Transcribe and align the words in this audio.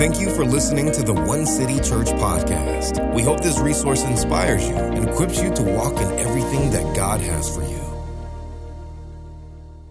Thank 0.00 0.18
you 0.18 0.34
for 0.34 0.46
listening 0.46 0.90
to 0.92 1.02
the 1.02 1.12
One 1.12 1.44
City 1.44 1.74
Church 1.74 2.06
podcast. 2.06 3.14
We 3.14 3.20
hope 3.20 3.42
this 3.42 3.58
resource 3.58 4.02
inspires 4.02 4.66
you 4.66 4.74
and 4.74 5.06
equips 5.06 5.42
you 5.42 5.52
to 5.52 5.62
walk 5.62 6.00
in 6.00 6.10
everything 6.18 6.70
that 6.70 6.96
God 6.96 7.20
has 7.20 7.54
for 7.54 7.62
you. 7.64 7.82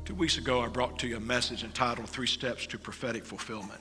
Two 0.06 0.16
weeks 0.16 0.40
ago, 0.40 0.62
I 0.62 0.68
brought 0.68 0.98
to 0.98 1.08
you 1.08 1.18
a 1.18 1.20
message 1.20 1.64
entitled 1.64 2.10
Three 2.10 2.26
Steps 2.26 2.66
to 2.66 2.80
Prophetic 2.80 3.24
Fulfillment. 3.24 3.80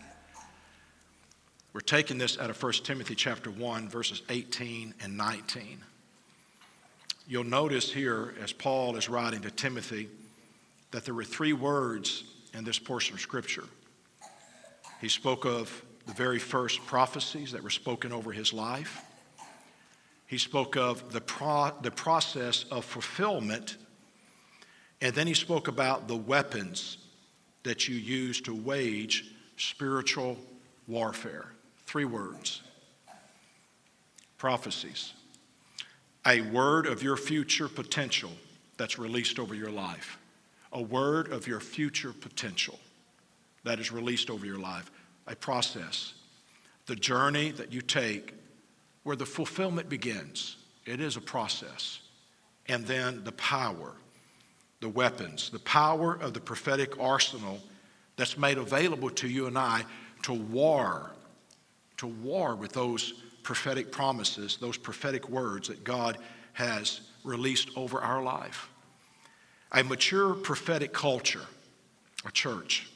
We're 1.72 1.80
taking 1.80 2.18
this 2.18 2.38
out 2.38 2.50
of 2.50 2.62
1 2.62 2.72
Timothy 2.84 3.14
chapter 3.14 3.50
1, 3.50 3.88
verses 3.88 4.20
18 4.28 4.92
and 5.00 5.16
19. 5.16 5.78
You'll 7.26 7.44
notice 7.44 7.90
here, 7.90 8.34
as 8.42 8.52
Paul 8.52 8.96
is 8.96 9.08
writing 9.08 9.40
to 9.40 9.50
Timothy, 9.50 10.10
that 10.90 11.06
there 11.06 11.14
were 11.14 11.24
three 11.24 11.54
words 11.54 12.24
in 12.52 12.64
this 12.64 12.78
portion 12.78 13.14
of 13.14 13.22
Scripture. 13.22 13.64
He 15.00 15.08
spoke 15.08 15.46
of 15.46 15.86
the 16.08 16.14
very 16.14 16.38
first 16.38 16.84
prophecies 16.86 17.52
that 17.52 17.62
were 17.62 17.68
spoken 17.68 18.12
over 18.12 18.32
his 18.32 18.54
life. 18.54 19.04
He 20.26 20.38
spoke 20.38 20.74
of 20.74 21.12
the, 21.12 21.20
pro- 21.20 21.72
the 21.82 21.90
process 21.90 22.64
of 22.70 22.86
fulfillment. 22.86 23.76
And 25.02 25.14
then 25.14 25.26
he 25.26 25.34
spoke 25.34 25.68
about 25.68 26.08
the 26.08 26.16
weapons 26.16 26.96
that 27.62 27.88
you 27.88 27.94
use 27.94 28.40
to 28.42 28.54
wage 28.54 29.34
spiritual 29.58 30.38
warfare. 30.86 31.52
Three 31.84 32.06
words 32.06 32.62
prophecies. 34.38 35.12
A 36.26 36.40
word 36.40 36.86
of 36.86 37.02
your 37.02 37.16
future 37.16 37.68
potential 37.68 38.30
that's 38.78 38.98
released 38.98 39.38
over 39.38 39.54
your 39.54 39.70
life. 39.70 40.16
A 40.72 40.80
word 40.80 41.32
of 41.32 41.46
your 41.46 41.60
future 41.60 42.12
potential 42.12 42.78
that 43.64 43.78
is 43.80 43.90
released 43.92 44.30
over 44.30 44.46
your 44.46 44.58
life 44.58 44.90
a 45.28 45.36
process, 45.36 46.14
the 46.86 46.96
journey 46.96 47.50
that 47.52 47.72
you 47.72 47.80
take 47.80 48.34
where 49.02 49.16
the 49.16 49.26
fulfillment 49.26 49.88
begins. 49.88 50.56
It 50.84 51.00
is 51.00 51.16
a 51.16 51.20
process. 51.20 52.00
And 52.66 52.86
then 52.86 53.24
the 53.24 53.32
power, 53.32 53.92
the 54.80 54.88
weapons, 54.88 55.50
the 55.50 55.58
power 55.60 56.14
of 56.14 56.34
the 56.34 56.40
prophetic 56.40 56.98
arsenal 57.00 57.60
that's 58.16 58.36
made 58.36 58.58
available 58.58 59.10
to 59.10 59.28
you 59.28 59.46
and 59.46 59.56
I 59.56 59.84
to 60.22 60.32
war, 60.32 61.10
to 61.98 62.06
war 62.06 62.56
with 62.56 62.72
those 62.72 63.14
prophetic 63.42 63.92
promises, 63.92 64.56
those 64.60 64.76
prophetic 64.76 65.28
words 65.28 65.68
that 65.68 65.84
God 65.84 66.18
has 66.52 67.00
released 67.24 67.70
over 67.76 68.00
our 68.00 68.22
life. 68.22 68.68
A 69.72 69.84
mature 69.84 70.34
prophetic 70.34 70.92
culture, 70.92 71.46
a 72.26 72.32
church, 72.32 72.88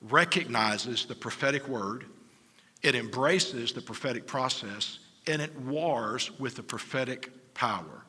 recognizes 0.00 1.06
the 1.06 1.14
prophetic 1.14 1.68
word, 1.68 2.04
it 2.82 2.94
embraces 2.94 3.72
the 3.72 3.80
prophetic 3.80 4.26
process, 4.26 4.98
and 5.26 5.42
it 5.42 5.54
wars 5.60 6.30
with 6.38 6.56
the 6.56 6.62
prophetic 6.62 7.54
power. 7.54 8.04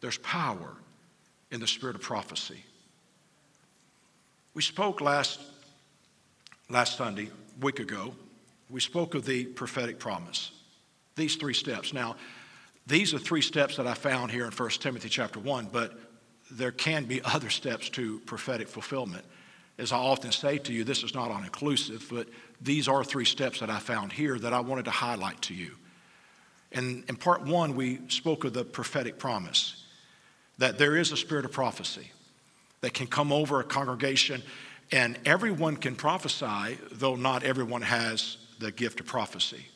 There's 0.00 0.18
power 0.18 0.74
in 1.50 1.60
the 1.60 1.66
spirit 1.66 1.96
of 1.96 2.02
prophecy. 2.02 2.64
We 4.54 4.62
spoke 4.62 5.00
last, 5.00 5.40
last 6.68 6.96
Sunday, 6.96 7.30
week 7.60 7.80
ago, 7.80 8.14
we 8.70 8.80
spoke 8.80 9.14
of 9.14 9.24
the 9.24 9.44
prophetic 9.44 9.98
promise. 9.98 10.50
These 11.16 11.36
three 11.36 11.54
steps. 11.54 11.92
Now, 11.92 12.16
these 12.86 13.12
are 13.12 13.18
three 13.18 13.42
steps 13.42 13.76
that 13.76 13.86
I 13.86 13.94
found 13.94 14.30
here 14.30 14.46
in 14.46 14.52
1 14.52 14.70
Timothy 14.70 15.08
chapter 15.08 15.38
1, 15.38 15.68
but 15.72 15.98
there 16.50 16.72
can 16.72 17.04
be 17.04 17.20
other 17.22 17.50
steps 17.50 17.90
to 17.90 18.20
prophetic 18.20 18.68
fulfillment. 18.68 19.24
As 19.78 19.92
I 19.92 19.96
often 19.96 20.32
say 20.32 20.58
to 20.58 20.72
you, 20.72 20.82
this 20.82 21.04
is 21.04 21.14
not 21.14 21.30
all 21.30 21.42
inclusive, 21.42 22.06
but 22.10 22.28
these 22.60 22.88
are 22.88 23.04
three 23.04 23.24
steps 23.24 23.60
that 23.60 23.70
I 23.70 23.78
found 23.78 24.12
here 24.12 24.38
that 24.38 24.52
I 24.52 24.60
wanted 24.60 24.86
to 24.86 24.90
highlight 24.90 25.40
to 25.42 25.54
you. 25.54 25.72
And 26.72 27.04
in 27.08 27.16
part 27.16 27.42
one, 27.42 27.76
we 27.76 28.00
spoke 28.08 28.44
of 28.44 28.52
the 28.52 28.64
prophetic 28.64 29.18
promise 29.18 29.84
that 30.58 30.78
there 30.78 30.96
is 30.96 31.12
a 31.12 31.16
spirit 31.16 31.44
of 31.44 31.52
prophecy 31.52 32.10
that 32.80 32.92
can 32.92 33.06
come 33.06 33.32
over 33.32 33.60
a 33.60 33.64
congregation, 33.64 34.42
and 34.90 35.18
everyone 35.24 35.76
can 35.76 35.94
prophesy, 35.94 36.78
though 36.92 37.14
not 37.14 37.44
everyone 37.44 37.82
has 37.82 38.36
the 38.58 38.72
gift 38.72 39.00
of 39.00 39.06
prophecy. 39.06 39.66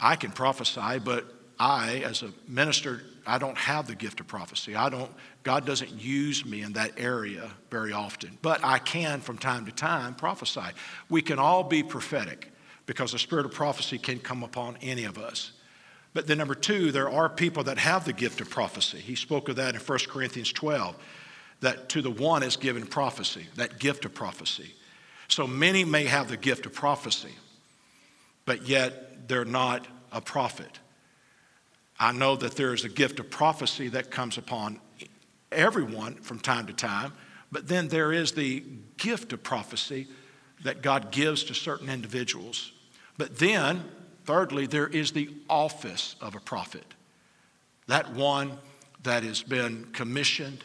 I 0.00 0.16
can 0.16 0.30
prophesy, 0.30 0.98
but 1.04 1.26
I, 1.58 2.02
as 2.04 2.22
a 2.22 2.30
minister, 2.48 3.02
I 3.26 3.38
don't 3.38 3.58
have 3.58 3.86
the 3.86 3.94
gift 3.94 4.20
of 4.20 4.28
prophecy. 4.28 4.74
I 4.74 4.88
don't, 4.88 5.10
God 5.42 5.66
doesn't 5.66 6.00
use 6.00 6.44
me 6.44 6.62
in 6.62 6.74
that 6.74 6.92
area 6.96 7.50
very 7.70 7.92
often. 7.92 8.38
But 8.40 8.64
I 8.64 8.78
can, 8.78 9.20
from 9.20 9.36
time 9.38 9.66
to 9.66 9.72
time, 9.72 10.14
prophesy. 10.14 10.60
We 11.08 11.22
can 11.22 11.38
all 11.38 11.64
be 11.64 11.82
prophetic 11.82 12.52
because 12.86 13.12
the 13.12 13.18
spirit 13.18 13.44
of 13.44 13.52
prophecy 13.52 13.98
can 13.98 14.20
come 14.20 14.42
upon 14.42 14.76
any 14.80 15.04
of 15.04 15.18
us. 15.18 15.52
But 16.14 16.26
then, 16.26 16.38
number 16.38 16.54
two, 16.54 16.92
there 16.92 17.10
are 17.10 17.28
people 17.28 17.64
that 17.64 17.78
have 17.78 18.04
the 18.04 18.12
gift 18.12 18.40
of 18.40 18.48
prophecy. 18.48 18.98
He 18.98 19.16
spoke 19.16 19.48
of 19.48 19.56
that 19.56 19.74
in 19.74 19.80
1 19.80 19.98
Corinthians 20.08 20.52
12, 20.52 20.96
that 21.60 21.88
to 21.90 22.00
the 22.00 22.10
one 22.10 22.42
is 22.42 22.56
given 22.56 22.86
prophecy, 22.86 23.46
that 23.56 23.78
gift 23.78 24.04
of 24.04 24.14
prophecy. 24.14 24.74
So 25.28 25.46
many 25.46 25.84
may 25.84 26.04
have 26.04 26.28
the 26.28 26.36
gift 26.36 26.64
of 26.64 26.72
prophecy, 26.72 27.34
but 28.46 28.66
yet 28.66 29.28
they're 29.28 29.44
not 29.44 29.86
a 30.12 30.20
prophet. 30.20 30.78
I 31.98 32.12
know 32.12 32.36
that 32.36 32.56
there 32.56 32.74
is 32.74 32.84
a 32.84 32.88
gift 32.88 33.20
of 33.20 33.30
prophecy 33.30 33.88
that 33.88 34.10
comes 34.10 34.38
upon 34.38 34.80
everyone 35.50 36.16
from 36.16 36.38
time 36.38 36.66
to 36.66 36.72
time, 36.72 37.12
but 37.50 37.68
then 37.68 37.88
there 37.88 38.12
is 38.12 38.32
the 38.32 38.62
gift 38.96 39.32
of 39.32 39.42
prophecy 39.42 40.06
that 40.64 40.82
God 40.82 41.10
gives 41.10 41.44
to 41.44 41.54
certain 41.54 41.88
individuals. 41.88 42.72
But 43.18 43.38
then, 43.38 43.84
thirdly, 44.24 44.66
there 44.66 44.88
is 44.88 45.12
the 45.12 45.30
office 45.48 46.16
of 46.20 46.34
a 46.34 46.40
prophet. 46.40 46.84
That 47.86 48.12
one 48.12 48.58
that 49.04 49.22
has 49.22 49.42
been 49.42 49.86
commissioned, 49.92 50.64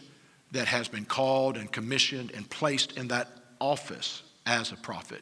that 0.52 0.68
has 0.68 0.88
been 0.88 1.06
called 1.06 1.56
and 1.56 1.72
commissioned 1.72 2.32
and 2.32 2.50
placed 2.50 2.98
in 2.98 3.08
that 3.10 3.30
office 3.60 4.24
as 4.46 4.72
a 4.72 4.76
prophet. 4.76 5.22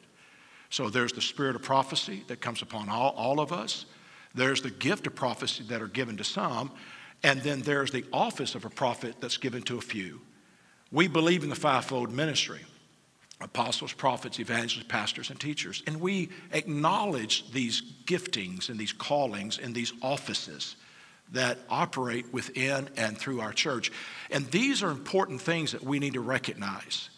So 0.70 0.90
there's 0.90 1.12
the 1.12 1.22
spirit 1.22 1.56
of 1.56 1.62
prophecy 1.62 2.24
that 2.28 2.42
comes 2.42 2.62
upon 2.62 2.90
all, 2.90 3.12
all 3.12 3.40
of 3.40 3.52
us. 3.52 3.86
There's 4.36 4.62
the 4.62 4.70
gift 4.70 5.08
of 5.08 5.16
prophecy 5.16 5.64
that 5.70 5.82
are 5.82 5.88
given 5.88 6.18
to 6.18 6.24
some, 6.24 6.72
and 7.24 7.42
then 7.42 7.62
there's 7.62 7.92
the 7.92 8.06
office 8.14 8.56
of 8.56 8.66
a 8.66 8.70
prophet 8.70 9.16
that's 9.20 9.38
given 9.38 9.64
to 9.64 9.78
a 9.78 9.82
few. 9.82 10.22
We 10.92 11.08
believe 11.08 11.44
in 11.44 11.50
the 11.50 11.56
fivefold 11.56 12.12
ministry 12.12 12.62
apostles, 13.42 13.94
prophets, 13.94 14.40
evangelists, 14.40 14.88
pastors, 14.90 15.30
and 15.30 15.40
teachers. 15.40 15.82
And 15.88 16.02
we 16.02 16.30
acknowledge 16.52 17.50
these 17.52 17.82
giftings 18.06 18.70
and 18.70 18.78
these 18.78 18.92
callings 18.92 19.58
and 19.58 19.74
these 19.74 19.94
offices 20.02 20.76
that 21.32 21.58
operate 21.70 22.34
within 22.34 22.90
and 22.98 23.18
through 23.18 23.40
our 23.40 23.54
church. 23.54 23.92
And 24.32 24.46
these 24.52 24.84
are 24.84 24.90
important 24.90 25.42
things 25.42 25.72
that 25.72 25.84
we 25.84 26.00
need 26.00 26.14
to 26.14 26.22
recognize, 26.22 27.10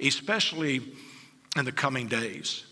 especially 0.00 0.80
in 1.56 1.64
the 1.64 1.72
coming 1.72 2.08
days. 2.08 2.64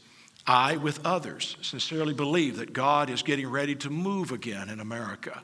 I, 0.47 0.77
with 0.77 1.05
others, 1.05 1.57
sincerely 1.61 2.15
believe 2.15 2.59
that 2.59 2.73
God 2.73 3.11
is 3.11 3.23
getting 3.23 3.49
ready 3.49 3.75
to 3.77 3.91
move 3.91 4.31
again 4.31 4.69
in 4.69 4.79
America. 4.79 5.43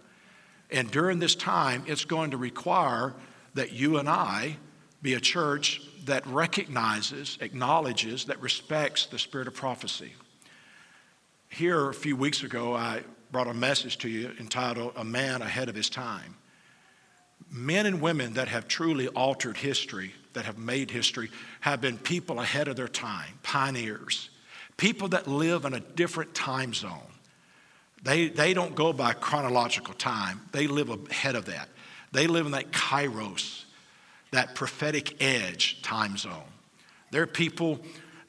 And 0.70 0.90
during 0.90 1.18
this 1.18 1.34
time, 1.34 1.84
it's 1.86 2.04
going 2.04 2.30
to 2.30 2.36
require 2.36 3.14
that 3.54 3.72
you 3.72 3.98
and 3.98 4.08
I 4.08 4.56
be 5.02 5.14
a 5.14 5.20
church 5.20 5.82
that 6.04 6.24
recognizes, 6.26 7.36
acknowledges, 7.40 8.26
that 8.26 8.40
respects 8.40 9.06
the 9.06 9.18
spirit 9.18 9.48
of 9.48 9.54
prophecy. 9.54 10.12
Here, 11.48 11.88
a 11.88 11.94
few 11.94 12.16
weeks 12.16 12.44
ago, 12.44 12.74
I 12.74 13.02
brought 13.32 13.48
a 13.48 13.54
message 13.54 13.98
to 13.98 14.08
you 14.08 14.30
entitled 14.38 14.92
A 14.96 15.04
Man 15.04 15.42
Ahead 15.42 15.68
of 15.68 15.74
His 15.74 15.90
Time. 15.90 16.36
Men 17.50 17.86
and 17.86 18.00
women 18.00 18.34
that 18.34 18.48
have 18.48 18.68
truly 18.68 19.08
altered 19.08 19.56
history, 19.56 20.14
that 20.32 20.44
have 20.44 20.58
made 20.58 20.90
history, 20.90 21.28
have 21.60 21.80
been 21.80 21.98
people 21.98 22.40
ahead 22.40 22.68
of 22.68 22.76
their 22.76 22.88
time, 22.88 23.38
pioneers 23.42 24.30
People 24.76 25.08
that 25.08 25.28
live 25.28 25.64
in 25.64 25.74
a 25.74 25.80
different 25.80 26.34
time 26.34 26.74
zone, 26.74 27.00
they, 28.02 28.28
they 28.28 28.52
don't 28.52 28.74
go 28.74 28.92
by 28.92 29.12
chronological 29.12 29.94
time, 29.94 30.40
they 30.52 30.66
live 30.66 30.90
ahead 31.10 31.36
of 31.36 31.46
that. 31.46 31.68
They 32.12 32.26
live 32.26 32.46
in 32.46 32.52
that 32.52 32.72
kairos, 32.72 33.64
that 34.32 34.54
prophetic 34.54 35.22
edge 35.22 35.80
time 35.82 36.16
zone. 36.16 36.42
They're 37.10 37.26
people 37.26 37.80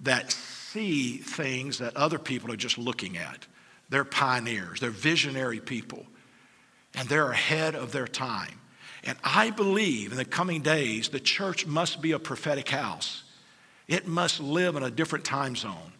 that 0.01 0.31
see 0.31 1.17
things 1.17 1.79
that 1.79 1.95
other 1.95 2.19
people 2.19 2.51
are 2.51 2.57
just 2.57 2.77
looking 2.77 3.17
at. 3.17 3.47
They're 3.89 4.03
pioneers, 4.03 4.79
they're 4.79 4.89
visionary 4.89 5.59
people, 5.59 6.05
and 6.95 7.07
they're 7.07 7.31
ahead 7.31 7.75
of 7.75 7.91
their 7.91 8.07
time. 8.07 8.59
And 9.03 9.17
I 9.23 9.49
believe 9.49 10.11
in 10.11 10.17
the 10.17 10.25
coming 10.25 10.61
days, 10.61 11.09
the 11.09 11.19
church 11.19 11.65
must 11.65 12.01
be 12.01 12.13
a 12.13 12.19
prophetic 12.19 12.69
house. 12.69 13.23
It 13.87 14.07
must 14.07 14.39
live 14.39 14.75
in 14.75 14.83
a 14.83 14.89
different 14.89 15.25
time 15.25 15.55
zone. 15.55 15.91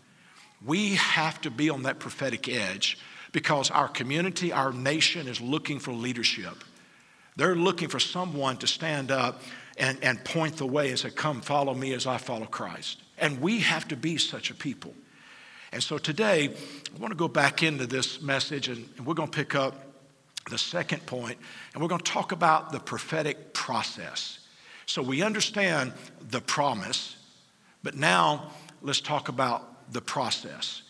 We 0.65 0.95
have 0.95 1.41
to 1.41 1.51
be 1.51 1.69
on 1.69 1.83
that 1.83 1.99
prophetic 1.99 2.47
edge 2.47 2.97
because 3.31 3.71
our 3.71 3.87
community, 3.87 4.51
our 4.51 4.71
nation 4.71 5.27
is 5.27 5.41
looking 5.41 5.79
for 5.79 5.91
leadership. 5.91 6.63
They're 7.35 7.55
looking 7.55 7.89
for 7.89 7.99
someone 7.99 8.57
to 8.57 8.67
stand 8.67 9.11
up 9.11 9.41
and, 9.77 9.97
and 10.03 10.23
point 10.23 10.57
the 10.57 10.67
way 10.67 10.89
and 10.89 10.99
say, 10.99 11.09
Come, 11.09 11.41
follow 11.41 11.73
me 11.73 11.93
as 11.93 12.05
I 12.05 12.17
follow 12.17 12.45
Christ. 12.45 13.01
And 13.17 13.41
we 13.41 13.59
have 13.59 13.87
to 13.89 13.95
be 13.95 14.17
such 14.17 14.51
a 14.51 14.53
people. 14.53 14.93
And 15.71 15.81
so 15.81 15.97
today, 15.97 16.49
I 16.95 16.99
want 16.99 17.11
to 17.11 17.17
go 17.17 17.27
back 17.27 17.63
into 17.63 17.87
this 17.87 18.21
message 18.21 18.67
and, 18.67 18.87
and 18.97 19.05
we're 19.05 19.15
going 19.15 19.29
to 19.29 19.35
pick 19.35 19.55
up 19.55 19.75
the 20.49 20.57
second 20.57 21.05
point, 21.05 21.37
and 21.73 21.81
we're 21.81 21.87
going 21.87 22.01
to 22.01 22.11
talk 22.11 22.31
about 22.31 22.71
the 22.71 22.79
prophetic 22.79 23.53
process. 23.53 24.39
So 24.85 25.01
we 25.01 25.23
understand 25.23 25.93
the 26.29 26.41
promise, 26.41 27.15
but 27.81 27.95
now 27.95 28.51
let's 28.81 28.99
talk 28.99 29.29
about 29.29 29.72
the 29.91 30.01
process. 30.01 30.83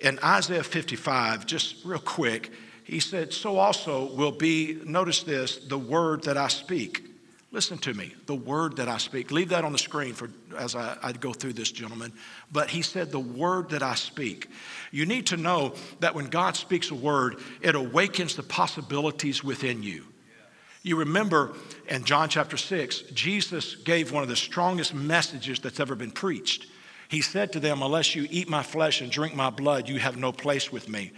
In 0.00 0.18
Isaiah 0.22 0.62
55, 0.62 1.46
just 1.46 1.84
real 1.84 1.98
quick, 1.98 2.52
he 2.84 3.00
said, 3.00 3.32
So 3.32 3.58
also 3.58 4.14
will 4.14 4.32
be, 4.32 4.80
notice 4.84 5.22
this, 5.22 5.56
the 5.56 5.78
word 5.78 6.24
that 6.24 6.36
I 6.36 6.48
speak. 6.48 7.04
Listen 7.50 7.78
to 7.78 7.94
me, 7.94 8.14
the 8.26 8.34
word 8.34 8.76
that 8.76 8.88
I 8.88 8.98
speak. 8.98 9.30
Leave 9.30 9.48
that 9.50 9.64
on 9.64 9.72
the 9.72 9.78
screen 9.78 10.12
for 10.12 10.30
as 10.56 10.76
I, 10.76 10.96
I 11.02 11.12
go 11.12 11.32
through 11.32 11.54
this, 11.54 11.72
gentlemen. 11.72 12.12
But 12.52 12.68
he 12.68 12.82
said, 12.82 13.10
the 13.10 13.18
word 13.18 13.70
that 13.70 13.82
I 13.82 13.94
speak. 13.94 14.48
You 14.90 15.06
need 15.06 15.26
to 15.28 15.38
know 15.38 15.74
that 16.00 16.14
when 16.14 16.26
God 16.26 16.56
speaks 16.56 16.90
a 16.90 16.94
word, 16.94 17.36
it 17.62 17.74
awakens 17.74 18.36
the 18.36 18.42
possibilities 18.42 19.42
within 19.42 19.82
you. 19.82 20.04
You 20.82 20.96
remember 20.96 21.54
in 21.88 22.04
John 22.04 22.28
chapter 22.28 22.56
6, 22.56 23.00
Jesus 23.12 23.76
gave 23.76 24.12
one 24.12 24.22
of 24.22 24.28
the 24.28 24.36
strongest 24.36 24.94
messages 24.94 25.58
that's 25.58 25.80
ever 25.80 25.94
been 25.94 26.10
preached. 26.10 26.66
He 27.08 27.22
said 27.22 27.52
to 27.52 27.60
them, 27.60 27.82
Unless 27.82 28.14
you 28.14 28.26
eat 28.30 28.48
my 28.48 28.62
flesh 28.62 29.00
and 29.00 29.10
drink 29.10 29.34
my 29.34 29.50
blood, 29.50 29.88
you 29.88 29.98
have 29.98 30.16
no 30.16 30.30
place 30.32 30.70
with 30.70 30.88
me. 30.88 31.12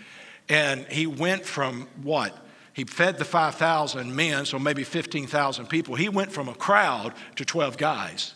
And 0.49 0.87
he 0.87 1.07
went 1.07 1.45
from 1.45 1.89
what? 2.03 2.37
He 2.73 2.85
fed 2.85 3.19
the 3.19 3.25
5,000 3.25 4.15
men, 4.15 4.47
so 4.47 4.59
maybe 4.59 4.85
15,000 4.85 5.67
people. 5.67 5.97
He 5.97 6.09
went 6.09 6.33
from 6.33 6.49
a 6.49 6.55
crowd 6.55 7.15
to 7.37 7.45
12 7.45 7.77
guys. 7.77 8.35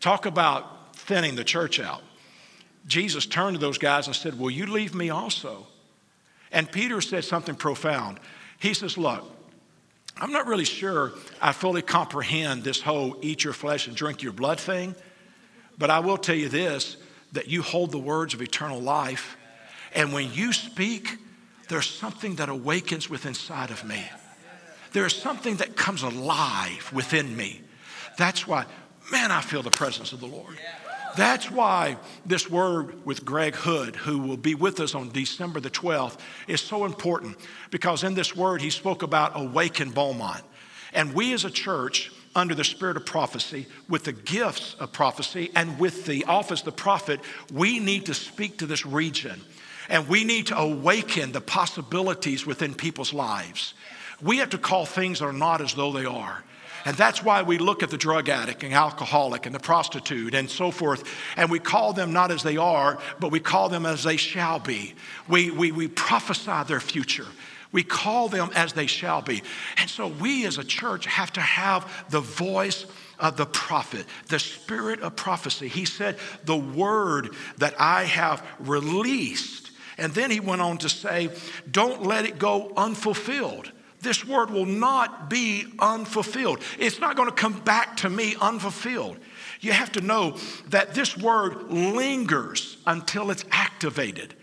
Talk 0.00 0.26
about 0.26 0.94
thinning 0.96 1.34
the 1.34 1.44
church 1.44 1.80
out. 1.80 2.02
Jesus 2.86 3.24
turned 3.24 3.56
to 3.56 3.60
those 3.60 3.78
guys 3.78 4.06
and 4.06 4.14
said, 4.14 4.38
Will 4.38 4.50
you 4.50 4.66
leave 4.66 4.94
me 4.94 5.10
also? 5.10 5.66
And 6.52 6.70
Peter 6.70 7.00
said 7.00 7.24
something 7.24 7.54
profound. 7.54 8.20
He 8.58 8.74
says, 8.74 8.98
Look, 8.98 9.24
I'm 10.16 10.30
not 10.30 10.46
really 10.46 10.64
sure 10.64 11.12
I 11.40 11.52
fully 11.52 11.82
comprehend 11.82 12.62
this 12.62 12.80
whole 12.80 13.16
eat 13.22 13.42
your 13.42 13.54
flesh 13.54 13.88
and 13.88 13.96
drink 13.96 14.22
your 14.22 14.32
blood 14.32 14.60
thing, 14.60 14.94
but 15.78 15.90
I 15.90 16.00
will 16.00 16.18
tell 16.18 16.34
you 16.34 16.48
this 16.48 16.96
that 17.32 17.48
you 17.48 17.62
hold 17.62 17.90
the 17.90 17.98
words 17.98 18.32
of 18.32 18.40
eternal 18.40 18.80
life. 18.80 19.36
And 19.92 20.12
when 20.12 20.32
you 20.32 20.52
speak, 20.52 21.18
there's 21.68 21.88
something 21.88 22.36
that 22.36 22.48
awakens 22.48 23.10
within 23.10 23.30
inside 23.30 23.70
of 23.70 23.84
me. 23.84 24.04
There's 24.92 25.16
something 25.16 25.56
that 25.56 25.76
comes 25.76 26.02
alive 26.02 26.90
within 26.92 27.36
me. 27.36 27.62
That's 28.16 28.46
why, 28.46 28.66
man, 29.10 29.32
I 29.32 29.40
feel 29.40 29.62
the 29.62 29.70
presence 29.70 30.12
of 30.12 30.20
the 30.20 30.26
Lord. 30.26 30.56
That's 31.16 31.50
why 31.50 31.96
this 32.26 32.50
word 32.50 33.04
with 33.04 33.24
Greg 33.24 33.54
Hood, 33.54 33.96
who 33.96 34.18
will 34.18 34.36
be 34.36 34.54
with 34.54 34.80
us 34.80 34.94
on 34.94 35.10
December 35.10 35.60
the 35.60 35.70
12th, 35.70 36.18
is 36.48 36.60
so 36.60 36.84
important 36.84 37.36
because 37.70 38.04
in 38.04 38.14
this 38.14 38.34
word 38.34 38.60
he 38.60 38.70
spoke 38.70 39.02
about 39.02 39.32
awaken 39.34 39.90
Beaumont. 39.90 40.42
And 40.92 41.12
we 41.14 41.32
as 41.32 41.44
a 41.44 41.50
church, 41.50 42.12
under 42.34 42.54
the 42.54 42.64
spirit 42.64 42.96
of 42.96 43.06
prophecy, 43.06 43.66
with 43.88 44.04
the 44.04 44.12
gifts 44.12 44.74
of 44.80 44.92
prophecy, 44.92 45.50
and 45.54 45.78
with 45.78 46.06
the 46.06 46.24
office 46.24 46.60
of 46.60 46.66
the 46.66 46.72
prophet, 46.72 47.20
we 47.52 47.78
need 47.78 48.06
to 48.06 48.14
speak 48.14 48.58
to 48.58 48.66
this 48.66 48.84
region. 48.84 49.40
And 49.88 50.08
we 50.08 50.24
need 50.24 50.46
to 50.46 50.58
awaken 50.58 51.32
the 51.32 51.40
possibilities 51.40 52.46
within 52.46 52.74
people's 52.74 53.12
lives. 53.12 53.74
We 54.22 54.38
have 54.38 54.50
to 54.50 54.58
call 54.58 54.86
things 54.86 55.18
that 55.18 55.26
are 55.26 55.32
not 55.32 55.60
as 55.60 55.74
though 55.74 55.92
they 55.92 56.06
are. 56.06 56.42
And 56.86 56.96
that's 56.96 57.22
why 57.22 57.42
we 57.42 57.56
look 57.56 57.82
at 57.82 57.90
the 57.90 57.96
drug 57.96 58.28
addict 58.28 58.62
and 58.62 58.74
alcoholic 58.74 59.46
and 59.46 59.54
the 59.54 59.60
prostitute 59.60 60.34
and 60.34 60.50
so 60.50 60.70
forth, 60.70 61.04
and 61.36 61.50
we 61.50 61.58
call 61.58 61.94
them 61.94 62.12
not 62.12 62.30
as 62.30 62.42
they 62.42 62.58
are, 62.58 62.98
but 63.20 63.30
we 63.30 63.40
call 63.40 63.70
them 63.70 63.86
as 63.86 64.04
they 64.04 64.18
shall 64.18 64.58
be. 64.58 64.94
We, 65.26 65.50
we, 65.50 65.72
we 65.72 65.88
prophesy 65.88 66.62
their 66.66 66.80
future. 66.80 67.26
We 67.74 67.82
call 67.82 68.28
them 68.28 68.50
as 68.54 68.72
they 68.72 68.86
shall 68.86 69.20
be. 69.20 69.42
And 69.78 69.90
so 69.90 70.06
we 70.06 70.46
as 70.46 70.58
a 70.58 70.64
church 70.64 71.06
have 71.06 71.32
to 71.32 71.40
have 71.40 72.06
the 72.08 72.20
voice 72.20 72.86
of 73.18 73.36
the 73.36 73.46
prophet, 73.46 74.06
the 74.28 74.38
spirit 74.38 75.00
of 75.00 75.16
prophecy. 75.16 75.66
He 75.66 75.84
said, 75.84 76.16
The 76.44 76.56
word 76.56 77.30
that 77.58 77.74
I 77.80 78.04
have 78.04 78.46
released. 78.60 79.72
And 79.98 80.14
then 80.14 80.30
he 80.30 80.38
went 80.38 80.62
on 80.62 80.78
to 80.78 80.88
say, 80.88 81.30
Don't 81.68 82.04
let 82.04 82.26
it 82.26 82.38
go 82.38 82.72
unfulfilled 82.76 83.72
this 84.04 84.24
word 84.24 84.50
will 84.50 84.66
not 84.66 85.30
be 85.30 85.64
unfulfilled. 85.78 86.60
It's 86.78 87.00
not 87.00 87.16
going 87.16 87.30
to 87.30 87.34
come 87.34 87.58
back 87.60 87.96
to 87.98 88.10
me 88.10 88.36
unfulfilled. 88.38 89.16
You 89.60 89.72
have 89.72 89.92
to 89.92 90.02
know 90.02 90.36
that 90.68 90.94
this 90.94 91.16
word 91.16 91.72
lingers 91.72 92.76
until 92.86 93.30
it's 93.30 93.46
activated. 93.50 94.34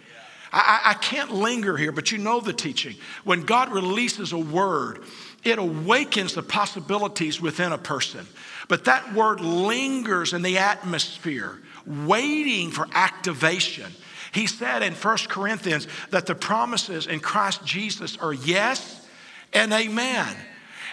I, 0.52 0.82
I, 0.86 0.94
can't 0.96 1.32
linger 1.32 1.78
here, 1.78 1.92
but 1.94 2.12
you 2.12 2.18
know 2.18 2.42
the 2.42 2.52
teaching. 2.52 2.96
When 3.24 3.44
God 3.44 3.72
releases 3.72 4.34
a 4.34 4.38
word, 4.38 5.00
it 5.44 5.58
awakens 5.58 6.34
the 6.34 6.44
possibilities 6.44 7.40
within 7.40 7.72
a 7.72 7.78
person. 7.78 8.28
But 8.68 8.86
that 8.86 9.14
word 9.14 9.40
lingers 9.40 10.34
in 10.34 10.42
the 10.42 10.58
atmosphere, 10.58 11.60
waiting 11.86 12.70
for 12.70 12.86
activation. 12.94 13.92
He 14.34 14.48
said 14.48 14.84
in 14.84 14.94
1 14.94 15.18
Corinthians 15.30 15.88
that 16.10 16.26
the 16.26 16.36
promises 16.36 17.08
in 17.08 17.20
Christ 17.20 17.66
Jesus 17.66 18.18
are 18.18 18.34
yes 18.34 19.08
and 19.54 19.72
amen. 19.72 20.36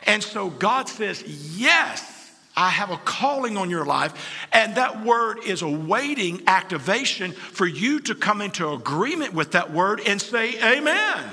And 0.07 0.23
so 0.23 0.51
God 0.51 0.89
says, 0.89 1.23
Yes, 1.57 2.18
I 2.59 2.71
have 2.71 2.91
a 2.91 2.97
calling 2.97 3.57
on 3.57 3.71
your 3.71 3.87
life. 3.87 4.13
And 4.53 4.75
that 4.75 5.05
word 5.05 5.39
is 5.47 5.63
awaiting 5.63 6.43
activation 6.49 7.31
for 7.31 7.67
you 7.67 8.01
to 8.01 8.17
come 8.17 8.41
into 8.41 8.73
agreement 8.73 9.33
with 9.33 9.53
that 9.53 9.73
word 9.73 10.01
and 10.05 10.21
say, 10.21 10.61
Amen. 10.61 11.25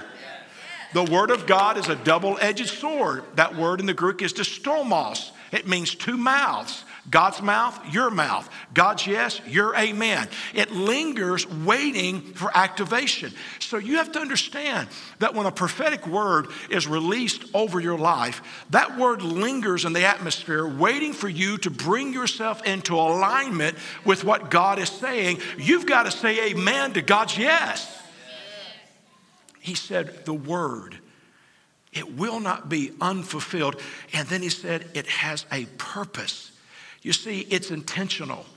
The 0.93 1.03
word 1.03 1.31
of 1.31 1.47
God 1.47 1.77
is 1.77 1.89
a 1.89 1.95
double 1.95 2.37
edged 2.39 2.69
sword. 2.69 3.23
That 3.35 3.55
word 3.55 3.79
in 3.79 3.87
the 3.87 3.93
Greek 3.93 4.21
is 4.21 4.33
distomos. 4.33 5.31
It 5.51 5.67
means 5.67 5.95
two 5.95 6.15
mouths. 6.15 6.83
God's 7.09 7.41
mouth, 7.41 7.93
your 7.93 8.09
mouth. 8.09 8.49
God's 8.73 9.05
yes, 9.05 9.39
your 9.45 9.75
amen. 9.75 10.27
It 10.53 10.71
lingers 10.71 11.47
waiting 11.47 12.21
for 12.21 12.49
activation. 12.55 13.31
So 13.59 13.77
you 13.77 13.97
have 13.97 14.11
to 14.13 14.19
understand 14.19 14.87
that 15.19 15.35
when 15.35 15.45
a 15.45 15.51
prophetic 15.51 16.07
word 16.07 16.47
is 16.69 16.87
released 16.87 17.43
over 17.53 17.79
your 17.79 17.97
life, 17.97 18.41
that 18.71 18.97
word 18.97 19.21
lingers 19.21 19.85
in 19.85 19.93
the 19.93 20.05
atmosphere, 20.05 20.67
waiting 20.67 21.13
for 21.13 21.29
you 21.29 21.57
to 21.59 21.69
bring 21.69 22.11
yourself 22.11 22.65
into 22.65 22.95
alignment 22.95 23.77
with 24.03 24.23
what 24.23 24.49
God 24.49 24.79
is 24.79 24.89
saying. 24.89 25.39
You've 25.57 25.85
got 25.85 26.03
to 26.03 26.11
say 26.11 26.51
amen 26.51 26.93
to 26.93 27.01
God's 27.01 27.37
yes. 27.37 28.01
He 29.59 29.75
said, 29.75 30.25
the 30.25 30.33
word. 30.33 30.97
It 31.93 32.17
will 32.17 32.39
not 32.39 32.67
be 32.67 32.91
unfulfilled. 32.99 33.79
And 34.11 34.27
then 34.27 34.41
he 34.41 34.49
said, 34.49 34.89
it 34.93 35.07
has 35.07 35.45
a 35.51 35.65
purpose. 35.77 36.51
You 37.05 37.13
see, 37.13 37.41
it's 37.51 37.69
intentional. 37.69 38.47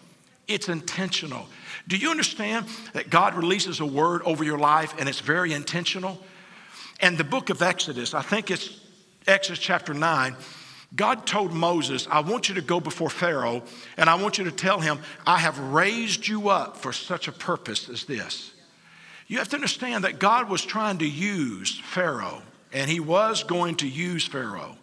It's 0.46 0.70
intentional. 0.70 1.46
Do 1.86 1.98
you 1.98 2.10
understand 2.10 2.64
that 2.94 3.10
God 3.10 3.34
releases 3.34 3.80
a 3.80 3.84
word 3.84 4.22
over 4.22 4.42
your 4.42 4.56
life 4.56 4.94
and 4.98 5.06
it's 5.06 5.20
very 5.20 5.52
intentional? 5.52 6.18
And 7.00 7.18
the 7.18 7.24
book 7.24 7.50
of 7.50 7.60
Exodus, 7.60 8.14
I 8.14 8.22
think 8.22 8.50
it's 8.50 8.80
Exodus 9.26 9.58
chapter 9.58 9.92
9, 9.92 10.34
God 10.96 11.26
told 11.26 11.52
Moses, 11.52 12.08
I 12.10 12.20
want 12.20 12.48
you 12.48 12.54
to 12.54 12.62
go 12.62 12.80
before 12.80 13.10
Pharaoh 13.10 13.62
and 13.98 14.08
I 14.08 14.14
want 14.14 14.38
you 14.38 14.44
to 14.44 14.50
tell 14.50 14.80
him, 14.80 15.00
I 15.26 15.36
have 15.36 15.58
raised 15.58 16.26
you 16.26 16.48
up 16.48 16.78
for 16.78 16.90
such 16.90 17.28
a 17.28 17.32
purpose 17.32 17.90
as 17.90 18.06
this. 18.06 18.54
You 19.26 19.36
have 19.36 19.50
to 19.50 19.56
understand 19.56 20.04
that 20.04 20.18
God 20.18 20.48
was 20.48 20.64
trying 20.64 20.96
to 20.98 21.06
use 21.06 21.78
Pharaoh, 21.80 22.40
and 22.72 22.90
he 22.90 22.98
was 22.98 23.42
going 23.42 23.74
to 23.76 23.86
use 23.86 24.26
Pharaoh. 24.26 24.78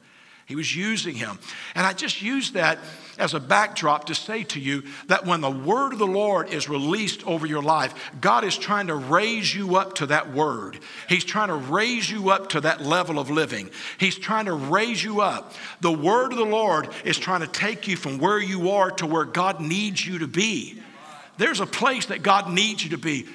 He 0.45 0.55
was 0.55 0.75
using 0.75 1.15
him. 1.15 1.39
And 1.73 1.87
I 1.87 1.93
just 1.93 2.21
use 2.21 2.51
that 2.51 2.77
as 3.17 3.33
a 3.33 3.39
backdrop 3.39 4.05
to 4.05 4.15
say 4.15 4.43
to 4.43 4.59
you 4.59 4.83
that 5.07 5.25
when 5.25 5.41
the 5.41 5.49
word 5.49 5.93
of 5.93 5.99
the 5.99 6.05
Lord 6.05 6.49
is 6.49 6.69
released 6.69 7.25
over 7.25 7.47
your 7.47 7.63
life, 7.63 8.11
God 8.21 8.43
is 8.43 8.55
trying 8.55 8.87
to 8.87 8.95
raise 8.95 9.55
you 9.55 9.75
up 9.75 9.95
to 9.95 10.05
that 10.07 10.33
word. 10.33 10.77
He's 11.09 11.23
trying 11.23 11.47
to 11.47 11.55
raise 11.55 12.09
you 12.09 12.29
up 12.29 12.49
to 12.49 12.61
that 12.61 12.81
level 12.81 13.17
of 13.17 13.31
living. 13.31 13.71
He's 13.97 14.17
trying 14.17 14.45
to 14.45 14.53
raise 14.53 15.03
you 15.03 15.21
up. 15.21 15.53
The 15.81 15.91
word 15.91 16.31
of 16.31 16.37
the 16.37 16.45
Lord 16.45 16.89
is 17.03 17.17
trying 17.17 17.41
to 17.41 17.47
take 17.47 17.87
you 17.87 17.97
from 17.97 18.19
where 18.19 18.39
you 18.39 18.69
are 18.71 18.91
to 18.91 19.07
where 19.07 19.25
God 19.25 19.59
needs 19.59 20.05
you 20.05 20.19
to 20.19 20.27
be. 20.27 20.79
There's 21.37 21.59
a 21.59 21.65
place 21.65 22.05
that 22.07 22.21
God 22.21 22.51
needs 22.51 22.83
you 22.83 22.91
to 22.91 22.97
be. 22.97 23.25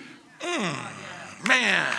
Mm, 0.41 1.49
man. 1.49 1.93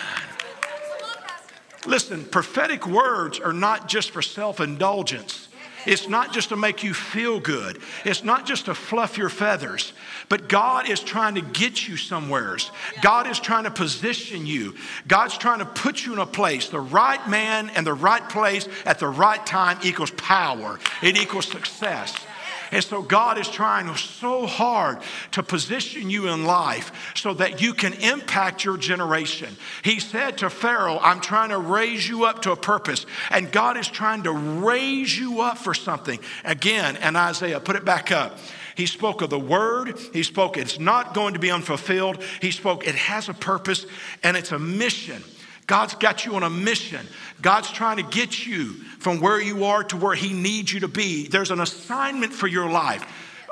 Listen, 1.86 2.24
prophetic 2.24 2.86
words 2.86 3.40
are 3.40 3.52
not 3.52 3.88
just 3.88 4.10
for 4.10 4.22
self 4.22 4.60
indulgence. 4.60 5.48
It's 5.84 6.08
not 6.08 6.32
just 6.32 6.50
to 6.50 6.56
make 6.56 6.84
you 6.84 6.94
feel 6.94 7.40
good. 7.40 7.80
It's 8.04 8.22
not 8.22 8.46
just 8.46 8.66
to 8.66 8.74
fluff 8.74 9.18
your 9.18 9.28
feathers. 9.28 9.92
But 10.28 10.48
God 10.48 10.88
is 10.88 11.00
trying 11.00 11.34
to 11.34 11.40
get 11.40 11.88
you 11.88 11.96
somewheres. 11.96 12.70
God 13.00 13.26
is 13.26 13.40
trying 13.40 13.64
to 13.64 13.70
position 13.70 14.46
you. 14.46 14.76
God's 15.08 15.36
trying 15.36 15.58
to 15.58 15.64
put 15.64 16.04
you 16.04 16.12
in 16.12 16.18
a 16.18 16.26
place. 16.26 16.68
The 16.68 16.80
right 16.80 17.26
man 17.28 17.70
and 17.70 17.86
the 17.86 17.94
right 17.94 18.26
place 18.28 18.68
at 18.84 18.98
the 18.98 19.08
right 19.08 19.44
time 19.44 19.78
equals 19.82 20.12
power. 20.12 20.78
It 21.02 21.16
equals 21.16 21.46
success. 21.46 22.14
And 22.72 22.82
so 22.82 23.02
God 23.02 23.38
is 23.38 23.48
trying 23.48 23.94
so 23.94 24.46
hard 24.46 24.98
to 25.32 25.42
position 25.42 26.08
you 26.08 26.28
in 26.28 26.44
life 26.44 27.12
so 27.14 27.34
that 27.34 27.60
you 27.60 27.74
can 27.74 27.92
impact 27.92 28.64
your 28.64 28.78
generation. 28.78 29.54
He 29.84 30.00
said 30.00 30.38
to 30.38 30.48
Pharaoh, 30.48 30.98
I'm 30.98 31.20
trying 31.20 31.50
to 31.50 31.58
raise 31.58 32.08
you 32.08 32.24
up 32.24 32.42
to 32.42 32.52
a 32.52 32.56
purpose. 32.56 33.04
And 33.30 33.52
God 33.52 33.76
is 33.76 33.88
trying 33.88 34.22
to 34.22 34.32
raise 34.32 35.16
you 35.16 35.42
up 35.42 35.58
for 35.58 35.74
something. 35.74 36.18
Again, 36.44 36.96
and 36.96 37.16
Isaiah, 37.16 37.60
put 37.60 37.76
it 37.76 37.84
back 37.84 38.10
up. 38.10 38.38
He 38.74 38.86
spoke 38.86 39.20
of 39.20 39.28
the 39.28 39.38
word. 39.38 39.98
He 40.14 40.22
spoke, 40.22 40.56
it's 40.56 40.78
not 40.78 41.12
going 41.12 41.34
to 41.34 41.40
be 41.40 41.50
unfulfilled. 41.50 42.22
He 42.40 42.50
spoke, 42.50 42.86
it 42.86 42.94
has 42.94 43.28
a 43.28 43.34
purpose 43.34 43.84
and 44.22 44.34
it's 44.34 44.50
a 44.50 44.58
mission. 44.58 45.22
God's 45.66 45.94
got 45.94 46.26
you 46.26 46.34
on 46.34 46.42
a 46.42 46.50
mission. 46.50 47.06
God's 47.40 47.70
trying 47.70 47.98
to 47.98 48.02
get 48.02 48.46
you 48.46 48.74
from 48.98 49.20
where 49.20 49.40
you 49.40 49.64
are 49.64 49.84
to 49.84 49.96
where 49.96 50.14
He 50.14 50.32
needs 50.32 50.72
you 50.72 50.80
to 50.80 50.88
be. 50.88 51.28
There's 51.28 51.50
an 51.50 51.60
assignment 51.60 52.32
for 52.32 52.46
your 52.46 52.68
life. 52.68 53.04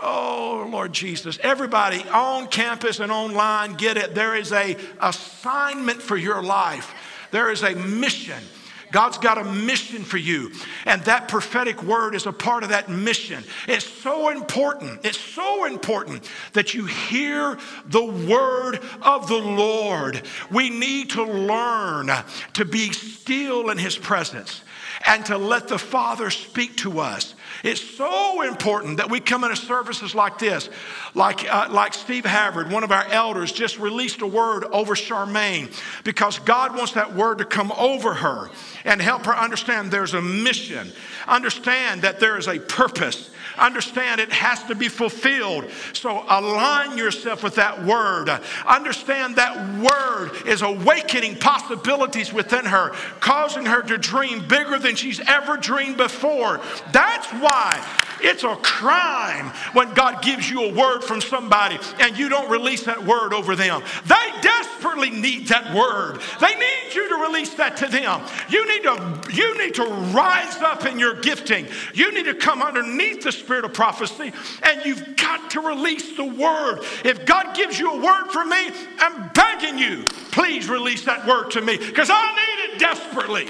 Oh, 0.03 0.69
Lord 0.71 0.93
Jesus. 0.93 1.39
Everybody 1.43 2.03
on 2.09 2.49
campus 2.49 3.01
and 3.01 3.13
online, 3.13 3.75
get 3.75 3.97
it. 3.97 4.15
There 4.15 4.35
is 4.35 4.53
a 4.53 4.77
assignment 5.01 6.01
for 6.01 6.17
your 6.17 6.43
life. 6.43 6.95
There 7.31 7.51
is 7.51 7.63
a 7.63 7.75
mission. 7.75 8.43
God's 8.93 9.19
got 9.19 9.39
a 9.39 9.45
mission 9.45 10.03
for 10.03 10.19
you. 10.19 10.53
And 10.87 11.03
that 11.05 11.29
prophetic 11.29 11.83
word 11.83 12.15
is 12.15 12.27
a 12.27 12.33
part 12.33 12.63
of 12.63 12.71
that 12.71 12.89
mission. 12.89 13.45
It's 13.69 13.87
so 13.87 14.31
important. 14.31 15.05
It's 15.05 15.21
so 15.21 15.65
important 15.65 16.29
that 16.53 16.75
you 16.75 16.87
hear 16.87 17.59
the 17.87 18.05
word 18.05 18.81
of 19.03 19.29
the 19.29 19.39
Lord. 19.39 20.23
We 20.51 20.71
need 20.71 21.11
to 21.11 21.25
learn 21.25 22.11
to 22.55 22.65
be 22.65 22.93
still 22.93 23.71
in 23.71 23.79
his 23.79 23.97
presence 23.97 24.63
and 25.07 25.25
to 25.27 25.39
let 25.39 25.69
the 25.69 25.79
Father 25.79 26.31
speak 26.31 26.77
to 26.79 27.01
us. 27.01 27.35
It's 27.65 27.81
so 27.81 28.43
important 28.43 28.99
that 28.99 29.11
we 29.11 29.21
come 29.21 29.45
into 29.45 29.57
services 29.57 30.15
like 30.15 30.39
this. 30.39 30.69
Like, 31.15 31.51
uh, 31.53 31.69
like 31.71 31.95
Steve 31.95 32.25
Havard, 32.25 32.71
one 32.71 32.85
of 32.85 32.93
our 32.93 33.07
elders, 33.07 33.53
just 33.53 33.79
released 33.79 34.21
a 34.21 34.27
word 34.27 34.65
over 34.65 34.95
Charmaine 34.95 35.75
because 36.05 36.39
God 36.41 36.77
wants 36.77 36.93
that 36.93 37.15
word 37.15 37.39
to 37.39 37.45
come 37.45 37.73
over 37.73 38.15
her 38.15 38.51
and 38.85 39.01
help 39.01 39.25
her 39.27 39.37
understand 39.37 39.91
there's 39.91 40.15
a 40.15 40.23
mission, 40.23 40.93
understand 41.27 42.03
that 42.03 42.21
there 42.21 42.37
is 42.37 42.47
a 42.47 42.59
purpose, 42.59 43.31
understand 43.59 44.21
it 44.21 44.33
has 44.33 44.63
to 44.65 44.75
be 44.75 44.89
fulfilled. 44.89 45.71
So 45.93 46.25
align 46.29 46.97
yourself 46.97 47.43
with 47.43 47.57
that 47.57 47.85
word. 47.85 48.29
Understand 48.67 49.37
that 49.37 49.57
word 49.79 50.47
is 50.47 50.63
awakening 50.63 51.37
possibilities 51.37 52.33
within 52.33 52.65
her, 52.65 52.91
causing 53.21 53.67
her 53.67 53.83
to 53.83 53.99
dream 53.99 54.47
bigger 54.47 54.79
than 54.79 54.95
she's 54.97 55.21
ever 55.21 55.57
dreamed 55.57 55.97
before. 55.97 56.61
That's 56.93 57.27
why 57.29 57.85
it's 58.23 58.45
a 58.45 58.57
crime 58.57 59.47
when 59.73 59.93
God 59.95 60.23
gives 60.23 60.49
you 60.51 60.65
a 60.65 60.75
word 60.75 61.03
from 61.03 61.21
somebody 61.21 61.79
and 62.01 62.19
you 62.19 62.29
don't 62.29 62.51
release 62.51 62.85
that 62.85 63.05
word 63.05 63.33
over 63.33 63.57
them. 63.57 63.83
They 64.07 64.41
desperately 64.43 65.11
need 65.11 65.49
that 65.49 65.75
word. 65.75 66.21
They 66.41 66.55
need 66.55 66.95
you 66.95 67.09
to 67.09 67.15
release 67.17 67.55
that 67.55 67.77
to 67.79 67.87
them. 67.87 68.23
You 68.49 68.67
need 68.69 68.83
to 68.83 69.21
you 69.33 69.59
need 69.59 69.75
to 69.75 69.85
rise 69.85 70.57
up 70.57 70.87
in 70.87 70.99
your 70.99 71.15
gifting. 71.21 71.67
You 71.95 72.13
need 72.13 72.27
to 72.27 72.35
come 72.35 72.63
underneath 72.63 73.23
the 73.23 73.33
spirit 73.41 73.65
of 73.65 73.73
prophecy 73.73 74.33
and 74.63 74.85
you've 74.85 75.17
got 75.17 75.51
to 75.51 75.61
release 75.61 76.17
the 76.17 76.25
word. 76.25 76.81
If 77.05 77.27
God 77.27 77.57
gives 77.57 77.79
you 77.79 77.91
a 77.91 77.97
word 77.97 78.31
from 78.31 78.49
me, 78.49 78.71
I'm 78.99 79.29
begging 79.35 79.79
you, 79.79 80.05
please 80.31 80.69
release 80.69 81.05
that 81.05 81.27
word 81.27 81.51
to 81.53 81.61
me 81.61 81.77
because 81.77 82.11
I 82.11 82.33
need 82.33 82.75
it 82.75 82.79
desperately. 82.79 83.49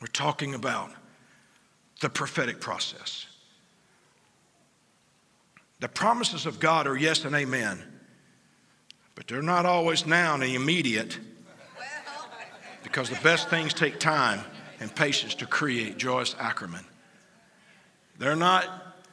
We're 0.00 0.06
talking 0.08 0.54
about 0.54 0.90
the 2.00 2.08
prophetic 2.08 2.60
process. 2.60 3.26
The 5.80 5.88
promises 5.88 6.46
of 6.46 6.58
God 6.58 6.86
are 6.86 6.96
yes 6.96 7.24
and 7.24 7.34
amen, 7.34 7.82
but 9.14 9.26
they're 9.26 9.42
not 9.42 9.66
always 9.66 10.06
now 10.06 10.34
and 10.34 10.42
immediate 10.42 11.18
because 12.82 13.10
the 13.10 13.18
best 13.22 13.50
things 13.50 13.74
take 13.74 13.98
time 13.98 14.40
and 14.80 14.94
patience 14.94 15.34
to 15.36 15.46
create. 15.46 15.98
Joyce 15.98 16.34
Ackerman. 16.38 16.84
They're 18.18 18.36
not, 18.36 18.64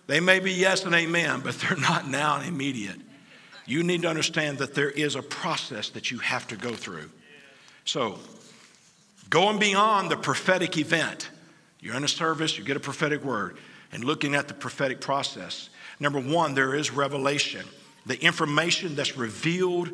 they 0.07 0.19
may 0.19 0.39
be 0.39 0.51
yes 0.51 0.85
and 0.85 0.95
amen, 0.95 1.41
but 1.43 1.55
they're 1.55 1.77
not 1.77 2.07
now 2.07 2.37
and 2.37 2.47
immediate. 2.47 2.99
You 3.65 3.83
need 3.83 4.01
to 4.01 4.09
understand 4.09 4.57
that 4.57 4.73
there 4.73 4.89
is 4.89 5.15
a 5.15 5.21
process 5.21 5.89
that 5.89 6.11
you 6.11 6.19
have 6.19 6.47
to 6.49 6.55
go 6.55 6.73
through. 6.73 7.09
So, 7.85 8.19
going 9.29 9.59
beyond 9.59 10.11
the 10.11 10.17
prophetic 10.17 10.77
event, 10.77 11.29
you're 11.79 11.95
in 11.95 12.03
a 12.03 12.09
service, 12.09 12.57
you 12.57 12.63
get 12.63 12.77
a 12.77 12.81
prophetic 12.81 13.23
word, 13.23 13.57
and 13.91 14.03
looking 14.03 14.35
at 14.35 14.47
the 14.47 14.53
prophetic 14.53 15.01
process. 15.01 15.69
Number 15.99 16.19
one, 16.19 16.53
there 16.53 16.75
is 16.75 16.91
revelation, 16.91 17.65
the 18.05 18.21
information 18.21 18.95
that's 18.95 19.17
revealed 19.17 19.91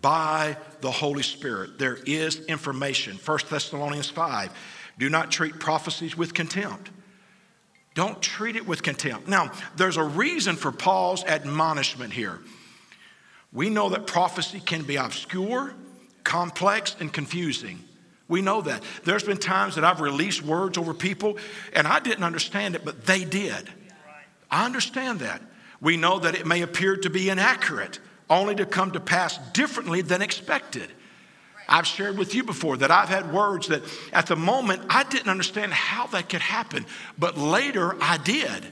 by 0.00 0.56
the 0.80 0.90
Holy 0.90 1.22
Spirit. 1.22 1.78
There 1.78 1.98
is 2.06 2.44
information. 2.46 3.18
1 3.24 3.38
Thessalonians 3.48 4.10
5 4.10 4.52
do 4.98 5.08
not 5.08 5.30
treat 5.30 5.58
prophecies 5.58 6.16
with 6.16 6.34
contempt. 6.34 6.90
Don't 7.94 8.20
treat 8.22 8.56
it 8.56 8.66
with 8.66 8.82
contempt. 8.82 9.28
Now, 9.28 9.52
there's 9.76 9.96
a 9.96 10.04
reason 10.04 10.56
for 10.56 10.72
Paul's 10.72 11.24
admonishment 11.24 12.12
here. 12.12 12.40
We 13.52 13.68
know 13.68 13.90
that 13.90 14.06
prophecy 14.06 14.60
can 14.60 14.82
be 14.82 14.96
obscure, 14.96 15.74
complex, 16.24 16.96
and 17.00 17.12
confusing. 17.12 17.84
We 18.28 18.40
know 18.40 18.62
that. 18.62 18.82
There's 19.04 19.24
been 19.24 19.36
times 19.36 19.74
that 19.74 19.84
I've 19.84 20.00
released 20.00 20.42
words 20.42 20.78
over 20.78 20.94
people 20.94 21.36
and 21.74 21.86
I 21.86 22.00
didn't 22.00 22.24
understand 22.24 22.74
it, 22.74 22.84
but 22.84 23.04
they 23.04 23.24
did. 23.24 23.70
I 24.50 24.64
understand 24.64 25.20
that. 25.20 25.42
We 25.82 25.96
know 25.96 26.18
that 26.20 26.34
it 26.34 26.46
may 26.46 26.62
appear 26.62 26.96
to 26.96 27.10
be 27.10 27.28
inaccurate, 27.28 27.98
only 28.30 28.54
to 28.54 28.64
come 28.64 28.92
to 28.92 29.00
pass 29.00 29.36
differently 29.52 30.00
than 30.00 30.22
expected. 30.22 30.90
I've 31.68 31.86
shared 31.86 32.18
with 32.18 32.34
you 32.34 32.44
before 32.44 32.76
that 32.78 32.90
I've 32.90 33.08
had 33.08 33.32
words 33.32 33.68
that 33.68 33.82
at 34.12 34.26
the 34.26 34.36
moment 34.36 34.82
I 34.88 35.04
didn't 35.04 35.28
understand 35.28 35.72
how 35.72 36.06
that 36.08 36.28
could 36.28 36.40
happen, 36.40 36.86
but 37.18 37.38
later 37.38 37.96
I 38.00 38.18
did. 38.18 38.66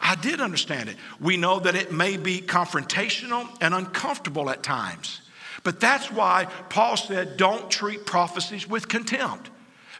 I 0.00 0.16
did 0.16 0.40
understand 0.40 0.88
it. 0.88 0.96
We 1.20 1.36
know 1.36 1.60
that 1.60 1.76
it 1.76 1.92
may 1.92 2.16
be 2.16 2.40
confrontational 2.40 3.48
and 3.60 3.72
uncomfortable 3.72 4.50
at 4.50 4.62
times. 4.62 5.20
But 5.62 5.78
that's 5.78 6.10
why 6.10 6.46
Paul 6.70 6.96
said, 6.96 7.36
don't 7.36 7.70
treat 7.70 8.04
prophecies 8.04 8.68
with 8.68 8.88
contempt 8.88 9.50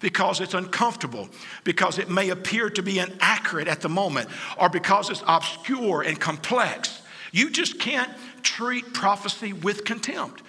because 0.00 0.40
it's 0.40 0.54
uncomfortable, 0.54 1.28
because 1.62 1.98
it 1.98 2.10
may 2.10 2.30
appear 2.30 2.68
to 2.68 2.82
be 2.82 2.98
inaccurate 2.98 3.68
at 3.68 3.80
the 3.80 3.88
moment, 3.88 4.28
or 4.58 4.68
because 4.68 5.08
it's 5.08 5.22
obscure 5.28 6.02
and 6.02 6.18
complex. 6.18 7.00
You 7.30 7.48
just 7.48 7.78
can't 7.78 8.10
treat 8.42 8.92
prophecy 8.92 9.52
with 9.52 9.84
contempt. 9.84 10.42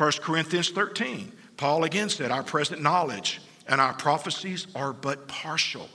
1 0.00 0.12
Corinthians 0.22 0.70
13, 0.70 1.30
Paul 1.58 1.84
again 1.84 2.08
said, 2.08 2.30
Our 2.30 2.42
present 2.42 2.80
knowledge 2.80 3.42
and 3.68 3.82
our 3.82 3.92
prophecies 3.92 4.66
are 4.74 4.94
but 4.94 5.28
partial. 5.28 5.90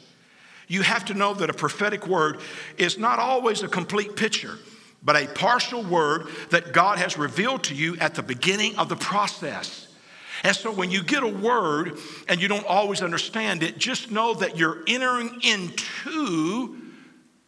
You 0.67 0.83
have 0.83 1.05
to 1.05 1.15
know 1.15 1.33
that 1.33 1.50
a 1.50 1.53
prophetic 1.53 2.05
word 2.05 2.39
is 2.77 3.00
not 3.00 3.17
always 3.17 3.63
a 3.63 3.67
complete 3.67 4.15
picture 4.15 4.59
but 5.05 5.15
a 5.15 5.27
partial 5.27 5.83
word 5.83 6.27
that 6.50 6.74
God 6.74 6.97
has 6.97 7.15
revealed 7.15 7.63
to 7.65 7.75
you 7.75 7.95
at 7.97 8.15
the 8.15 8.24
beginning 8.24 8.75
of 8.77 8.89
the 8.89 8.95
process. 8.95 9.88
And 10.43 10.55
so 10.55 10.71
when 10.71 10.89
you 10.89 11.03
get 11.03 11.21
a 11.21 11.27
word 11.27 12.00
and 12.27 12.41
you 12.41 12.47
don't 12.47 12.65
always 12.65 13.03
understand 13.03 13.62
it, 13.62 13.77
just 13.77 14.09
know 14.09 14.33
that 14.33 14.57
you're 14.57 14.79
entering 14.88 15.39
into 15.43 16.75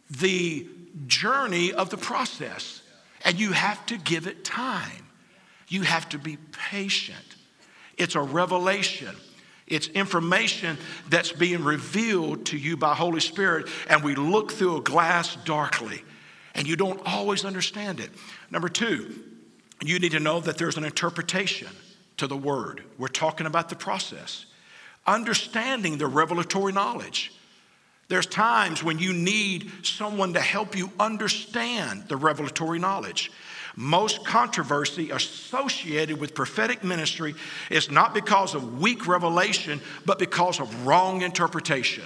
the 0.08 0.68
journey 1.08 1.72
of 1.72 1.90
the 1.90 1.96
process. 1.96 2.82
And 3.24 3.38
you 3.38 3.50
have 3.50 3.84
to 3.86 3.98
give 3.98 4.28
it 4.28 4.44
time. 4.44 5.07
You 5.68 5.82
have 5.82 6.08
to 6.10 6.18
be 6.18 6.38
patient. 6.70 7.36
It's 7.96 8.14
a 8.14 8.22
revelation. 8.22 9.14
It's 9.66 9.88
information 9.88 10.78
that's 11.08 11.32
being 11.32 11.62
revealed 11.62 12.46
to 12.46 12.56
you 12.56 12.76
by 12.76 12.94
Holy 12.94 13.20
Spirit, 13.20 13.68
and 13.88 14.02
we 14.02 14.14
look 14.14 14.52
through 14.52 14.78
a 14.78 14.80
glass 14.80 15.36
darkly 15.44 16.02
and 16.58 16.66
you 16.66 16.74
don't 16.74 17.00
always 17.06 17.44
understand 17.44 18.00
it. 18.00 18.10
Number 18.50 18.68
two, 18.68 19.14
you 19.80 20.00
need 20.00 20.10
to 20.10 20.20
know 20.20 20.40
that 20.40 20.58
there's 20.58 20.76
an 20.76 20.84
interpretation 20.84 21.68
to 22.16 22.26
the 22.26 22.36
word. 22.36 22.82
We're 22.98 23.06
talking 23.06 23.46
about 23.46 23.68
the 23.68 23.76
process. 23.76 24.44
Understanding 25.06 25.98
the 25.98 26.08
revelatory 26.08 26.72
knowledge. 26.72 27.32
There's 28.08 28.26
times 28.26 28.82
when 28.82 28.98
you 28.98 29.12
need 29.12 29.70
someone 29.82 30.32
to 30.32 30.40
help 30.40 30.76
you 30.76 30.90
understand 30.98 32.08
the 32.08 32.16
revelatory 32.16 32.80
knowledge. 32.80 33.30
Most 33.80 34.24
controversy 34.24 35.12
associated 35.12 36.18
with 36.18 36.34
prophetic 36.34 36.82
ministry 36.82 37.36
is 37.70 37.92
not 37.92 38.12
because 38.12 38.56
of 38.56 38.80
weak 38.80 39.06
revelation, 39.06 39.80
but 40.04 40.18
because 40.18 40.58
of 40.58 40.84
wrong 40.84 41.22
interpretation. 41.22 42.02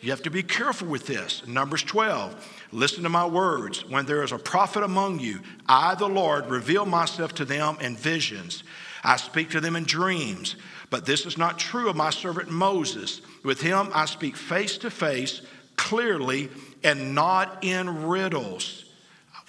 You 0.00 0.08
have 0.08 0.22
to 0.22 0.30
be 0.30 0.42
careful 0.42 0.88
with 0.88 1.06
this. 1.06 1.46
Numbers 1.46 1.82
12. 1.82 2.68
Listen 2.72 3.02
to 3.02 3.10
my 3.10 3.26
words. 3.26 3.84
When 3.86 4.06
there 4.06 4.22
is 4.22 4.32
a 4.32 4.38
prophet 4.38 4.82
among 4.82 5.20
you, 5.20 5.40
I, 5.68 5.96
the 5.96 6.08
Lord, 6.08 6.46
reveal 6.46 6.86
myself 6.86 7.34
to 7.34 7.44
them 7.44 7.76
in 7.82 7.94
visions. 7.94 8.64
I 9.04 9.16
speak 9.16 9.50
to 9.50 9.60
them 9.60 9.76
in 9.76 9.84
dreams, 9.84 10.56
but 10.88 11.04
this 11.04 11.26
is 11.26 11.36
not 11.36 11.58
true 11.58 11.90
of 11.90 11.96
my 11.96 12.08
servant 12.08 12.50
Moses. 12.50 13.20
With 13.44 13.60
him 13.60 13.90
I 13.92 14.06
speak 14.06 14.34
face 14.34 14.78
to 14.78 14.90
face, 14.90 15.42
clearly, 15.76 16.48
and 16.82 17.14
not 17.14 17.58
in 17.62 18.06
riddles. 18.06 18.85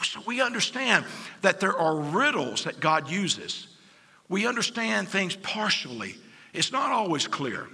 So 0.03 0.21
we 0.25 0.41
understand 0.41 1.05
that 1.41 1.59
there 1.59 1.75
are 1.75 1.95
riddles 1.95 2.65
that 2.65 2.79
God 2.79 3.09
uses. 3.09 3.67
We 4.29 4.45
understand 4.45 5.07
things 5.07 5.35
partially. 5.35 6.15
It's 6.53 6.71
not 6.71 6.91
always 6.91 7.27
clear. 7.27 7.67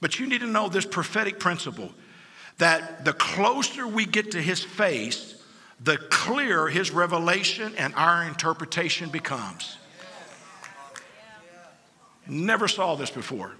But 0.00 0.18
you 0.18 0.26
need 0.26 0.40
to 0.40 0.46
know 0.46 0.68
this 0.68 0.86
prophetic 0.86 1.38
principle 1.38 1.92
that 2.58 3.04
the 3.04 3.12
closer 3.14 3.86
we 3.86 4.04
get 4.04 4.32
to 4.32 4.42
his 4.42 4.62
face, 4.62 5.42
the 5.82 5.96
clearer 5.96 6.68
his 6.68 6.90
revelation 6.90 7.74
and 7.76 7.94
our 7.94 8.24
interpretation 8.24 9.08
becomes. 9.08 9.78
Never 12.26 12.68
saw 12.68 12.94
this 12.94 13.10
before 13.10 13.52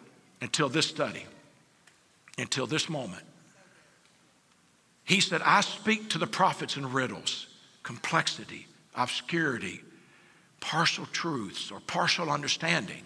until 0.43 0.69
this 0.69 0.87
study, 0.87 1.25
until 2.39 2.67
this 2.67 2.89
moment. 2.89 3.25
He 5.05 5.21
said, 5.21 5.43
I 5.45 5.63
speak 5.63 6.11
to 6.11 6.19
the 6.19 6.27
prophets 6.27 6.77
in 6.77 6.93
riddles, 6.93 7.47
complexity, 7.83 8.67
obscurity, 8.95 9.83
partial 10.61 11.07
truths, 11.07 11.71
or 11.71 11.81
partial 11.81 12.31
understanding. 12.31 13.03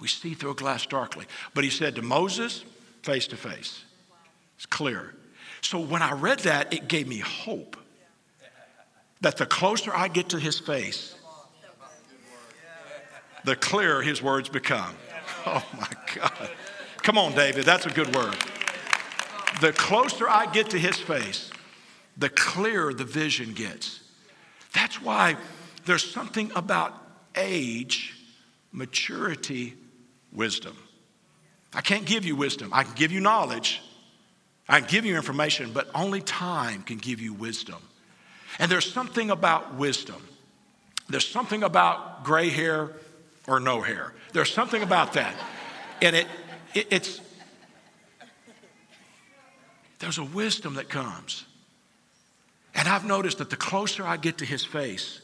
We 0.00 0.08
see 0.08 0.34
through 0.34 0.52
a 0.52 0.54
glass 0.54 0.86
darkly. 0.86 1.26
But 1.54 1.64
he 1.64 1.70
said 1.70 1.94
to 1.96 2.02
Moses, 2.02 2.64
face 3.02 3.26
to 3.28 3.36
face. 3.36 3.84
It's 4.56 4.66
clear. 4.66 5.14
So 5.60 5.78
when 5.78 6.02
I 6.02 6.12
read 6.12 6.40
that, 6.40 6.72
it 6.72 6.88
gave 6.88 7.06
me 7.06 7.18
hope 7.18 7.76
that 9.20 9.36
the 9.36 9.46
closer 9.46 9.94
I 9.94 10.08
get 10.08 10.28
to 10.30 10.38
his 10.38 10.58
face, 10.58 11.14
the 13.44 13.56
clearer 13.56 14.02
his 14.02 14.22
words 14.22 14.48
become. 14.48 14.94
Oh 15.46 15.64
my 15.78 15.88
God. 16.14 16.50
Come 16.98 17.18
on, 17.18 17.34
David, 17.34 17.64
that's 17.64 17.86
a 17.86 17.90
good 17.90 18.14
word. 18.14 18.36
The 19.60 19.72
closer 19.72 20.28
I 20.28 20.46
get 20.46 20.70
to 20.70 20.78
his 20.78 20.96
face, 20.96 21.50
the 22.16 22.28
clearer 22.28 22.94
the 22.94 23.04
vision 23.04 23.52
gets. 23.54 24.00
That's 24.72 25.00
why 25.00 25.36
there's 25.84 26.08
something 26.08 26.50
about 26.54 26.94
age, 27.36 28.14
maturity, 28.72 29.74
wisdom. 30.32 30.76
I 31.72 31.80
can't 31.80 32.04
give 32.04 32.24
you 32.24 32.36
wisdom. 32.36 32.70
I 32.72 32.84
can 32.84 32.94
give 32.94 33.12
you 33.12 33.20
knowledge. 33.20 33.82
I 34.68 34.80
can 34.80 34.88
give 34.88 35.04
you 35.04 35.16
information, 35.16 35.72
but 35.72 35.88
only 35.94 36.20
time 36.20 36.82
can 36.82 36.98
give 36.98 37.20
you 37.20 37.34
wisdom. 37.34 37.82
And 38.58 38.70
there's 38.70 38.90
something 38.90 39.30
about 39.30 39.74
wisdom. 39.74 40.22
There's 41.08 41.26
something 41.26 41.62
about 41.62 42.24
gray 42.24 42.48
hair 42.48 42.92
or 43.46 43.60
no 43.60 43.82
hair. 43.82 44.14
There's 44.32 44.52
something 44.52 44.82
about 44.82 45.14
that. 45.14 45.34
And 46.00 46.16
it, 46.16 46.26
it 46.74 46.86
it's, 46.90 47.20
there's 49.98 50.18
a 50.18 50.24
wisdom 50.24 50.74
that 50.74 50.88
comes. 50.88 51.44
And 52.74 52.88
I've 52.88 53.04
noticed 53.04 53.38
that 53.38 53.50
the 53.50 53.56
closer 53.56 54.04
I 54.04 54.16
get 54.16 54.38
to 54.38 54.44
his 54.44 54.64
face, 54.64 55.20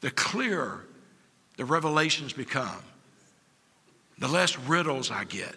the 0.00 0.10
clearer 0.10 0.84
the 1.56 1.64
revelations 1.64 2.32
become, 2.32 2.82
the 4.18 4.28
less 4.28 4.58
riddles 4.58 5.10
I 5.10 5.24
get, 5.24 5.54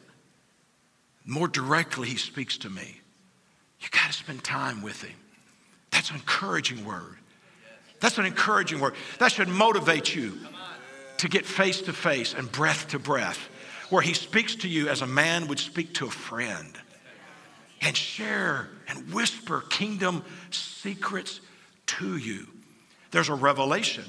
more 1.26 1.48
directly 1.48 2.08
he 2.08 2.18
speaks 2.18 2.58
to 2.60 2.70
me. 2.70 3.02
You 3.80 3.88
got 3.92 4.08
to 4.08 4.14
spend 4.14 4.44
time 4.44 4.82
with 4.82 5.04
him. 5.04 5.16
That's 5.92 6.10
an 6.10 6.16
encouraging 6.16 6.86
word. 6.86 7.18
That's 8.00 8.18
an 8.18 8.26
encouraging 8.26 8.80
word. 8.80 8.96
That 9.20 9.32
should 9.32 9.48
motivate 9.48 10.16
you 10.16 10.38
to 11.18 11.28
get 11.28 11.46
face 11.46 11.82
to 11.82 11.94
face 11.94 12.34
and 12.34 12.52
breath 12.52 12.88
to 12.90 13.00
breath, 13.00 13.50
where 13.90 14.02
he 14.02 14.14
speaks 14.14 14.56
to 14.56 14.68
you 14.68 14.90
as 14.90 15.02
a 15.02 15.08
man 15.08 15.48
would 15.48 15.60
speak 15.60 15.94
to 15.96 16.06
a 16.06 16.12
friend 16.12 16.78
and 17.82 17.96
share 17.96 18.70
and 18.88 19.14
whisper 19.14 19.62
kingdom 19.70 20.24
secrets 20.52 21.40
to 21.86 22.18
you. 22.18 22.48
There's 23.12 23.30
a 23.30 23.36
revelation 23.36 24.04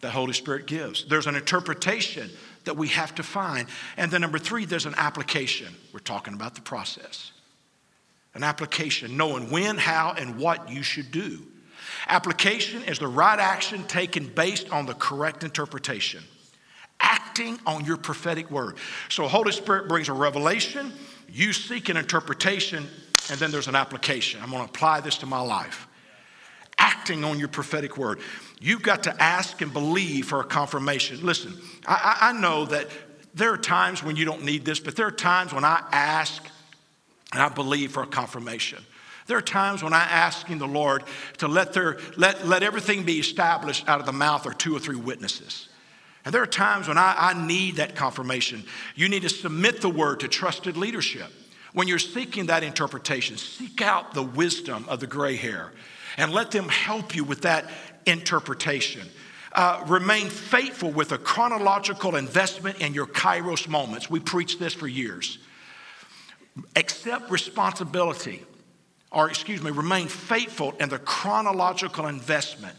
that 0.00 0.10
Holy 0.10 0.32
Spirit 0.32 0.66
gives. 0.66 1.04
There's 1.06 1.26
an 1.26 1.34
interpretation 1.34 2.30
that 2.64 2.76
we 2.76 2.88
have 2.88 3.14
to 3.16 3.22
find. 3.22 3.68
And 3.96 4.10
then 4.10 4.20
number 4.20 4.38
three, 4.38 4.64
there's 4.64 4.86
an 4.86 4.94
application. 4.96 5.74
We're 5.92 6.00
talking 6.00 6.34
about 6.34 6.54
the 6.54 6.60
process. 6.60 7.32
An 8.34 8.44
application, 8.44 9.16
knowing 9.16 9.50
when, 9.50 9.76
how, 9.76 10.14
and 10.16 10.38
what 10.38 10.70
you 10.70 10.82
should 10.82 11.10
do. 11.10 11.44
Application 12.06 12.84
is 12.84 12.98
the 12.98 13.08
right 13.08 13.38
action 13.38 13.84
taken 13.84 14.28
based 14.28 14.70
on 14.70 14.86
the 14.86 14.94
correct 14.94 15.42
interpretation 15.44 16.22
acting 17.00 17.58
on 17.66 17.84
your 17.84 17.96
prophetic 17.96 18.50
word. 18.50 18.76
So, 19.08 19.28
Holy 19.28 19.52
Spirit 19.52 19.88
brings 19.88 20.08
a 20.08 20.12
revelation, 20.12 20.92
you 21.28 21.52
seek 21.52 21.88
an 21.88 21.96
interpretation, 21.96 22.86
and 23.30 23.38
then 23.38 23.50
there's 23.50 23.68
an 23.68 23.74
application. 23.74 24.40
I'm 24.42 24.50
going 24.50 24.64
to 24.64 24.68
apply 24.68 25.00
this 25.00 25.18
to 25.18 25.26
my 25.26 25.40
life. 25.40 25.86
Acting 26.78 27.24
on 27.24 27.38
your 27.38 27.48
prophetic 27.48 27.98
word. 27.98 28.20
You've 28.60 28.82
got 28.82 29.04
to 29.04 29.22
ask 29.22 29.60
and 29.60 29.72
believe 29.72 30.26
for 30.26 30.40
a 30.40 30.44
confirmation. 30.44 31.24
Listen, 31.24 31.54
I, 31.86 32.18
I 32.20 32.32
know 32.32 32.66
that 32.66 32.88
there 33.34 33.52
are 33.52 33.58
times 33.58 34.02
when 34.02 34.16
you 34.16 34.24
don't 34.24 34.44
need 34.44 34.64
this, 34.64 34.80
but 34.80 34.96
there 34.96 35.06
are 35.06 35.12
times 35.12 35.52
when 35.52 35.64
I 35.64 35.84
ask 35.92 36.44
and 37.32 37.42
I 37.42 37.48
believe 37.48 37.92
for 37.92 38.02
a 38.02 38.06
confirmation. 38.06 38.82
There 39.26 39.36
are 39.36 39.42
times 39.42 39.82
when 39.82 39.92
I'm 39.92 40.08
asking 40.08 40.58
the 40.58 40.66
Lord 40.66 41.04
to 41.38 41.48
let, 41.48 41.74
their, 41.74 41.98
let, 42.16 42.46
let 42.46 42.62
everything 42.62 43.02
be 43.02 43.18
established 43.18 43.86
out 43.86 44.00
of 44.00 44.06
the 44.06 44.12
mouth 44.12 44.46
of 44.46 44.56
two 44.56 44.74
or 44.74 44.80
three 44.80 44.96
witnesses. 44.96 45.68
And 46.24 46.34
there 46.34 46.42
are 46.42 46.46
times 46.46 46.88
when 46.88 46.96
I, 46.98 47.14
I 47.16 47.46
need 47.46 47.76
that 47.76 47.94
confirmation. 47.94 48.64
You 48.94 49.08
need 49.08 49.22
to 49.22 49.28
submit 49.28 49.82
the 49.82 49.90
word 49.90 50.20
to 50.20 50.28
trusted 50.28 50.76
leadership. 50.76 51.30
When 51.78 51.86
you're 51.86 52.00
seeking 52.00 52.46
that 52.46 52.64
interpretation, 52.64 53.36
seek 53.36 53.82
out 53.82 54.12
the 54.12 54.24
wisdom 54.24 54.84
of 54.88 54.98
the 54.98 55.06
gray 55.06 55.36
hair 55.36 55.70
and 56.16 56.32
let 56.32 56.50
them 56.50 56.68
help 56.68 57.14
you 57.14 57.22
with 57.22 57.42
that 57.42 57.70
interpretation. 58.04 59.08
Uh, 59.52 59.84
remain 59.86 60.28
faithful 60.28 60.90
with 60.90 61.12
a 61.12 61.18
chronological 61.18 62.16
investment 62.16 62.80
in 62.80 62.94
your 62.94 63.06
kairos 63.06 63.68
moments. 63.68 64.10
We 64.10 64.18
preached 64.18 64.58
this 64.58 64.74
for 64.74 64.88
years. 64.88 65.38
Accept 66.74 67.30
responsibility, 67.30 68.44
or 69.12 69.28
excuse 69.28 69.62
me, 69.62 69.70
remain 69.70 70.08
faithful 70.08 70.74
in 70.80 70.88
the 70.88 70.98
chronological 70.98 72.08
investment 72.08 72.74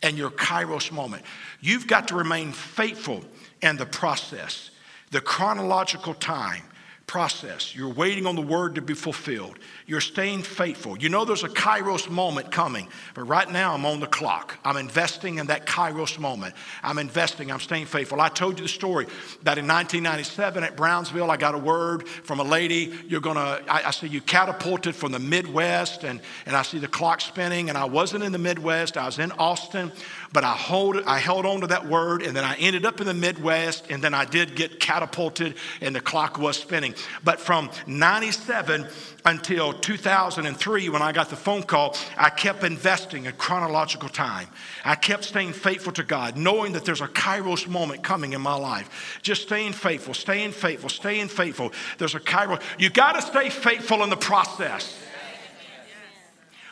and 0.00 0.16
your 0.16 0.30
kairos 0.30 0.92
moment. 0.92 1.24
You've 1.60 1.88
got 1.88 2.06
to 2.06 2.14
remain 2.14 2.52
faithful 2.52 3.24
in 3.62 3.78
the 3.78 3.86
process, 3.86 4.70
the 5.10 5.20
chronological 5.20 6.14
time 6.14 6.62
process. 7.06 7.74
You're 7.74 7.92
waiting 7.92 8.26
on 8.26 8.34
the 8.34 8.42
word 8.42 8.76
to 8.76 8.82
be 8.82 8.94
fulfilled. 8.94 9.58
You're 9.86 10.00
staying 10.00 10.42
faithful. 10.42 10.98
You 10.98 11.10
know 11.10 11.24
there's 11.24 11.44
a 11.44 11.48
kairos 11.48 12.08
moment 12.08 12.50
coming, 12.50 12.88
but 13.14 13.24
right 13.24 13.50
now 13.50 13.74
I'm 13.74 13.84
on 13.84 14.00
the 14.00 14.06
clock. 14.06 14.58
I'm 14.64 14.76
investing 14.76 15.38
in 15.38 15.46
that 15.48 15.66
kairos 15.66 16.18
moment. 16.18 16.54
I'm 16.82 16.98
investing, 16.98 17.52
I'm 17.52 17.60
staying 17.60 17.86
faithful. 17.86 18.20
I 18.20 18.28
told 18.28 18.58
you 18.58 18.64
the 18.64 18.68
story 18.70 19.04
that 19.42 19.58
in 19.58 19.66
1997 19.66 20.64
at 20.64 20.76
Brownsville, 20.76 21.30
I 21.30 21.36
got 21.36 21.54
a 21.54 21.58
word 21.58 22.08
from 22.08 22.40
a 22.40 22.44
lady. 22.44 22.94
You're 23.06 23.20
going 23.20 23.36
to, 23.36 23.62
I, 23.68 23.88
I 23.88 23.90
see 23.90 24.06
you 24.06 24.20
catapulted 24.20 24.96
from 24.96 25.12
the 25.12 25.18
Midwest, 25.18 26.04
and, 26.04 26.20
and 26.46 26.56
I 26.56 26.62
see 26.62 26.78
the 26.78 26.88
clock 26.88 27.20
spinning, 27.20 27.68
and 27.68 27.76
I 27.76 27.84
wasn't 27.84 28.24
in 28.24 28.32
the 28.32 28.38
Midwest, 28.38 28.96
I 28.96 29.06
was 29.06 29.18
in 29.18 29.30
Austin. 29.32 29.92
But 30.34 30.42
I, 30.42 30.52
hold, 30.52 31.00
I 31.06 31.20
held 31.20 31.46
on 31.46 31.60
to 31.60 31.68
that 31.68 31.86
word, 31.86 32.22
and 32.22 32.36
then 32.36 32.42
I 32.42 32.56
ended 32.56 32.84
up 32.84 33.00
in 33.00 33.06
the 33.06 33.14
Midwest, 33.14 33.86
and 33.88 34.02
then 34.02 34.14
I 34.14 34.24
did 34.24 34.56
get 34.56 34.80
catapulted, 34.80 35.54
and 35.80 35.94
the 35.94 36.00
clock 36.00 36.38
was 36.38 36.56
spinning. 36.56 36.96
But 37.22 37.38
from 37.38 37.70
97 37.86 38.88
until 39.24 39.72
2003, 39.72 40.88
when 40.88 41.02
I 41.02 41.12
got 41.12 41.30
the 41.30 41.36
phone 41.36 41.62
call, 41.62 41.96
I 42.16 42.30
kept 42.30 42.64
investing 42.64 43.26
in 43.26 43.32
chronological 43.34 44.08
time. 44.08 44.48
I 44.84 44.96
kept 44.96 45.22
staying 45.22 45.52
faithful 45.52 45.92
to 45.92 46.02
God, 46.02 46.36
knowing 46.36 46.72
that 46.72 46.84
there's 46.84 47.00
a 47.00 47.06
kairos 47.06 47.68
moment 47.68 48.02
coming 48.02 48.32
in 48.32 48.40
my 48.40 48.56
life. 48.56 49.20
Just 49.22 49.42
staying 49.42 49.72
faithful, 49.72 50.14
staying 50.14 50.50
faithful, 50.50 50.88
staying 50.88 51.28
faithful. 51.28 51.70
There's 51.98 52.16
a 52.16 52.20
kairos. 52.20 52.60
You 52.76 52.90
got 52.90 53.12
to 53.12 53.22
stay 53.22 53.50
faithful 53.50 54.02
in 54.02 54.10
the 54.10 54.16
process. 54.16 54.98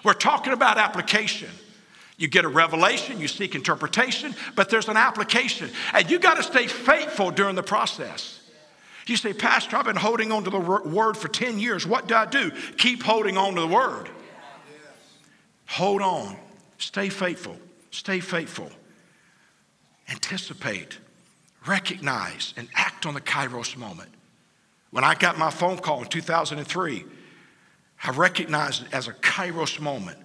We're 0.03 0.15
talking 0.15 0.53
about 0.53 0.79
application. 0.79 1.51
You 2.19 2.29
get 2.29 2.45
a 2.45 2.49
revelation, 2.49 3.21
you 3.21 3.29
seek 3.29 3.55
interpretation, 3.55 4.35
but 4.55 4.69
there's 4.69 4.89
an 4.89 4.97
application. 4.97 5.71
And 5.93 6.11
you 6.11 6.19
got 6.19 6.37
to 6.37 6.43
stay 6.43 6.67
faithful 6.67 7.31
during 7.31 7.57
the 7.57 7.63
process. 7.63 8.41
You 9.07 9.17
say, 9.17 9.33
Pastor, 9.33 9.77
I've 9.77 9.85
been 9.85 9.97
holding 9.97 10.31
on 10.31 10.45
to 10.45 10.51
the 10.51 10.61
word 10.61 11.17
for 11.17 11.29
10 11.29 11.59
years. 11.59 11.87
What 11.87 12.07
do 12.07 12.15
I 12.15 12.27
do? 12.27 12.53
Keep 12.77 13.03
holding 13.03 13.37
on 13.37 13.55
to 13.55 13.63
the 13.63 13.67
word. 13.67 14.09
Hold 15.67 16.03
on. 16.03 16.37
Stay 16.79 17.09
faithful. 17.09 17.57
Stay 17.91 18.21
faithful. 18.21 18.71
Anticipate, 20.09 20.99
recognize, 21.67 22.55
and 22.57 22.69
act 22.75 23.07
on 23.07 23.15
the 23.15 23.21
Kairos 23.21 23.77
moment. 23.77 24.11
When 24.91 25.05
I 25.05 25.15
got 25.15 25.39
my 25.39 25.51
phone 25.51 25.79
call 25.79 26.03
in 26.03 26.09
2003, 26.09 27.05
I 28.05 28.11
recognized 28.11 28.83
it 28.83 28.93
as 28.93 29.09
a 29.09 29.13
Kairos 29.13 29.81
moment. 29.81 30.19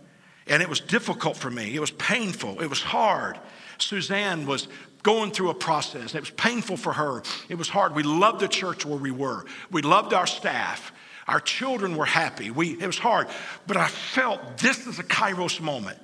And 0.50 0.62
it 0.62 0.70
was 0.70 0.80
difficult 0.80 1.38
for 1.38 1.52
me. 1.52 1.76
It 1.76 1.80
was 1.80 1.92
painful. 1.92 2.62
It 2.62 2.68
was 2.68 2.82
hard. 2.82 3.40
Suzanne 3.78 4.46
was 4.46 4.68
going 5.04 5.32
through 5.32 5.50
a 5.50 5.54
process. 5.54 6.16
It 6.16 6.20
was 6.20 6.30
painful 6.32 6.78
for 6.78 6.94
her. 6.94 7.22
It 7.50 7.56
was 7.56 7.70
hard. 7.70 7.96
We 7.96 8.04
loved 8.04 8.40
the 8.40 8.48
church 8.48 8.86
where 8.86 8.98
we 8.98 9.12
were. 9.12 9.46
We 9.72 9.82
loved 9.82 10.14
our 10.14 10.28
staff. 10.28 10.92
Our 11.28 11.40
children 11.40 11.96
were 11.96 12.06
happy. 12.06 12.52
We, 12.52 12.72
it 12.80 12.86
was 12.86 12.98
hard. 12.98 13.28
But 13.68 13.78
I 13.78 13.88
felt 13.88 14.58
this 14.58 14.88
is 14.88 15.00
a 15.00 15.04
kairos 15.04 15.60
moment. 15.60 16.00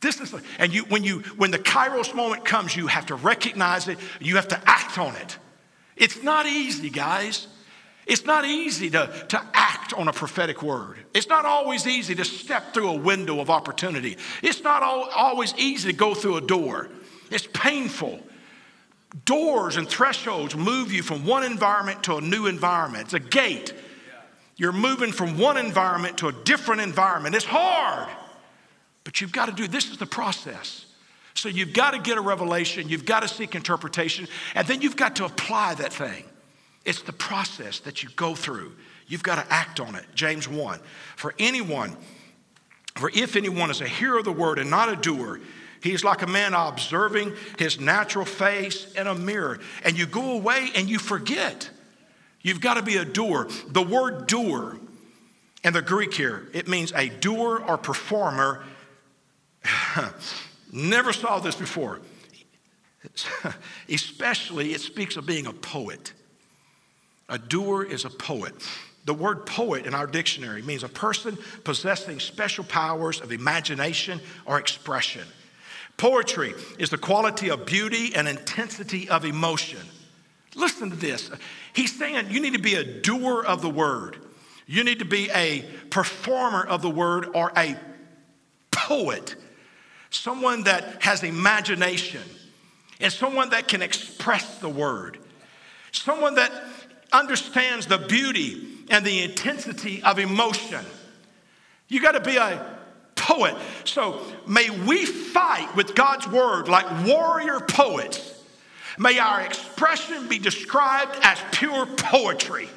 This 0.00 0.20
is, 0.20 0.32
a, 0.32 0.40
and 0.58 0.72
you, 0.72 0.84
when, 0.84 1.04
you, 1.04 1.18
when 1.36 1.50
the 1.50 1.58
kairos 1.58 2.14
moment 2.14 2.44
comes, 2.44 2.74
you 2.74 2.86
have 2.86 3.06
to 3.06 3.16
recognize 3.16 3.88
it. 3.88 3.98
You 4.20 4.36
have 4.36 4.48
to 4.48 4.60
act 4.64 4.96
on 4.98 5.14
it. 5.16 5.38
It's 5.96 6.22
not 6.22 6.46
easy, 6.46 6.88
guys. 6.88 7.48
It's 8.10 8.24
not 8.24 8.44
easy 8.44 8.90
to, 8.90 9.08
to 9.28 9.40
act 9.54 9.94
on 9.94 10.08
a 10.08 10.12
prophetic 10.12 10.64
word. 10.64 10.96
It's 11.14 11.28
not 11.28 11.44
always 11.44 11.86
easy 11.86 12.16
to 12.16 12.24
step 12.24 12.74
through 12.74 12.88
a 12.88 12.96
window 12.96 13.38
of 13.38 13.50
opportunity. 13.50 14.16
It's 14.42 14.64
not 14.64 14.82
all, 14.82 15.08
always 15.14 15.54
easy 15.56 15.92
to 15.92 15.96
go 15.96 16.14
through 16.14 16.38
a 16.38 16.40
door. 16.40 16.88
It's 17.30 17.46
painful. 17.52 18.18
Doors 19.24 19.76
and 19.76 19.88
thresholds 19.88 20.56
move 20.56 20.90
you 20.90 21.04
from 21.04 21.24
one 21.24 21.44
environment 21.44 22.02
to 22.04 22.16
a 22.16 22.20
new 22.20 22.46
environment. 22.46 23.04
It's 23.04 23.14
a 23.14 23.20
gate. 23.20 23.74
You're 24.56 24.72
moving 24.72 25.12
from 25.12 25.38
one 25.38 25.56
environment 25.56 26.18
to 26.18 26.26
a 26.26 26.32
different 26.32 26.80
environment. 26.80 27.36
It's 27.36 27.44
hard, 27.44 28.08
but 29.04 29.20
you've 29.20 29.32
got 29.32 29.46
to 29.46 29.52
do 29.52 29.68
this 29.68 29.88
is 29.88 29.98
the 29.98 30.06
process. 30.06 30.84
So 31.34 31.48
you've 31.48 31.72
got 31.72 31.92
to 31.92 32.00
get 32.00 32.18
a 32.18 32.20
revelation, 32.20 32.88
you've 32.88 33.06
got 33.06 33.20
to 33.20 33.28
seek 33.28 33.54
interpretation, 33.54 34.26
and 34.56 34.66
then 34.66 34.82
you've 34.82 34.96
got 34.96 35.14
to 35.16 35.26
apply 35.26 35.74
that 35.76 35.92
thing. 35.92 36.24
It's 36.84 37.02
the 37.02 37.12
process 37.12 37.80
that 37.80 38.02
you 38.02 38.08
go 38.16 38.34
through. 38.34 38.72
You've 39.06 39.22
got 39.22 39.44
to 39.44 39.52
act 39.52 39.80
on 39.80 39.94
it. 39.94 40.04
James 40.14 40.48
1. 40.48 40.80
For 41.16 41.34
anyone, 41.38 41.96
for 42.94 43.10
if 43.14 43.36
anyone 43.36 43.70
is 43.70 43.80
a 43.80 43.88
hearer 43.88 44.18
of 44.18 44.24
the 44.24 44.32
word 44.32 44.58
and 44.58 44.70
not 44.70 44.88
a 44.88 44.96
doer, 44.96 45.40
he 45.82 45.92
is 45.92 46.04
like 46.04 46.22
a 46.22 46.26
man 46.26 46.54
observing 46.54 47.34
his 47.58 47.80
natural 47.80 48.24
face 48.24 48.92
in 48.92 49.06
a 49.06 49.14
mirror. 49.14 49.60
And 49.84 49.98
you 49.98 50.06
go 50.06 50.32
away 50.32 50.70
and 50.74 50.88
you 50.88 50.98
forget. 50.98 51.70
You've 52.42 52.60
got 52.60 52.74
to 52.74 52.82
be 52.82 52.96
a 52.96 53.04
doer. 53.04 53.48
The 53.68 53.82
word 53.82 54.26
doer 54.26 54.78
in 55.64 55.72
the 55.72 55.82
Greek 55.82 56.14
here, 56.14 56.48
it 56.54 56.68
means 56.68 56.92
a 56.92 57.08
doer 57.08 57.62
or 57.66 57.76
performer. 57.76 58.64
Never 60.72 61.12
saw 61.12 61.38
this 61.38 61.56
before. 61.56 62.00
Especially, 63.88 64.72
it 64.72 64.80
speaks 64.80 65.16
of 65.16 65.26
being 65.26 65.46
a 65.46 65.52
poet. 65.52 66.12
A 67.30 67.38
doer 67.38 67.84
is 67.84 68.04
a 68.04 68.10
poet. 68.10 68.52
The 69.06 69.14
word 69.14 69.46
poet 69.46 69.86
in 69.86 69.94
our 69.94 70.06
dictionary 70.06 70.62
means 70.62 70.84
a 70.84 70.88
person 70.88 71.38
possessing 71.64 72.20
special 72.20 72.64
powers 72.64 73.20
of 73.20 73.32
imagination 73.32 74.20
or 74.44 74.58
expression. 74.58 75.26
Poetry 75.96 76.54
is 76.78 76.90
the 76.90 76.98
quality 76.98 77.50
of 77.50 77.64
beauty 77.64 78.14
and 78.14 78.28
intensity 78.28 79.08
of 79.08 79.24
emotion. 79.24 79.80
Listen 80.54 80.90
to 80.90 80.96
this. 80.96 81.30
He's 81.72 81.96
saying 81.96 82.30
you 82.30 82.40
need 82.40 82.54
to 82.54 82.60
be 82.60 82.74
a 82.74 82.84
doer 82.84 83.44
of 83.44 83.62
the 83.62 83.70
word. 83.70 84.16
You 84.66 84.84
need 84.84 84.98
to 84.98 85.04
be 85.04 85.30
a 85.30 85.64
performer 85.90 86.64
of 86.66 86.82
the 86.82 86.90
word 86.90 87.28
or 87.34 87.52
a 87.56 87.76
poet, 88.70 89.36
someone 90.10 90.64
that 90.64 91.02
has 91.02 91.22
imagination, 91.22 92.22
and 93.00 93.12
someone 93.12 93.50
that 93.50 93.68
can 93.68 93.82
express 93.82 94.58
the 94.58 94.68
word, 94.68 95.18
someone 95.92 96.34
that 96.34 96.52
understands 97.12 97.86
the 97.86 97.98
beauty 97.98 98.66
and 98.88 99.04
the 99.04 99.22
intensity 99.22 100.02
of 100.02 100.18
emotion. 100.18 100.84
You 101.88 102.00
got 102.00 102.12
to 102.12 102.20
be 102.20 102.36
a 102.36 102.78
poet. 103.16 103.54
So 103.84 104.20
may 104.46 104.70
we 104.70 105.04
fight 105.04 105.74
with 105.76 105.94
God's 105.94 106.26
word 106.28 106.68
like 106.68 107.06
warrior 107.06 107.60
poets. 107.60 108.34
May 108.98 109.18
our 109.18 109.40
expression 109.42 110.28
be 110.28 110.38
described 110.38 111.16
as 111.22 111.38
pure 111.52 111.86
poetry. 111.86 112.68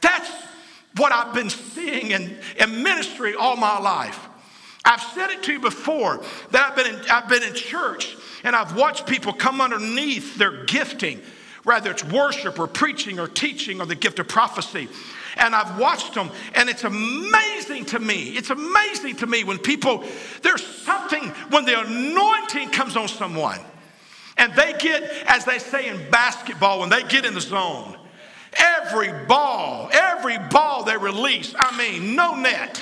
That's 0.00 0.30
what 0.96 1.12
I've 1.12 1.34
been 1.34 1.50
seeing 1.50 2.10
in, 2.12 2.36
in 2.58 2.82
ministry 2.82 3.34
all 3.34 3.56
my 3.56 3.78
life. 3.78 4.28
I've 4.84 5.02
said 5.02 5.30
it 5.30 5.42
to 5.44 5.52
you 5.52 5.60
before 5.60 6.22
that 6.52 6.70
I've 6.70 6.76
been 6.76 6.94
in, 6.94 7.00
I've 7.10 7.28
been 7.28 7.42
in 7.42 7.54
church 7.54 8.16
and 8.44 8.54
I've 8.54 8.76
watched 8.76 9.06
people 9.06 9.32
come 9.32 9.60
underneath 9.60 10.36
their 10.36 10.64
gifting 10.64 11.20
whether 11.66 11.90
it's 11.90 12.04
worship 12.04 12.60
or 12.60 12.68
preaching 12.68 13.18
or 13.18 13.26
teaching 13.26 13.80
or 13.80 13.86
the 13.86 13.94
gift 13.96 14.20
of 14.20 14.28
prophecy. 14.28 14.86
And 15.36 15.52
I've 15.52 15.80
watched 15.80 16.14
them, 16.14 16.30
and 16.54 16.68
it's 16.68 16.84
amazing 16.84 17.86
to 17.86 17.98
me. 17.98 18.36
It's 18.36 18.50
amazing 18.50 19.16
to 19.16 19.26
me 19.26 19.42
when 19.42 19.58
people, 19.58 20.04
there's 20.42 20.64
something, 20.64 21.24
when 21.50 21.64
the 21.64 21.80
anointing 21.80 22.70
comes 22.70 22.96
on 22.96 23.08
someone, 23.08 23.58
and 24.38 24.54
they 24.54 24.74
get, 24.78 25.02
as 25.26 25.44
they 25.44 25.58
say 25.58 25.88
in 25.88 26.08
basketball, 26.08 26.78
when 26.78 26.88
they 26.88 27.02
get 27.02 27.24
in 27.24 27.34
the 27.34 27.40
zone, 27.40 27.96
every 28.56 29.10
ball, 29.26 29.90
every 29.92 30.38
ball 30.38 30.84
they 30.84 30.96
release, 30.96 31.52
I 31.58 31.76
mean, 31.76 32.14
no 32.14 32.36
net. 32.36 32.80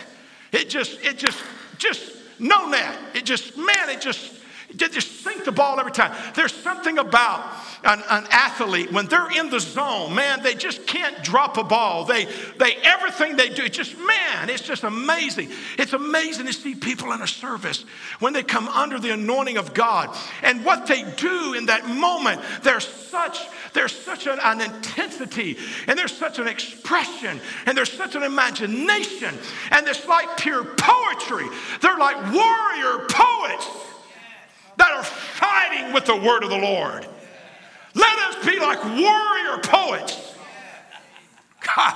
It 0.52 0.68
just, 0.68 1.02
it 1.02 1.16
just, 1.16 1.42
just, 1.78 2.02
no 2.38 2.68
net. 2.68 2.98
It 3.14 3.24
just, 3.24 3.56
man, 3.56 3.88
it 3.88 4.02
just, 4.02 4.30
just 4.76 5.22
sink 5.22 5.44
the 5.44 5.52
ball 5.52 5.78
every 5.78 5.92
time. 5.92 6.12
There's 6.34 6.52
something 6.52 6.98
about 6.98 7.44
an, 7.84 8.02
an, 8.08 8.26
athlete, 8.30 8.92
when 8.92 9.06
they're 9.06 9.30
in 9.38 9.50
the 9.50 9.60
zone, 9.60 10.14
man, 10.14 10.42
they 10.42 10.54
just 10.54 10.86
can't 10.86 11.22
drop 11.22 11.58
a 11.58 11.64
ball. 11.64 12.04
They, 12.04 12.26
they, 12.58 12.76
everything 12.82 13.36
they 13.36 13.50
do, 13.50 13.68
just, 13.68 13.96
man, 13.98 14.48
it's 14.48 14.62
just 14.62 14.84
amazing. 14.84 15.50
It's 15.78 15.92
amazing 15.92 16.46
to 16.46 16.52
see 16.52 16.74
people 16.74 17.12
in 17.12 17.20
a 17.20 17.26
service 17.26 17.84
when 18.20 18.32
they 18.32 18.42
come 18.42 18.68
under 18.68 18.98
the 18.98 19.10
anointing 19.10 19.58
of 19.58 19.74
God. 19.74 20.16
And 20.42 20.64
what 20.64 20.86
they 20.86 21.04
do 21.16 21.54
in 21.54 21.66
that 21.66 21.88
moment, 21.88 22.40
there's 22.62 22.86
such, 22.86 23.38
there's 23.74 23.92
such 23.92 24.26
an, 24.26 24.38
an 24.42 24.60
intensity, 24.60 25.58
and 25.86 25.98
there's 25.98 26.16
such 26.16 26.38
an 26.38 26.48
expression, 26.48 27.40
and 27.66 27.76
there's 27.76 27.92
such 27.92 28.14
an 28.14 28.22
imagination, 28.22 29.34
and 29.70 29.86
it's 29.86 30.06
like 30.06 30.36
pure 30.38 30.64
poetry. 30.64 31.46
They're 31.80 31.98
like 31.98 32.16
warrior 32.32 33.06
poets 33.08 33.68
that 34.76 34.90
are 34.90 35.04
fighting 35.04 35.92
with 35.92 36.04
the 36.04 36.16
word 36.16 36.42
of 36.42 36.50
the 36.50 36.58
Lord. 36.58 37.06
Let 37.94 38.18
us 38.18 38.46
be 38.46 38.58
like 38.58 38.82
warrior 38.84 39.58
poets. 39.62 40.34
God. 41.60 41.94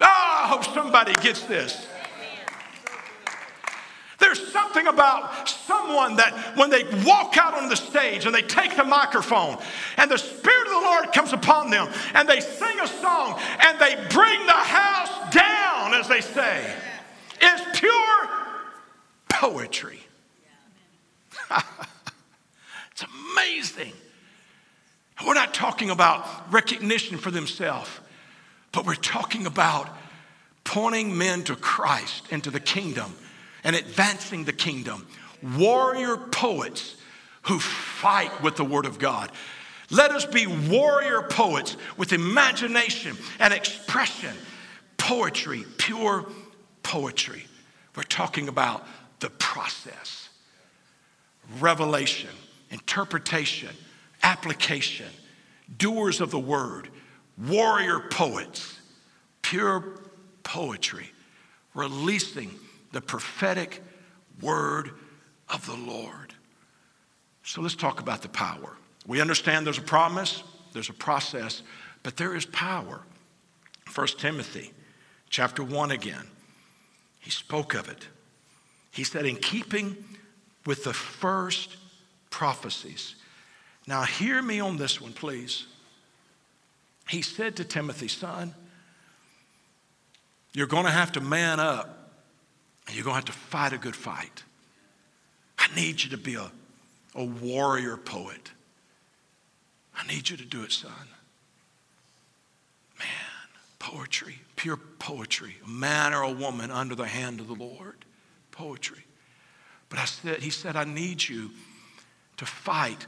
Oh, 0.00 0.04
I 0.04 0.46
hope 0.48 0.64
somebody 0.64 1.14
gets 1.14 1.42
this. 1.44 1.86
There's 4.18 4.50
something 4.50 4.86
about 4.86 5.48
someone 5.48 6.16
that 6.16 6.56
when 6.56 6.70
they 6.70 6.84
walk 7.04 7.36
out 7.36 7.54
on 7.54 7.68
the 7.68 7.76
stage 7.76 8.24
and 8.26 8.34
they 8.34 8.42
take 8.42 8.76
the 8.76 8.84
microphone 8.84 9.58
and 9.96 10.10
the 10.10 10.16
Spirit 10.16 10.66
of 10.66 10.72
the 10.72 10.80
Lord 10.80 11.12
comes 11.12 11.32
upon 11.32 11.70
them 11.70 11.88
and 12.14 12.28
they 12.28 12.40
sing 12.40 12.80
a 12.80 12.86
song 12.86 13.38
and 13.60 13.78
they 13.78 13.94
bring 14.10 14.46
the 14.46 14.52
house 14.52 15.34
down, 15.34 15.94
as 15.94 16.08
they 16.08 16.20
say, 16.20 16.74
it's 17.40 17.78
pure 17.78 18.28
poetry. 19.28 20.05
it's 22.92 23.04
amazing. 23.32 23.92
We're 25.26 25.34
not 25.34 25.54
talking 25.54 25.90
about 25.90 26.52
recognition 26.52 27.18
for 27.18 27.30
themselves, 27.30 27.88
but 28.72 28.86
we're 28.86 28.94
talking 28.94 29.46
about 29.46 29.88
pointing 30.64 31.16
men 31.16 31.44
to 31.44 31.56
Christ 31.56 32.26
and 32.30 32.42
to 32.44 32.50
the 32.50 32.60
kingdom 32.60 33.14
and 33.64 33.74
advancing 33.74 34.44
the 34.44 34.52
kingdom. 34.52 35.06
Warrior 35.56 36.16
poets 36.16 36.96
who 37.42 37.58
fight 37.58 38.42
with 38.42 38.56
the 38.56 38.64
word 38.64 38.86
of 38.86 38.98
God. 38.98 39.30
Let 39.90 40.10
us 40.10 40.24
be 40.24 40.46
warrior 40.46 41.22
poets 41.22 41.76
with 41.96 42.12
imagination 42.12 43.16
and 43.38 43.54
expression, 43.54 44.34
poetry, 44.96 45.64
pure 45.78 46.26
poetry. 46.82 47.46
We're 47.94 48.02
talking 48.02 48.48
about 48.48 48.86
the 49.20 49.30
process, 49.30 50.25
revelation, 51.60 52.30
interpretation, 52.70 53.70
application, 54.22 55.06
doers 55.78 56.20
of 56.20 56.30
the 56.30 56.38
word, 56.38 56.88
warrior 57.38 58.00
poets, 58.10 58.78
pure 59.42 60.00
poetry, 60.42 61.10
releasing 61.74 62.50
the 62.92 63.00
prophetic 63.00 63.82
word 64.40 64.90
of 65.48 65.64
the 65.66 65.76
Lord. 65.76 66.34
So 67.42 67.60
let's 67.60 67.76
talk 67.76 68.00
about 68.00 68.22
the 68.22 68.28
power. 68.28 68.76
We 69.06 69.20
understand 69.20 69.66
there's 69.66 69.78
a 69.78 69.82
promise, 69.82 70.42
there's 70.72 70.88
a 70.88 70.94
process, 70.94 71.62
but 72.02 72.16
there 72.16 72.34
is 72.34 72.46
power. 72.46 73.02
1 73.94 74.06
Timothy 74.18 74.72
chapter 75.30 75.62
1 75.62 75.92
again, 75.92 76.26
he 77.20 77.30
spoke 77.30 77.74
of 77.74 77.88
it. 77.88 78.08
He 78.90 79.04
said, 79.04 79.26
in 79.26 79.36
keeping 79.36 79.96
with 80.66 80.84
the 80.84 80.92
first 80.92 81.76
prophecies, 82.30 83.14
now, 83.86 84.02
hear 84.02 84.42
me 84.42 84.58
on 84.58 84.76
this 84.76 85.00
one, 85.00 85.12
please. 85.12 85.66
He 87.08 87.22
said 87.22 87.56
to 87.56 87.64
Timothy, 87.64 88.08
son, 88.08 88.52
you're 90.52 90.66
going 90.66 90.86
to 90.86 90.90
have 90.90 91.12
to 91.12 91.20
man 91.20 91.60
up 91.60 92.10
and 92.86 92.96
you're 92.96 93.04
going 93.04 93.12
to 93.12 93.18
have 93.18 93.24
to 93.26 93.32
fight 93.32 93.72
a 93.72 93.78
good 93.78 93.94
fight. 93.94 94.42
I 95.58 95.72
need 95.76 96.02
you 96.02 96.10
to 96.10 96.16
be 96.16 96.34
a, 96.34 96.50
a 97.14 97.24
warrior 97.24 97.96
poet. 97.96 98.50
I 99.96 100.06
need 100.08 100.28
you 100.28 100.36
to 100.36 100.44
do 100.44 100.62
it, 100.62 100.72
son. 100.72 100.90
Man, 102.98 103.08
poetry, 103.78 104.40
pure 104.56 104.76
poetry. 104.76 105.56
A 105.64 105.68
man 105.68 106.12
or 106.12 106.22
a 106.22 106.30
woman 106.30 106.72
under 106.72 106.96
the 106.96 107.06
hand 107.06 107.38
of 107.38 107.46
the 107.46 107.54
Lord. 107.54 108.04
Poetry. 108.50 109.05
But 109.88 109.98
I 109.98 110.04
said, 110.04 110.40
he 110.40 110.50
said, 110.50 110.76
I 110.76 110.84
need 110.84 111.26
you 111.26 111.50
to 112.38 112.46
fight 112.46 113.06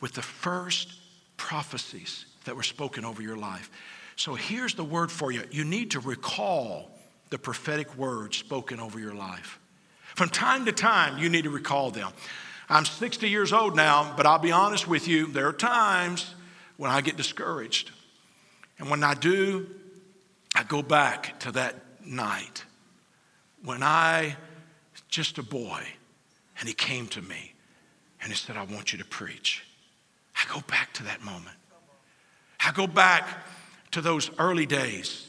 with 0.00 0.12
the 0.12 0.22
first 0.22 0.92
prophecies 1.36 2.26
that 2.44 2.56
were 2.56 2.62
spoken 2.62 3.04
over 3.04 3.22
your 3.22 3.36
life. 3.36 3.70
So 4.16 4.34
here's 4.34 4.74
the 4.74 4.84
word 4.84 5.12
for 5.12 5.30
you. 5.30 5.42
You 5.50 5.64
need 5.64 5.92
to 5.92 6.00
recall 6.00 6.90
the 7.30 7.38
prophetic 7.38 7.94
words 7.96 8.36
spoken 8.36 8.80
over 8.80 8.98
your 8.98 9.14
life. 9.14 9.58
From 10.14 10.30
time 10.30 10.64
to 10.64 10.72
time, 10.72 11.18
you 11.18 11.28
need 11.28 11.44
to 11.44 11.50
recall 11.50 11.90
them. 11.90 12.10
I'm 12.68 12.84
60 12.84 13.28
years 13.28 13.52
old 13.52 13.76
now, 13.76 14.14
but 14.16 14.26
I'll 14.26 14.38
be 14.38 14.52
honest 14.52 14.88
with 14.88 15.06
you, 15.06 15.26
there 15.26 15.46
are 15.46 15.52
times 15.52 16.34
when 16.78 16.90
I 16.90 17.00
get 17.00 17.16
discouraged. 17.16 17.90
And 18.78 18.90
when 18.90 19.04
I 19.04 19.14
do, 19.14 19.66
I 20.54 20.64
go 20.64 20.82
back 20.82 21.38
to 21.40 21.52
that 21.52 21.74
night 22.04 22.64
when 23.62 23.82
I, 23.82 24.36
just 25.08 25.38
a 25.38 25.42
boy, 25.42 25.82
and 26.58 26.68
he 26.68 26.74
came 26.74 27.06
to 27.08 27.22
me 27.22 27.54
and 28.20 28.30
he 28.30 28.36
said, 28.36 28.56
I 28.56 28.64
want 28.64 28.92
you 28.92 28.98
to 28.98 29.04
preach. 29.04 29.64
I 30.36 30.52
go 30.52 30.60
back 30.68 30.92
to 30.94 31.04
that 31.04 31.22
moment. 31.22 31.56
I 32.60 32.72
go 32.72 32.86
back 32.86 33.26
to 33.92 34.00
those 34.00 34.30
early 34.38 34.66
days, 34.66 35.28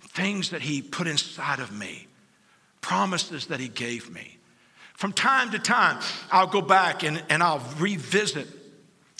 things 0.00 0.50
that 0.50 0.62
he 0.62 0.82
put 0.82 1.06
inside 1.06 1.60
of 1.60 1.72
me, 1.72 2.06
promises 2.80 3.46
that 3.46 3.60
he 3.60 3.68
gave 3.68 4.10
me. 4.10 4.36
From 4.94 5.12
time 5.12 5.50
to 5.50 5.58
time, 5.58 6.00
I'll 6.30 6.46
go 6.46 6.62
back 6.62 7.02
and, 7.02 7.22
and 7.28 7.42
I'll 7.42 7.62
revisit 7.78 8.48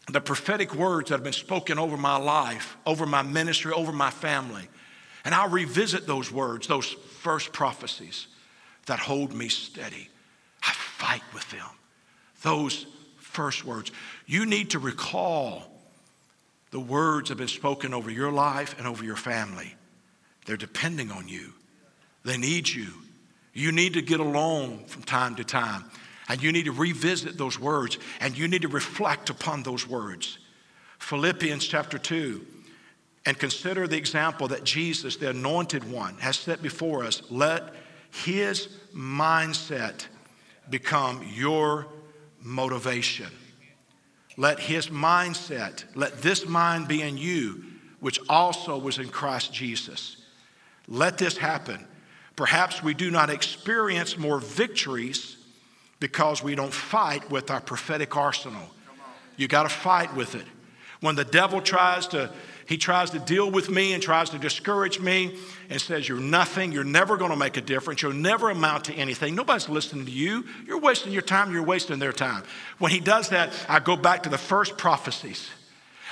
the 0.09 0.21
prophetic 0.21 0.75
words 0.75 1.11
that 1.11 1.17
have 1.17 1.25
been 1.25 1.33
spoken 1.33 1.79
over 1.79 1.97
my 1.97 2.17
life, 2.17 2.77
over 2.87 3.07
my 3.07 3.23
ministry, 3.23 3.73
over 3.73 3.93
my 3.93 4.11
family. 4.11 4.69
And 5.25 5.35
I'll 5.35 5.49
revisit 5.49 6.07
those 6.07 6.31
words, 6.31 6.69
those 6.69 6.87
first 7.21 7.53
prophecies 7.53 8.29
that 8.87 9.01
hold 9.01 9.35
me 9.35 9.49
steady. 9.49 10.09
Fight 10.97 11.23
with 11.35 11.51
them. 11.51 11.69
Those 12.41 12.87
first 13.19 13.67
words. 13.67 13.93
You 14.25 14.47
need 14.47 14.71
to 14.71 14.79
recall 14.79 15.63
the 16.71 16.81
words 16.81 17.29
that 17.29 17.33
have 17.33 17.39
been 17.39 17.49
spoken 17.49 17.93
over 17.93 18.11
your 18.11 18.33
life 18.33 18.75
and 18.79 18.87
over 18.87 19.05
your 19.05 19.17
family. 19.17 19.75
They're 20.47 20.57
depending 20.57 21.11
on 21.11 21.29
you, 21.29 21.53
they 22.25 22.39
need 22.39 22.67
you. 22.67 22.89
You 23.53 23.73
need 23.73 23.93
to 23.95 24.03
get 24.03 24.21
alone 24.21 24.85
from 24.87 25.03
time 25.03 25.37
to 25.37 25.45
time. 25.45 25.85
And 26.29 26.43
you 26.43 26.51
need 26.51 26.65
to 26.65 26.73
revisit 26.73 27.37
those 27.37 27.59
words 27.59 27.99
and 28.21 28.37
you 28.37 28.49
need 28.49 28.63
to 28.63 28.69
reflect 28.69 29.29
upon 29.31 29.63
those 29.63 29.87
words. 29.87 30.39
Philippians 30.99 31.67
chapter 31.67 31.99
2. 31.99 32.45
And 33.27 33.39
consider 33.39 33.87
the 33.87 33.97
example 33.97 34.49
that 34.49 34.65
Jesus, 34.65 35.17
the 35.17 35.31
anointed 35.31 35.91
one, 35.91 36.17
has 36.19 36.37
set 36.37 36.63
before 36.63 37.05
us. 37.05 37.23
Let 37.31 37.75
his 38.11 38.69
mindset 38.95 40.07
become 40.71 41.25
your 41.35 41.87
motivation. 42.41 43.29
Let 44.37 44.61
his 44.61 44.89
mindset, 44.89 45.85
let 45.95 46.21
this 46.23 46.47
mind 46.47 46.89
be 46.89 47.03
in 47.03 47.17
you, 47.17 47.65
which 48.01 48.21
also 48.29 48.79
was 48.79 48.99
in 48.99 49.09
Christ 49.09 49.53
Jesus. 49.53 50.19
Let 50.89 51.19
this 51.19 51.37
happen. 51.37 51.87
Perhaps 52.37 52.83
we 52.83 52.93
do 52.93 53.11
not 53.11 53.31
experience 53.31 54.19
more 54.19 54.39
victories 54.39 55.37
because 56.01 56.43
we 56.43 56.55
don't 56.55 56.73
fight 56.73 57.31
with 57.31 57.51
our 57.51 57.61
prophetic 57.61 58.15
arsenal. 58.17 58.69
You 59.37 59.49
got 59.49 59.63
to 59.63 59.69
fight 59.71 60.15
with 60.15 60.35
it. 60.35 60.45
When 61.01 61.15
the 61.15 61.25
devil 61.25 61.61
tries 61.61 62.07
to 62.09 62.31
he 62.67 62.77
tries 62.77 63.11
to 63.11 63.21
deal 63.21 63.49
with 63.51 63.71
me 63.71 63.93
and 63.93 64.03
tries 64.03 64.31
to 64.31 64.39
discourage 64.39 64.99
me 64.99 65.37
and 65.71 65.81
says, 65.81 66.09
You're 66.09 66.19
nothing. 66.19 66.73
You're 66.73 66.85
never 66.85 67.17
going 67.17 67.31
to 67.31 67.37
make 67.37 67.57
a 67.57 67.61
difference. 67.61 68.03
You'll 68.03 68.13
never 68.13 68.51
amount 68.51 68.87
to 68.87 68.95
anything. 68.95 69.37
Nobody's 69.37 69.69
listening 69.69 70.05
to 70.07 70.11
you. 70.11 70.45
You're 70.67 70.81
wasting 70.81 71.13
your 71.13 71.23
time. 71.23 71.53
You're 71.53 71.63
wasting 71.63 72.01
their 72.01 72.13
time. 72.13 72.43
When 72.79 72.91
he 72.91 72.99
does 72.99 73.29
that, 73.29 73.53
I 73.69 73.79
go 73.79 73.97
back 73.97 74.25
to 74.25 74.29
the 74.29 74.39
first 74.39 74.77
prophecies. 74.77 75.49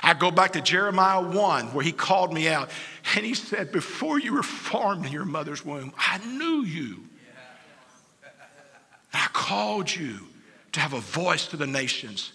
I 0.01 0.13
go 0.13 0.31
back 0.31 0.53
to 0.53 0.61
Jeremiah 0.61 1.21
1, 1.21 1.73
where 1.73 1.83
he 1.83 1.91
called 1.91 2.33
me 2.33 2.47
out. 2.47 2.69
And 3.15 3.25
he 3.25 3.33
said, 3.33 3.73
Before 3.73 4.17
you 4.17 4.33
were 4.33 4.43
formed 4.43 5.05
in 5.05 5.11
your 5.11 5.25
mother's 5.25 5.65
womb, 5.65 5.93
I 5.97 6.19
knew 6.25 6.63
you. 6.63 7.03
I 9.13 9.27
called 9.33 9.93
you 9.93 10.19
to 10.73 10.79
have 10.79 10.93
a 10.93 10.99
voice 10.99 11.47
to 11.47 11.57
the 11.57 11.67
nations. 11.67 12.33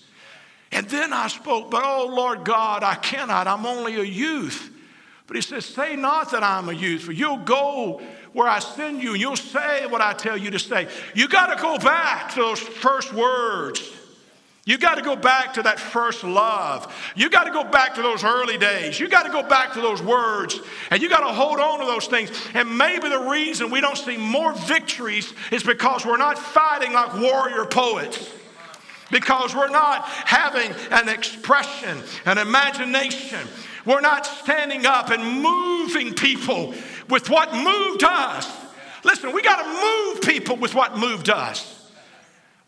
And 0.72 0.88
then 0.88 1.12
I 1.12 1.28
spoke, 1.28 1.70
but 1.70 1.83
oh 1.85 2.06
Lord 2.06 2.44
God, 2.44 2.83
I 2.83 2.94
cannot. 2.94 3.46
I'm 3.46 3.66
only 3.66 3.96
a 3.96 4.04
youth. 4.04 4.70
But 5.26 5.37
he 5.37 5.42
says, 5.42 5.64
Say 5.64 5.96
not 5.96 6.33
that 6.33 6.42
I'm 6.42 6.68
a 6.68 6.72
youth, 6.72 7.02
for 7.02 7.12
you'll 7.12 7.38
go 7.38 8.00
where 8.33 8.48
I 8.48 8.61
send 8.61 9.02
you 9.02 9.12
and 9.12 9.20
you'll 9.20 9.37
say 9.37 9.87
what 9.87 10.00
I 10.00 10.12
tell 10.12 10.37
you 10.37 10.50
to 10.50 10.59
say. 10.59 10.88
You 11.14 11.28
got 11.28 11.54
to 11.54 11.61
go 11.61 11.78
back 11.78 12.30
to 12.35 12.40
those 12.40 12.61
first 12.61 13.12
words. 13.12 13.83
You 14.64 14.78
got 14.78 14.96
to 14.96 15.02
go 15.02 15.16
back 15.16 15.54
to 15.54 15.62
that 15.62 15.80
first 15.80 16.22
love. 16.22 16.94
You 17.16 17.30
got 17.30 17.44
to 17.44 17.50
go 17.50 17.64
back 17.64 17.94
to 17.94 18.02
those 18.02 18.22
early 18.22 18.59
days. 18.59 19.00
You 19.00 19.09
got 19.09 19.24
to 19.24 19.30
go 19.33 19.42
back 19.42 19.72
to 19.72 19.80
those 19.80 20.02
words. 20.02 20.61
And 20.90 21.02
you 21.02 21.09
got 21.09 21.26
to 21.26 21.33
hold 21.33 21.59
on 21.59 21.80
to 21.80 21.87
those 21.87 22.06
things. 22.06 22.30
And 22.54 22.76
maybe 22.78 23.09
the 23.09 23.18
reason 23.18 23.70
we 23.70 23.80
don't 23.80 23.98
see 23.98 24.16
more 24.16 24.52
victories 24.52 25.33
is 25.50 25.62
because 25.64 26.06
we're 26.06 26.18
not 26.18 26.38
fighting 26.38 26.92
like 26.92 27.14
warrior 27.14 27.64
poets 27.64 28.30
because 29.11 29.55
we're 29.55 29.68
not 29.68 30.05
having 30.05 30.73
an 30.90 31.09
expression, 31.09 31.99
an 32.27 32.38
imagination. 32.38 33.46
We're 33.85 34.01
not 34.01 34.27
standing 34.27 34.87
up 34.87 35.11
and 35.11 35.42
moving 35.42 36.14
people 36.14 36.75
with 37.09 37.31
what 37.31 37.55
moved 37.55 38.05
us. 38.05 38.51
Listen, 39.05 39.33
we 39.33 39.42
got 39.42 39.62
to 39.62 40.12
move 40.12 40.23
people 40.23 40.57
with 40.57 40.75
what 40.75 40.99
moved 40.99 41.31
us. 41.31 41.79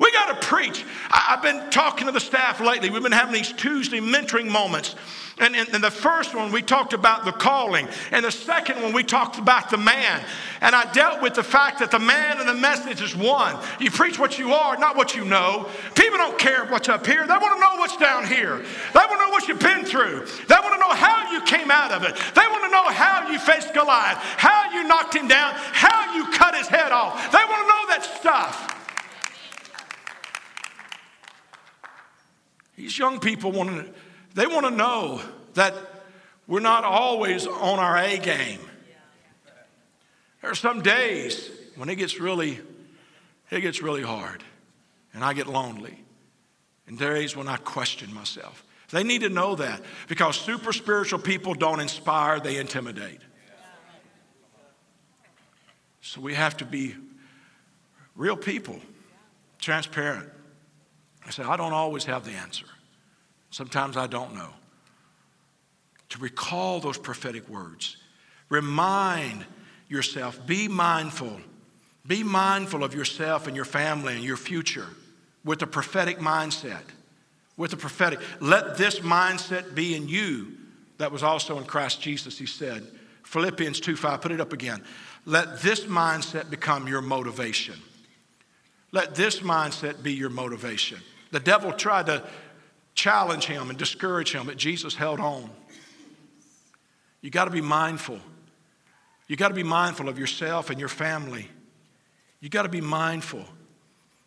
We 0.03 0.11
got 0.11 0.41
to 0.41 0.47
preach. 0.49 0.85
I've 1.13 1.43
been 1.43 1.71
talking 1.71 2.07
to 2.07 2.13
the 2.13 2.19
staff 2.19 2.61
lately. 2.61 2.91
We've 2.91 3.05
been 3.05 3.13
having 3.13 3.33
these 3.33 3.53
Tuesday 3.53 4.01
mentoring 4.01 4.51
moments. 4.51 4.97
And 5.39 5.55
in, 5.55 5.81
the 5.81 5.93
first 5.93 6.35
one, 6.35 6.51
we 6.51 6.61
talked 6.61 6.93
about 6.93 7.25
the 7.25 7.31
calling. 7.31 7.89
And 8.11 8.25
the 8.25 8.33
second 8.33 8.83
one, 8.83 8.93
we 8.93 9.05
talked 9.05 9.39
about 9.39 9.71
the 9.71 9.79
man. 9.79 10.21
And 10.61 10.75
I 10.75 10.91
dealt 10.93 11.23
with 11.23 11.35
the 11.35 11.43
fact 11.45 11.79
that 11.79 11.93
the 11.93 12.01
man 12.01 12.41
and 12.41 12.49
the 12.49 12.55
message 12.55 13.01
is 13.01 13.15
one. 13.15 13.57
You 13.79 13.93
preach 13.93 14.19
what 14.19 14.41
you 14.41 14.53
are, 14.53 14.77
not 14.77 14.97
what 14.97 15.15
you 15.15 15.25
know. 15.25 15.69
People 15.95 16.19
don't 16.19 16.39
care 16.39 16.65
what's 16.67 16.89
up 16.89 17.07
here. 17.07 17.25
They 17.25 17.37
want 17.37 17.55
to 17.55 17.61
know 17.61 17.77
what's 17.77 17.97
down 17.97 18.27
here. 18.27 18.59
They 18.59 19.01
want 19.01 19.13
to 19.13 19.19
know 19.19 19.31
what 19.31 19.47
you've 19.47 19.61
been 19.61 19.85
through. 19.85 20.27
They 20.49 20.57
want 20.57 20.75
to 20.75 20.81
know 20.81 20.95
how 20.95 21.31
you 21.31 21.43
came 21.43 21.71
out 21.71 21.93
of 21.93 22.03
it. 22.03 22.17
They 22.35 22.47
want 22.49 22.65
to 22.65 22.71
know 22.71 22.89
how 22.89 23.31
you 23.31 23.39
faced 23.39 23.73
Goliath, 23.73 24.19
how 24.19 24.73
you 24.73 24.83
knocked 24.89 25.15
him 25.15 25.29
down, 25.29 25.53
how 25.55 26.13
you 26.15 26.29
cut 26.33 26.57
his 26.57 26.67
head 26.67 26.91
off. 26.91 27.31
They 27.31 27.39
want 27.39 27.63
to 27.63 27.69
know 27.69 27.87
that 27.89 28.17
stuff. 28.21 28.72
These 32.77 32.99
young 32.99 33.21
people 33.21 33.53
want 33.53 33.71
to 33.71 33.93
they 34.35 34.47
want 34.47 34.67
to 34.67 34.71
know 34.71 35.21
that 35.55 35.75
we're 36.47 36.61
not 36.61 36.85
always 36.85 37.47
on 37.47 37.79
our 37.79 37.99
A 37.99 38.19
game. 38.19 38.61
There 40.41 40.51
are 40.51 40.57
some 40.57 40.83
days 40.83 41.51
when 41.77 41.89
it 41.89 41.97
gets 41.97 42.19
really, 42.19 42.59
it 43.51 43.61
gets 43.61 43.81
really 43.83 44.03
hard, 44.03 44.43
and 45.15 45.25
I 45.25 45.35
get 45.35 45.47
lonely. 45.47 45.99
And 46.87 46.99
days 46.99 47.37
when 47.37 47.47
I 47.47 47.57
question 47.59 48.13
myself. 48.13 48.65
They 48.91 49.05
need 49.05 49.23
to 49.23 49.31
know 49.31 49.55
that 49.55 49.81
because 50.09 50.37
super 50.37 50.73
spiritual 50.73 51.19
people 51.19 51.55
don't 51.55 51.81
inspire, 51.81 52.41
they 52.41 52.59
intimidate. 52.59 53.21
So 56.03 56.21
we 56.21 56.35
have 56.35 56.57
to 56.59 56.67
be 56.67 56.97
real 58.17 58.37
people, 58.37 58.79
transparent. 59.59 60.29
I 61.27 61.31
say, 61.31 61.43
I 61.43 61.57
don't 61.57 61.73
always 61.73 62.05
have 62.05 62.25
the 62.25 62.33
answer. 62.33 62.67
Sometimes 63.51 63.97
I 63.97 64.07
don't 64.07 64.35
know. 64.35 64.51
To 66.11 66.19
recall 66.19 66.81
those 66.81 66.99
prophetic 66.99 67.49
words. 67.49 67.97
Remind 68.49 69.45
yourself, 69.89 70.45
be 70.47 70.69
mindful. 70.69 71.41
Be 72.07 72.23
mindful 72.23 72.83
of 72.83 72.95
yourself 72.95 73.47
and 73.47 73.55
your 73.55 73.65
family 73.65 74.15
and 74.15 74.25
your 74.25 74.37
future 74.37 74.89
with 75.45 75.63
a 75.63 75.67
prophetic 75.67 76.19
mindset. 76.19 76.83
With 77.57 77.73
a 77.73 77.77
prophetic. 77.77 78.19
Let 78.41 78.77
this 78.77 79.01
mindset 79.01 79.75
be 79.75 79.95
in 79.95 80.09
you 80.09 80.53
that 80.99 81.13
was 81.13 81.23
also 81.23 81.59
in 81.59 81.65
Christ 81.65 82.01
Jesus, 82.01 82.39
he 82.39 82.47
said. 82.47 82.87
Philippians 83.25 83.81
2 83.81 83.97
5, 83.97 84.21
put 84.21 84.33
it 84.33 84.41
up 84.41 84.53
again. 84.53 84.83
Let 85.25 85.61
this 85.61 85.81
mindset 85.81 86.51
become 86.51 86.89
your 86.89 87.01
motivation. 87.03 87.77
Let 88.91 89.15
this 89.15 89.41
mindset 89.41 90.03
be 90.03 90.13
your 90.13 90.31
motivation. 90.31 90.99
The 91.33 91.41
devil 91.41 91.73
tried 91.73 92.07
to 92.07 92.23
challenge 92.95 93.47
him 93.47 93.71
and 93.71 93.79
discourage 93.79 94.33
him, 94.33 94.47
but 94.47 94.57
Jesus 94.57 94.95
held 94.95 95.19
on. 95.19 95.51
You 97.23 97.31
got 97.31 97.47
to 97.47 97.51
be 97.51 97.61
mindful. 97.61 98.21
You 99.29 99.37
got 99.37 99.49
to 99.49 99.55
be 99.55 99.63
mindful 99.63 100.09
of 100.09 100.19
yourself 100.19 100.71
and 100.71 100.79
your 100.79 100.91
family. 100.91 101.49
You 102.41 102.49
got 102.49 102.63
to 102.63 102.69
be 102.69 102.81
mindful. 102.81 103.45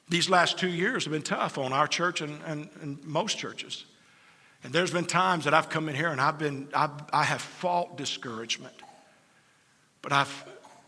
These 0.09 0.29
last 0.29 0.57
two 0.57 0.69
years 0.69 1.03
have 1.05 1.13
been 1.13 1.21
tough 1.21 1.57
on 1.57 1.73
our 1.73 1.87
church 1.87 2.21
and, 2.21 2.39
and, 2.45 2.69
and 2.81 3.03
most 3.03 3.37
churches. 3.37 3.85
And 4.63 4.73
there's 4.73 4.91
been 4.91 5.05
times 5.05 5.43
that 5.45 5.53
I've 5.53 5.69
come 5.69 5.89
in 5.89 5.95
here 5.95 6.09
and 6.09 6.19
I've 6.19 6.39
been, 6.39 6.69
I've, 6.73 6.91
I 7.13 7.23
have 7.23 7.41
fought 7.41 7.97
discouragement. 7.97 8.75
But 10.01 10.11
I've, 10.11 10.45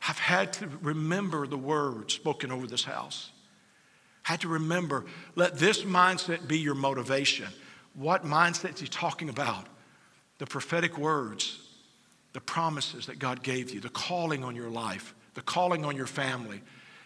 I've 0.08 0.18
had 0.18 0.54
to 0.54 0.68
remember 0.82 1.46
the 1.46 1.58
words 1.58 2.14
spoken 2.14 2.52
over 2.52 2.66
this 2.66 2.84
house. 2.84 3.32
Had 4.28 4.42
to 4.42 4.50
remember, 4.50 5.06
let 5.36 5.58
this 5.58 5.84
mindset 5.84 6.50
be 6.50 6.60
your 6.60 6.76
motivation. 6.76 7.48
What 7.94 8.26
mindset 8.26 8.74
is 8.74 8.82
he 8.82 8.88
talking 8.88 9.30
about? 9.30 9.68
The 10.38 10.46
prophetic 10.46 10.98
words, 10.98 11.62
the 12.34 12.42
promises 12.42 13.06
that 13.06 13.20
God 13.20 13.42
gave 13.42 13.74
you, 13.74 13.80
the 13.80 13.88
calling 13.88 14.44
on 14.44 14.54
your 14.54 14.68
life, 14.68 15.16
the 15.34 15.42
calling 15.42 15.86
on 15.86 15.96
your 15.96 16.08
family. 16.08 16.62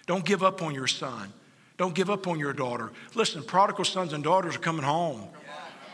Don't 0.08 0.26
give 0.26 0.42
up 0.42 0.64
on 0.64 0.74
your 0.74 0.88
son. 0.88 1.32
Don't 1.78 1.94
give 1.94 2.10
up 2.10 2.26
on 2.26 2.40
your 2.40 2.54
daughter. 2.54 2.92
Listen, 3.14 3.44
prodigal 3.44 3.86
sons 3.86 4.14
and 4.14 4.24
daughters 4.24 4.56
are 4.56 4.60
coming 4.60 4.82
home. 4.82 5.22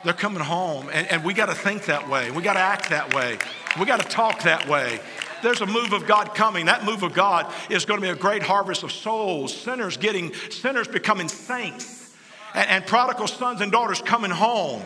They're 0.05 0.13
coming 0.13 0.41
home, 0.41 0.87
and, 0.93 1.05
and 1.07 1.25
we 1.25 1.33
got 1.33 1.47
to 1.47 1.55
think 1.55 1.87
that 1.87 2.07
way. 2.07 2.31
We 2.31 2.41
got 2.41 2.53
to 2.53 2.59
act 2.59 2.89
that 2.91 3.13
way. 3.13 3.37
We 3.77 3.85
got 3.85 3.99
to 3.99 4.07
talk 4.07 4.43
that 4.43 4.65
way. 4.69 5.01
There's 5.41 5.61
a 5.61 5.65
move 5.65 5.93
of 5.93 6.05
God 6.07 6.33
coming. 6.35 6.65
That 6.65 6.83
move 6.83 7.03
of 7.03 7.13
God 7.13 7.51
is 7.69 7.85
going 7.85 7.99
to 7.99 8.05
be 8.05 8.11
a 8.11 8.15
great 8.15 8.43
harvest 8.43 8.83
of 8.83 8.91
souls, 8.91 9.55
sinners 9.55 9.97
getting, 9.97 10.33
sinners 10.49 10.87
becoming 10.87 11.27
saints, 11.27 12.15
and, 12.53 12.69
and 12.69 12.85
prodigal 12.85 13.27
sons 13.27 13.61
and 13.61 13.71
daughters 13.71 14.01
coming 14.01 14.31
home, 14.31 14.81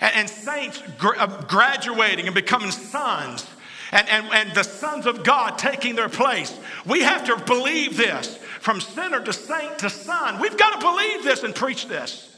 and, 0.00 0.14
and 0.14 0.30
saints 0.30 0.82
gr- 0.98 1.16
uh, 1.16 1.42
graduating 1.42 2.26
and 2.26 2.34
becoming 2.34 2.70
sons. 2.70 3.46
And, 3.92 4.08
and, 4.08 4.26
and 4.32 4.54
the 4.56 4.64
sons 4.64 5.06
of 5.06 5.22
God 5.22 5.56
taking 5.56 5.94
their 5.94 6.08
place. 6.08 6.58
We 6.84 7.02
have 7.02 7.24
to 7.26 7.36
believe 7.36 7.96
this 7.96 8.38
from 8.58 8.80
sinner 8.80 9.20
to 9.20 9.32
saint 9.32 9.78
to 9.80 9.90
son. 9.90 10.40
We've 10.40 10.56
got 10.56 10.80
to 10.80 10.84
believe 10.84 11.22
this 11.22 11.44
and 11.44 11.54
preach 11.54 11.86
this. 11.86 12.36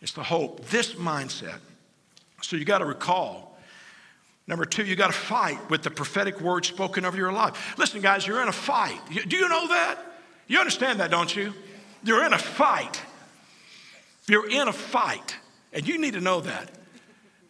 It's 0.00 0.12
the 0.12 0.22
hope, 0.22 0.64
this 0.66 0.94
mindset. 0.94 1.58
So 2.40 2.56
you 2.56 2.64
got 2.64 2.78
to 2.78 2.86
recall. 2.86 3.49
Number 4.50 4.64
two, 4.64 4.84
you 4.84 4.96
got 4.96 5.06
to 5.06 5.12
fight 5.12 5.70
with 5.70 5.84
the 5.84 5.92
prophetic 5.92 6.40
word 6.40 6.66
spoken 6.66 7.04
over 7.04 7.16
your 7.16 7.32
life. 7.32 7.78
Listen, 7.78 8.00
guys, 8.00 8.26
you're 8.26 8.42
in 8.42 8.48
a 8.48 8.52
fight. 8.52 8.98
Do 9.28 9.36
you 9.36 9.48
know 9.48 9.68
that? 9.68 9.96
You 10.48 10.58
understand 10.58 10.98
that, 10.98 11.12
don't 11.12 11.34
you? 11.34 11.54
You're 12.02 12.26
in 12.26 12.32
a 12.32 12.38
fight. 12.38 13.00
You're 14.26 14.50
in 14.50 14.66
a 14.66 14.72
fight. 14.72 15.36
And 15.72 15.86
you 15.86 15.98
need 16.00 16.14
to 16.14 16.20
know 16.20 16.40
that. 16.40 16.68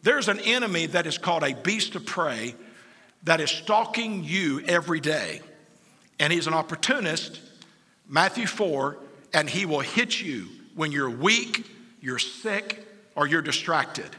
There's 0.02 0.28
an 0.28 0.40
enemy 0.40 0.86
that 0.88 1.06
is 1.06 1.16
called 1.16 1.42
a 1.42 1.54
beast 1.54 1.96
of 1.96 2.04
prey 2.04 2.54
that 3.22 3.40
is 3.40 3.50
stalking 3.50 4.22
you 4.22 4.60
every 4.66 5.00
day. 5.00 5.40
And 6.18 6.30
he's 6.30 6.46
an 6.46 6.52
opportunist, 6.52 7.40
Matthew 8.06 8.46
4, 8.46 8.98
and 9.32 9.48
he 9.48 9.64
will 9.64 9.80
hit 9.80 10.20
you 10.20 10.48
when 10.74 10.92
you're 10.92 11.08
weak, 11.08 11.64
you're 12.02 12.18
sick, 12.18 12.86
or 13.14 13.26
you're 13.26 13.40
distracted. 13.40 14.10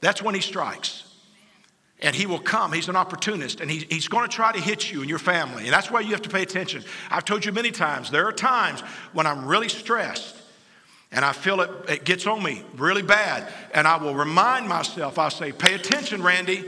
That's 0.00 0.22
when 0.22 0.34
he 0.34 0.40
strikes. 0.40 1.10
And 2.04 2.14
he 2.14 2.26
will 2.26 2.38
come. 2.38 2.72
He's 2.72 2.88
an 2.88 2.96
opportunist, 2.96 3.60
and 3.60 3.70
he, 3.70 3.86
he's 3.90 4.08
going 4.08 4.28
to 4.28 4.34
try 4.34 4.52
to 4.52 4.60
hit 4.60 4.92
you 4.92 5.00
and 5.00 5.10
your 5.10 5.18
family. 5.18 5.64
And 5.64 5.72
that's 5.72 5.90
why 5.90 6.00
you 6.00 6.12
have 6.12 6.22
to 6.22 6.28
pay 6.28 6.42
attention. 6.42 6.84
I've 7.10 7.24
told 7.24 7.44
you 7.44 7.50
many 7.50 7.70
times 7.70 8.10
there 8.10 8.26
are 8.28 8.32
times 8.32 8.80
when 9.12 9.26
I'm 9.26 9.46
really 9.46 9.68
stressed 9.68 10.36
and 11.14 11.24
I 11.24 11.32
feel 11.32 11.60
it, 11.60 11.70
it 11.88 12.04
gets 12.04 12.26
on 12.26 12.42
me 12.42 12.62
really 12.76 13.02
bad. 13.02 13.50
And 13.72 13.86
I 13.86 13.96
will 13.96 14.14
remind 14.14 14.68
myself, 14.68 15.16
I 15.16 15.28
say, 15.28 15.52
pay 15.52 15.74
attention, 15.74 16.22
Randy. 16.22 16.64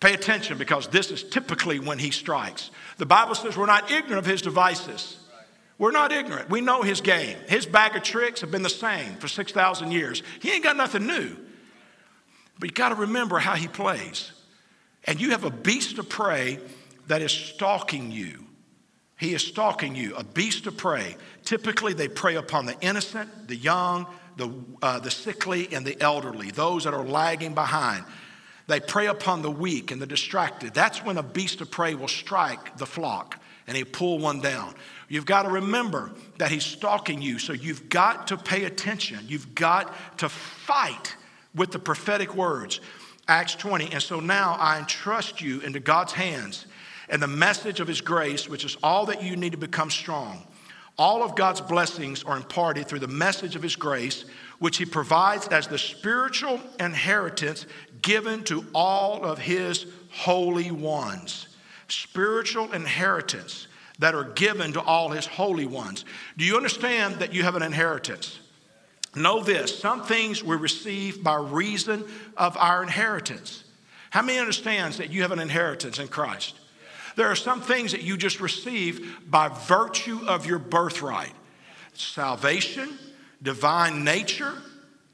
Pay 0.00 0.14
attention 0.14 0.58
because 0.58 0.88
this 0.88 1.10
is 1.10 1.22
typically 1.22 1.78
when 1.78 1.98
he 1.98 2.10
strikes. 2.10 2.70
The 2.96 3.06
Bible 3.06 3.34
says 3.34 3.56
we're 3.56 3.66
not 3.66 3.90
ignorant 3.90 4.18
of 4.18 4.26
his 4.26 4.42
devices. 4.42 5.18
We're 5.78 5.92
not 5.92 6.12
ignorant. 6.12 6.48
We 6.48 6.60
know 6.60 6.82
his 6.82 7.00
game. 7.00 7.36
His 7.46 7.66
bag 7.66 7.94
of 7.94 8.02
tricks 8.02 8.40
have 8.40 8.50
been 8.50 8.62
the 8.62 8.70
same 8.70 9.16
for 9.16 9.28
6,000 9.28 9.92
years. 9.92 10.22
He 10.40 10.50
ain't 10.50 10.64
got 10.64 10.76
nothing 10.76 11.06
new. 11.06 11.36
But 12.62 12.70
you 12.70 12.74
got 12.74 12.90
to 12.90 12.94
remember 12.94 13.40
how 13.40 13.56
he 13.56 13.66
plays. 13.66 14.30
And 15.02 15.20
you 15.20 15.30
have 15.30 15.42
a 15.42 15.50
beast 15.50 15.98
of 15.98 16.08
prey 16.08 16.60
that 17.08 17.20
is 17.20 17.32
stalking 17.32 18.12
you. 18.12 18.44
He 19.18 19.34
is 19.34 19.44
stalking 19.44 19.96
you, 19.96 20.14
a 20.14 20.22
beast 20.22 20.68
of 20.68 20.76
prey. 20.76 21.16
Typically, 21.44 21.92
they 21.92 22.06
prey 22.06 22.36
upon 22.36 22.66
the 22.66 22.78
innocent, 22.80 23.48
the 23.48 23.56
young, 23.56 24.06
the, 24.36 24.54
uh, 24.80 25.00
the 25.00 25.10
sickly, 25.10 25.74
and 25.74 25.84
the 25.84 26.00
elderly, 26.00 26.52
those 26.52 26.84
that 26.84 26.94
are 26.94 27.02
lagging 27.02 27.52
behind. 27.52 28.04
They 28.68 28.78
prey 28.78 29.08
upon 29.08 29.42
the 29.42 29.50
weak 29.50 29.90
and 29.90 30.00
the 30.00 30.06
distracted. 30.06 30.72
That's 30.72 31.04
when 31.04 31.18
a 31.18 31.22
beast 31.24 31.60
of 31.62 31.68
prey 31.68 31.96
will 31.96 32.06
strike 32.06 32.76
the 32.76 32.86
flock 32.86 33.42
and 33.66 33.76
he 33.76 33.82
pull 33.82 34.20
one 34.20 34.40
down. 34.40 34.76
You've 35.08 35.26
got 35.26 35.42
to 35.42 35.50
remember 35.50 36.12
that 36.38 36.52
he's 36.52 36.64
stalking 36.64 37.22
you, 37.22 37.40
so 37.40 37.54
you've 37.54 37.88
got 37.88 38.28
to 38.28 38.36
pay 38.36 38.66
attention. 38.66 39.18
You've 39.26 39.52
got 39.52 40.18
to 40.18 40.28
fight 40.28 41.16
with 41.54 41.70
the 41.70 41.78
prophetic 41.78 42.34
words. 42.34 42.80
Acts 43.28 43.54
20. 43.54 43.92
And 43.92 44.02
so 44.02 44.20
now 44.20 44.56
I 44.58 44.78
entrust 44.78 45.40
you 45.40 45.60
into 45.60 45.80
God's 45.80 46.12
hands 46.12 46.66
and 47.08 47.22
the 47.22 47.28
message 47.28 47.80
of 47.80 47.88
his 47.88 48.00
grace, 48.00 48.48
which 48.48 48.64
is 48.64 48.76
all 48.82 49.06
that 49.06 49.22
you 49.22 49.36
need 49.36 49.52
to 49.52 49.58
become 49.58 49.90
strong. 49.90 50.46
All 50.98 51.22
of 51.22 51.36
God's 51.36 51.60
blessings 51.60 52.22
are 52.24 52.36
imparted 52.36 52.86
through 52.86 52.98
the 52.98 53.08
message 53.08 53.56
of 53.56 53.62
his 53.62 53.76
grace, 53.76 54.24
which 54.58 54.76
he 54.76 54.84
provides 54.84 55.48
as 55.48 55.66
the 55.66 55.78
spiritual 55.78 56.60
inheritance 56.78 57.66
given 58.02 58.44
to 58.44 58.64
all 58.74 59.24
of 59.24 59.38
his 59.38 59.86
holy 60.10 60.70
ones. 60.70 61.48
Spiritual 61.88 62.72
inheritance 62.72 63.68
that 63.98 64.14
are 64.14 64.24
given 64.24 64.72
to 64.72 64.80
all 64.80 65.10
his 65.10 65.26
holy 65.26 65.66
ones. 65.66 66.04
Do 66.36 66.44
you 66.44 66.56
understand 66.56 67.16
that 67.16 67.32
you 67.32 67.42
have 67.42 67.56
an 67.56 67.62
inheritance? 67.62 68.38
Know 69.14 69.42
this 69.42 69.78
some 69.78 70.02
things 70.04 70.42
we 70.42 70.56
receive 70.56 71.22
by 71.22 71.36
reason 71.36 72.04
of 72.36 72.56
our 72.56 72.82
inheritance. 72.82 73.64
How 74.10 74.22
many 74.22 74.38
understands 74.38 74.98
that 74.98 75.10
you 75.10 75.22
have 75.22 75.32
an 75.32 75.38
inheritance 75.38 75.98
in 75.98 76.08
Christ? 76.08 76.54
There 77.16 77.26
are 77.26 77.36
some 77.36 77.60
things 77.60 77.92
that 77.92 78.02
you 78.02 78.16
just 78.16 78.40
receive 78.40 79.18
by 79.30 79.48
virtue 79.48 80.20
of 80.26 80.46
your 80.46 80.58
birthright 80.58 81.32
salvation, 81.94 82.88
divine 83.42 84.02
nature, 84.02 84.54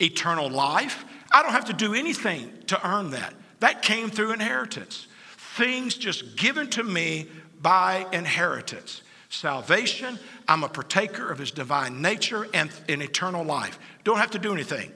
eternal 0.01 0.49
life. 0.49 1.05
I 1.33 1.43
don't 1.43 1.53
have 1.53 1.65
to 1.67 1.73
do 1.73 1.95
anything 1.95 2.53
to 2.69 2.89
earn 2.89 3.11
that. 3.11 3.35
That 3.61 3.83
came 3.83 4.11
through 4.11 4.33
inheritance. 4.33 5.09
Things 5.57 5.97
just 5.97 6.37
given 6.37 6.71
to 6.71 6.85
me 6.85 7.27
by 7.61 8.07
inheritance. 8.13 9.03
Salvation, 9.29 10.19
I'm 10.47 10.65
a 10.65 10.69
partaker 10.69 11.31
of 11.31 11.39
his 11.39 11.51
divine 11.51 12.01
nature 12.01 12.49
and 12.55 12.71
in 12.89 13.03
eternal 13.03 13.45
life. 13.45 13.79
Don't 14.05 14.17
have 14.17 14.31
to 14.31 14.39
do 14.39 14.53
anything. 14.53 14.91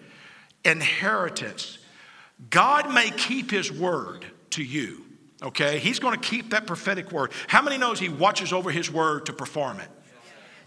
Inheritance. 0.64 1.78
God 2.48 2.92
may 2.94 3.10
keep 3.10 3.50
his 3.50 3.70
word 3.70 4.24
to 4.50 4.62
you. 4.62 5.04
Okay? 5.42 5.78
He's 5.78 5.98
going 5.98 6.18
to 6.18 6.28
keep 6.28 6.50
that 6.50 6.66
prophetic 6.66 7.12
word. 7.12 7.32
How 7.46 7.60
many 7.62 7.76
knows 7.76 7.98
he 7.98 8.08
watches 8.08 8.52
over 8.52 8.70
his 8.70 8.90
word 8.90 9.26
to 9.26 9.32
perform 9.32 9.80
it? 9.80 9.88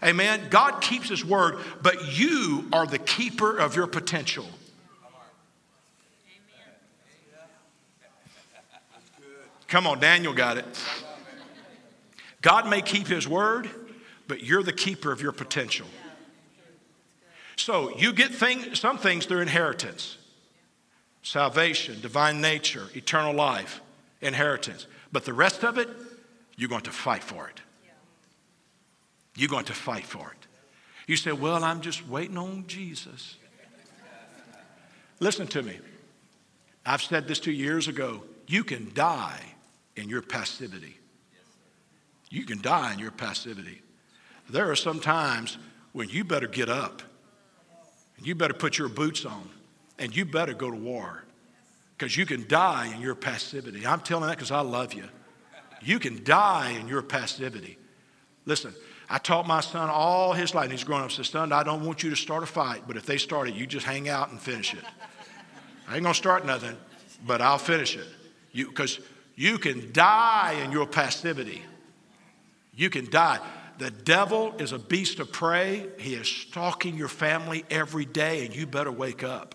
Amen. 0.04 0.42
God 0.50 0.80
keeps 0.80 1.08
his 1.08 1.24
word, 1.24 1.58
but 1.82 2.16
you 2.16 2.68
are 2.72 2.86
the 2.86 2.98
keeper 2.98 3.56
of 3.56 3.74
your 3.74 3.86
potential. 3.86 4.46
Come 9.68 9.86
on, 9.86 9.98
Daniel 9.98 10.32
got 10.32 10.58
it. 10.58 10.66
God 12.42 12.68
may 12.68 12.82
keep 12.82 13.06
his 13.06 13.26
word, 13.26 13.68
but 14.28 14.42
you're 14.42 14.62
the 14.62 14.72
keeper 14.72 15.12
of 15.12 15.20
your 15.20 15.32
potential. 15.32 15.86
So 17.56 17.96
you 17.96 18.12
get 18.12 18.34
thing, 18.34 18.74
some 18.74 18.98
things 18.98 19.26
through 19.26 19.40
inheritance 19.40 20.18
salvation, 21.22 22.00
divine 22.00 22.40
nature, 22.40 22.84
eternal 22.94 23.34
life, 23.34 23.80
inheritance. 24.20 24.86
But 25.10 25.24
the 25.24 25.32
rest 25.32 25.64
of 25.64 25.76
it, 25.76 25.88
you're 26.56 26.68
going 26.68 26.82
to 26.82 26.92
fight 26.92 27.24
for 27.24 27.48
it. 27.48 27.60
You're 29.34 29.48
going 29.48 29.64
to 29.64 29.74
fight 29.74 30.06
for 30.06 30.30
it. 30.30 30.46
You 31.08 31.16
say, 31.16 31.32
Well, 31.32 31.64
I'm 31.64 31.80
just 31.80 32.06
waiting 32.08 32.38
on 32.38 32.64
Jesus. 32.68 33.36
Listen 35.18 35.46
to 35.48 35.62
me. 35.62 35.78
I've 36.84 37.02
said 37.02 37.26
this 37.26 37.40
two 37.40 37.52
years 37.52 37.88
ago. 37.88 38.22
You 38.46 38.62
can 38.62 38.92
die 38.94 39.40
in 39.96 40.08
your 40.08 40.22
passivity. 40.22 40.98
You 42.30 42.44
can 42.44 42.60
die 42.60 42.92
in 42.92 42.98
your 42.98 43.10
passivity. 43.10 43.82
There 44.48 44.70
are 44.70 44.76
some 44.76 45.00
times 45.00 45.58
when 45.92 46.08
you 46.08 46.24
better 46.24 46.46
get 46.46 46.68
up 46.68 47.02
and 48.16 48.26
you 48.26 48.34
better 48.34 48.54
put 48.54 48.78
your 48.78 48.88
boots 48.88 49.24
on 49.24 49.48
and 49.98 50.14
you 50.14 50.24
better 50.24 50.54
go 50.54 50.70
to 50.70 50.76
war 50.76 51.24
because 51.96 52.16
you 52.16 52.26
can 52.26 52.46
die 52.48 52.92
in 52.94 53.00
your 53.00 53.14
passivity. 53.14 53.86
I'm 53.86 54.00
telling 54.00 54.28
that 54.28 54.36
because 54.36 54.50
I 54.50 54.60
love 54.60 54.92
you. 54.92 55.04
You 55.82 55.98
can 55.98 56.22
die 56.24 56.70
in 56.70 56.88
your 56.88 57.02
passivity. 57.02 57.78
Listen, 58.44 58.74
I 59.08 59.18
taught 59.18 59.46
my 59.46 59.60
son 59.60 59.88
all 59.88 60.32
his 60.32 60.54
life, 60.54 60.64
and 60.64 60.72
he's 60.72 60.84
grown 60.84 61.02
up, 61.02 61.12
says, 61.12 61.28
Son, 61.28 61.52
I 61.52 61.62
don't 61.62 61.84
want 61.84 62.02
you 62.02 62.10
to 62.10 62.16
start 62.16 62.42
a 62.42 62.46
fight, 62.46 62.82
but 62.86 62.96
if 62.96 63.06
they 63.06 63.18
start 63.18 63.48
it, 63.48 63.54
you 63.54 63.66
just 63.66 63.86
hang 63.86 64.08
out 64.08 64.30
and 64.30 64.40
finish 64.40 64.74
it. 64.74 64.84
I 65.88 65.94
ain't 65.94 66.02
gonna 66.02 66.14
start 66.14 66.44
nothing, 66.44 66.76
but 67.24 67.40
I'll 67.40 67.58
finish 67.58 67.96
it. 67.96 68.06
Because 68.52 68.98
you, 69.36 69.52
you 69.52 69.58
can 69.58 69.92
die 69.92 70.60
in 70.64 70.72
your 70.72 70.86
passivity. 70.86 71.62
You 72.76 72.90
can 72.90 73.10
die. 73.10 73.40
The 73.78 73.90
devil 73.90 74.54
is 74.58 74.72
a 74.72 74.78
beast 74.78 75.18
of 75.18 75.32
prey. 75.32 75.86
He 75.98 76.14
is 76.14 76.28
stalking 76.28 76.96
your 76.96 77.08
family 77.08 77.64
every 77.70 78.04
day, 78.04 78.46
and 78.46 78.54
you 78.54 78.66
better 78.66 78.92
wake 78.92 79.24
up. 79.24 79.54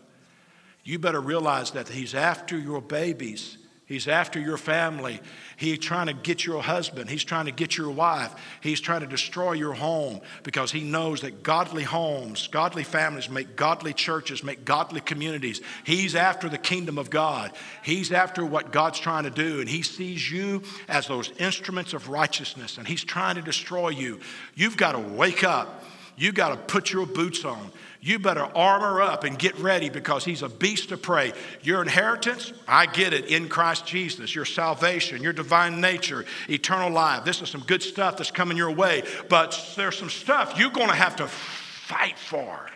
you 0.84 0.97
better 0.97 1.22
realize 1.22 1.72
that 1.72 1.88
He's 1.88 2.15
after 2.15 2.57
your 2.57 2.82
babies. 2.82 3.57
He's 3.91 4.07
after 4.07 4.39
your 4.39 4.55
family. 4.55 5.19
He's 5.57 5.79
trying 5.79 6.07
to 6.07 6.13
get 6.13 6.45
your 6.45 6.63
husband. 6.63 7.09
He's 7.09 7.25
trying 7.25 7.47
to 7.47 7.51
get 7.51 7.75
your 7.75 7.91
wife. 7.91 8.33
He's 8.61 8.79
trying 8.79 9.01
to 9.01 9.05
destroy 9.05 9.51
your 9.51 9.73
home 9.73 10.21
because 10.43 10.71
he 10.71 10.79
knows 10.79 11.19
that 11.21 11.43
godly 11.43 11.83
homes, 11.83 12.47
godly 12.47 12.85
families 12.85 13.29
make 13.29 13.57
godly 13.57 13.91
churches, 13.91 14.45
make 14.45 14.63
godly 14.63 15.01
communities. 15.01 15.59
He's 15.83 16.15
after 16.15 16.47
the 16.47 16.57
kingdom 16.57 16.97
of 16.97 17.09
God. 17.09 17.51
He's 17.83 18.13
after 18.13 18.45
what 18.45 18.71
God's 18.71 18.97
trying 18.97 19.25
to 19.25 19.29
do, 19.29 19.59
and 19.59 19.67
he 19.67 19.81
sees 19.81 20.31
you 20.31 20.63
as 20.87 21.07
those 21.07 21.29
instruments 21.37 21.91
of 21.91 22.07
righteousness, 22.07 22.77
and 22.77 22.87
he's 22.87 23.03
trying 23.03 23.35
to 23.35 23.41
destroy 23.41 23.89
you. 23.89 24.21
You've 24.55 24.77
got 24.77 24.93
to 24.93 24.99
wake 24.99 25.43
up. 25.43 25.83
You've 26.15 26.35
got 26.35 26.49
to 26.49 26.55
put 26.55 26.93
your 26.93 27.05
boots 27.05 27.43
on. 27.43 27.73
You 28.03 28.17
better 28.17 28.43
armor 28.43 28.99
up 28.99 29.23
and 29.23 29.37
get 29.37 29.55
ready 29.59 29.89
because 29.89 30.25
he's 30.25 30.41
a 30.41 30.49
beast 30.49 30.91
of 30.91 31.03
prey. 31.03 31.33
Your 31.61 31.83
inheritance, 31.83 32.51
I 32.67 32.87
get 32.87 33.13
it, 33.13 33.27
in 33.27 33.47
Christ 33.47 33.85
Jesus. 33.85 34.33
Your 34.33 34.43
salvation, 34.43 35.21
your 35.21 35.33
divine 35.33 35.79
nature, 35.79 36.25
eternal 36.49 36.89
life. 36.89 37.23
This 37.23 37.43
is 37.43 37.49
some 37.49 37.61
good 37.61 37.83
stuff 37.83 38.17
that's 38.17 38.31
coming 38.31 38.57
your 38.57 38.71
way, 38.71 39.03
but 39.29 39.73
there's 39.75 39.97
some 39.97 40.09
stuff 40.09 40.57
you're 40.57 40.71
going 40.71 40.89
to 40.89 40.95
have 40.95 41.15
to 41.17 41.27
fight 41.27 42.17
for. 42.17 42.67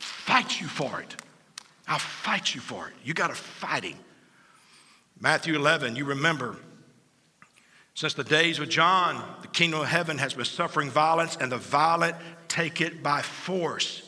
Fight 0.00 0.60
you 0.60 0.66
for 0.66 1.00
it. 1.00 1.14
I'll 1.86 2.00
fight 2.00 2.56
you 2.56 2.60
for 2.60 2.88
it. 2.88 2.94
You 3.04 3.14
got 3.14 3.28
to 3.28 3.36
fighting. 3.36 3.96
Matthew 5.20 5.54
11, 5.54 5.94
you 5.94 6.04
remember 6.04 6.56
since 7.94 8.14
the 8.14 8.22
days 8.22 8.60
of 8.60 8.68
John, 8.68 9.24
the 9.42 9.48
kingdom 9.48 9.80
of 9.80 9.88
heaven 9.88 10.18
has 10.18 10.34
been 10.34 10.44
suffering 10.44 10.88
violence, 10.88 11.36
and 11.40 11.50
the 11.50 11.56
violent 11.56 12.14
take 12.48 12.80
it 12.80 13.02
by 13.02 13.22
force. 13.22 14.02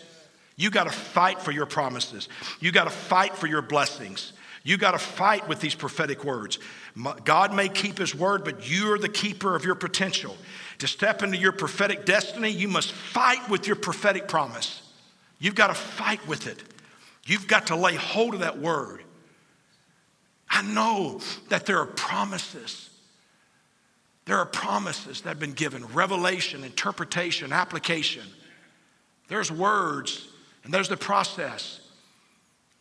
You 0.56 0.70
got 0.70 0.84
to 0.84 0.90
fight 0.90 1.40
for 1.40 1.52
your 1.52 1.66
promises. 1.66 2.28
You 2.60 2.72
got 2.72 2.84
to 2.84 2.90
fight 2.90 3.34
for 3.34 3.46
your 3.46 3.62
blessings. 3.62 4.32
You 4.62 4.76
got 4.76 4.92
to 4.92 4.98
fight 4.98 5.48
with 5.48 5.60
these 5.60 5.74
prophetic 5.74 6.22
words. 6.24 6.58
God 7.24 7.54
may 7.54 7.68
keep 7.68 7.96
his 7.96 8.14
word, 8.14 8.44
but 8.44 8.70
you're 8.70 8.98
the 8.98 9.08
keeper 9.08 9.56
of 9.56 9.64
your 9.64 9.74
potential. 9.74 10.36
To 10.78 10.86
step 10.86 11.22
into 11.22 11.38
your 11.38 11.52
prophetic 11.52 12.04
destiny, 12.04 12.50
you 12.50 12.68
must 12.68 12.92
fight 12.92 13.48
with 13.48 13.66
your 13.66 13.76
prophetic 13.76 14.28
promise. 14.28 14.82
You've 15.38 15.54
got 15.54 15.68
to 15.68 15.74
fight 15.74 16.26
with 16.28 16.46
it. 16.46 16.62
You've 17.24 17.48
got 17.48 17.68
to 17.68 17.76
lay 17.76 17.94
hold 17.94 18.34
of 18.34 18.40
that 18.40 18.58
word. 18.58 19.02
I 20.50 20.62
know 20.62 21.20
that 21.48 21.64
there 21.64 21.78
are 21.78 21.86
promises 21.86 22.89
there 24.26 24.38
are 24.38 24.46
promises 24.46 25.22
that 25.22 25.30
have 25.30 25.40
been 25.40 25.52
given 25.52 25.84
revelation, 25.88 26.64
interpretation, 26.64 27.52
application. 27.52 28.24
There's 29.28 29.50
words, 29.50 30.28
and 30.64 30.72
there's 30.72 30.88
the 30.88 30.96
process. 30.96 31.80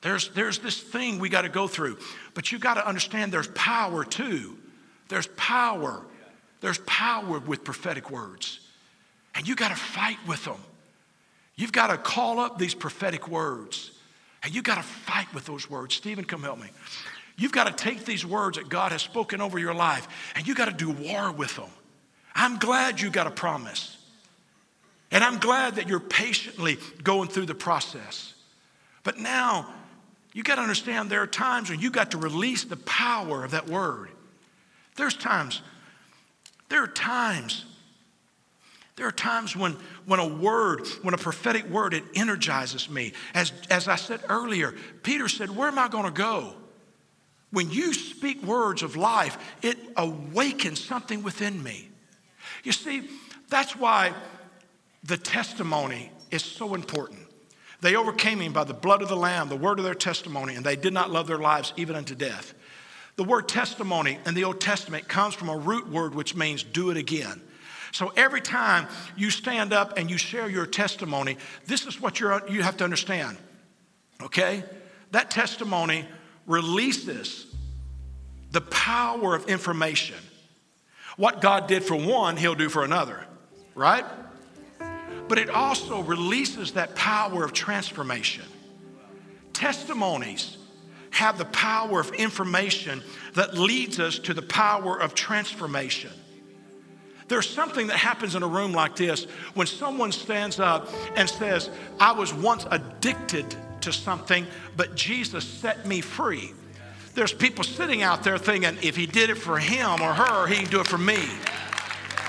There's, 0.02 0.30
there's 0.30 0.60
this 0.60 0.80
thing 0.80 1.20
we 1.20 1.30
got 1.30 1.42
to 1.42 1.50
go 1.50 1.68
through. 1.68 1.98
But 2.34 2.52
you 2.52 2.60
got 2.60 2.76
to 2.76 2.88
understand 2.88 3.32
there's 3.32 3.50
power 3.50 4.04
too. 4.04 4.58
There's 5.10 5.28
power. 5.36 6.06
There's 6.62 6.80
power 6.80 7.40
with 7.40 7.64
prophetic 7.64 8.10
words. 8.10 8.60
And 9.36 9.48
you 9.48 9.56
got 9.56 9.70
to 9.70 9.76
fight 9.76 10.18
with 10.28 10.44
them. 10.46 10.60
You've 11.56 11.72
got 11.72 11.88
to 11.88 11.98
call 11.98 12.40
up 12.40 12.58
these 12.58 12.74
prophetic 12.74 13.28
words. 13.28 13.92
And 14.44 14.54
you 14.54 14.62
got 14.62 14.76
to 14.76 14.84
fight 14.84 15.34
with 15.34 15.46
those 15.46 15.70
words. 15.70 15.96
Stephen, 15.96 16.24
come 16.24 16.44
help 16.44 16.60
me. 16.60 16.70
You've 17.40 17.54
got 17.54 17.66
to 17.66 17.84
take 17.84 18.04
these 18.06 18.26
words 18.26 18.58
that 18.58 18.68
God 18.68 18.92
has 18.92 19.02
spoken 19.02 19.40
over 19.40 19.58
your 19.58 19.74
life 19.74 20.08
and 20.36 20.46
you've 20.46 20.58
got 20.58 20.66
to 20.66 20.74
do 20.74 20.92
war 20.92 21.32
with 21.32 21.56
them. 21.56 21.70
I'm 22.36 22.58
glad 22.58 23.00
you 23.00 23.10
got 23.10 23.28
a 23.28 23.32
promise. 23.32 23.98
And 25.12 25.24
I'm 25.24 25.40
glad 25.40 25.76
that 25.76 25.88
you're 25.88 26.00
patiently 26.00 26.78
going 27.02 27.30
through 27.30 27.48
the 27.48 27.56
process. 27.56 28.36
But 29.04 29.18
now, 29.18 29.74
you 30.34 30.44
got 30.44 30.56
to 30.56 30.62
understand 30.62 31.10
there 31.10 31.24
are 31.24 31.28
times 31.28 31.70
when 31.70 31.80
you 31.80 31.90
got 31.90 32.12
to 32.12 32.18
release 32.18 32.66
the 32.66 32.78
power 32.78 33.44
of 33.44 33.52
that 33.52 33.68
word. 33.68 34.10
There's 34.98 35.16
times, 35.16 35.62
there 36.68 36.84
are 36.84 36.88
times, 36.88 37.66
there 38.98 39.08
are 39.08 39.12
times 39.12 39.56
when, 39.56 39.78
when 40.06 40.20
a 40.20 40.28
word, 40.28 40.86
when 41.02 41.14
a 41.14 41.18
prophetic 41.18 41.66
word, 41.70 41.94
it 41.94 42.04
energizes 42.14 42.90
me. 42.90 43.14
As, 43.34 43.54
as 43.70 43.88
I 43.88 43.96
said 43.96 44.20
earlier, 44.28 44.76
Peter 45.04 45.30
said, 45.30 45.50
Where 45.56 45.70
am 45.70 45.80
I 45.80 45.88
going 45.88 46.06
to 46.06 46.12
go? 46.12 46.54
When 47.52 47.72
you 47.72 47.94
speak 47.94 48.44
words 48.44 48.84
of 48.84 48.96
life, 48.96 49.38
it 49.62 49.78
awakens 49.98 50.84
something 50.84 51.24
within 51.24 51.62
me. 51.64 51.90
You 52.64 52.72
see, 52.72 53.10
that's 53.50 53.76
why 53.76 54.14
the 55.04 55.18
testimony 55.18 56.12
is 56.30 56.44
so 56.44 56.76
important. 56.76 57.26
They 57.82 57.96
overcame 57.96 58.40
him 58.40 58.54
by 58.54 58.66
the 58.66 58.74
blood 58.74 59.02
of 59.02 59.10
the 59.10 59.16
Lamb, 59.16 59.50
the 59.50 59.56
word 59.56 59.80
of 59.80 59.86
their 59.86 59.96
testimony, 59.96 60.56
and 60.56 60.66
they 60.66 60.76
did 60.76 60.94
not 60.94 61.10
love 61.10 61.28
their 61.28 61.38
lives 61.38 61.74
even 61.78 61.96
unto 61.96 62.14
death. 62.14 62.54
The 63.16 63.24
word 63.24 63.48
testimony 63.48 64.20
in 64.26 64.34
the 64.34 64.44
Old 64.44 64.62
Testament 64.62 65.08
comes 65.08 65.34
from 65.34 65.50
a 65.50 65.58
root 65.58 65.90
word 65.90 66.14
which 66.14 66.36
means 66.36 66.64
do 66.64 66.90
it 66.90 66.98
again. 66.98 67.42
So 67.92 68.12
every 68.16 68.42
time 68.42 68.88
you 69.18 69.32
stand 69.32 69.74
up 69.74 69.98
and 69.98 70.10
you 70.10 70.18
share 70.18 70.50
your 70.50 70.66
testimony, 70.66 71.38
this 71.66 71.86
is 71.86 72.00
what 72.00 72.20
you're, 72.20 72.48
you 72.50 72.62
have 72.62 72.78
to 72.78 72.84
understand. 72.84 73.38
Okay? 74.22 74.64
That 75.12 75.32
testimony 75.32 76.06
releases 76.50 77.46
the 78.52 78.60
power 78.60 79.36
of 79.36 79.48
information. 79.48 80.18
What 81.16 81.42
God 81.42 81.68
did 81.68 81.84
for 81.84 81.96
one, 81.96 82.36
He'll 82.36 82.56
do 82.56 82.68
for 82.68 82.84
another, 82.84 83.24
right? 83.76 84.04
But 85.28 85.38
it 85.38 85.50
also 85.50 86.02
releases 86.02 86.74
that 86.74 86.96
power 86.96 87.46
of 87.46 87.54
transformation. 87.54 88.46
Testimonies 89.54 90.58
have 91.12 91.38
the 91.38 91.46
power 91.46 92.00
of 92.00 92.12
information 92.14 93.04
that 93.36 93.56
leads 93.56 94.00
us 94.00 94.18
to 94.20 94.34
the 94.34 94.42
power 94.42 95.00
of 95.00 95.14
transformation. 95.14 96.12
There's 97.28 97.48
something 97.48 97.88
that 97.88 97.98
happens 97.98 98.34
in 98.34 98.42
a 98.42 98.48
room 98.48 98.74
like 98.74 98.96
this 98.96 99.26
when 99.54 99.68
someone 99.68 100.12
stands 100.12 100.60
up 100.60 100.90
and 101.16 101.30
says, 101.30 101.70
I 102.00 102.14
was 102.14 102.34
once 102.34 102.66
addicted 102.72 103.56
to 103.82 103.94
something, 103.94 104.46
but 104.76 104.96
Jesus 104.96 105.44
set 105.44 105.86
me 105.86 106.02
free. 106.02 106.54
There's 107.16 107.34
people 107.34 107.64
sitting 107.64 108.02
out 108.02 108.24
there 108.24 108.38
thinking, 108.38 108.78
if 108.82 108.96
he 108.96 109.06
did 109.06 109.30
it 109.30 109.36
for 109.36 109.58
him 109.58 110.02
or 110.02 110.14
her, 110.14 110.48
he 110.48 110.56
can 110.56 110.70
do 110.70 110.80
it 110.80 110.88
for 110.88 110.98
me. 110.98 111.28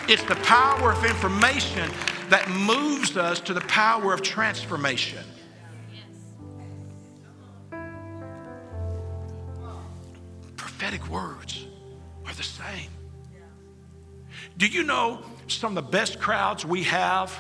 It's 0.09 0.23
the 0.25 0.37
power 0.37 0.93
of 0.93 1.05
information 1.05 1.91
that 2.31 2.49
moves 2.49 3.17
us 3.17 3.41
to 3.41 3.55
the 3.55 3.61
power 3.63 4.13
of 4.13 4.23
transformation. 4.23 5.25
Prophetic 10.57 11.09
words 11.09 11.67
are 12.27 12.35
the 12.35 12.43
same. 12.43 12.91
Do 14.57 14.67
you 14.67 14.83
know 14.83 15.23
some 15.47 15.77
of 15.77 15.85
the 15.85 15.91
best 15.91 16.21
crowds 16.21 16.65
we 16.65 16.85
have 16.85 17.33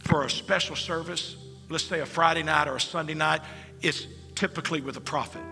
for 0.00 0.24
a 0.24 0.30
special 0.30 0.76
service 0.76 1.36
let's 1.70 1.84
say 1.84 2.00
a 2.00 2.06
Friday 2.06 2.42
night 2.42 2.68
or 2.68 2.76
a 2.76 2.80
Sunday 2.80 3.14
night, 3.14 3.40
it's 3.80 4.06
typically 4.34 4.80
with 4.80 4.96
a 4.96 5.00
prophet. 5.00 5.42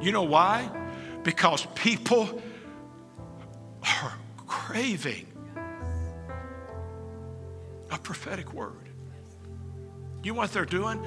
You 0.00 0.10
know 0.10 0.22
why? 0.22 0.68
Because 1.22 1.66
people 1.74 2.42
are 3.82 4.12
craving 4.46 5.26
a 7.90 7.98
prophetic 7.98 8.52
word. 8.52 8.88
You 10.22 10.32
know 10.32 10.38
what 10.38 10.52
they're 10.52 10.64
doing? 10.64 11.04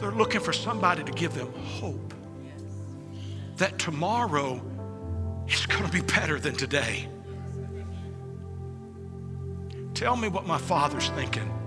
They're 0.00 0.10
looking 0.10 0.40
for 0.40 0.52
somebody 0.52 1.04
to 1.04 1.12
give 1.12 1.34
them 1.34 1.52
hope 1.52 2.14
that 3.58 3.78
tomorrow 3.78 4.62
is 5.48 5.66
going 5.66 5.84
to 5.84 5.92
be 5.92 6.00
better 6.00 6.40
than 6.40 6.54
today. 6.54 7.08
Tell 9.94 10.16
me 10.16 10.28
what 10.28 10.46
my 10.46 10.58
father's 10.58 11.08
thinking. 11.10 11.57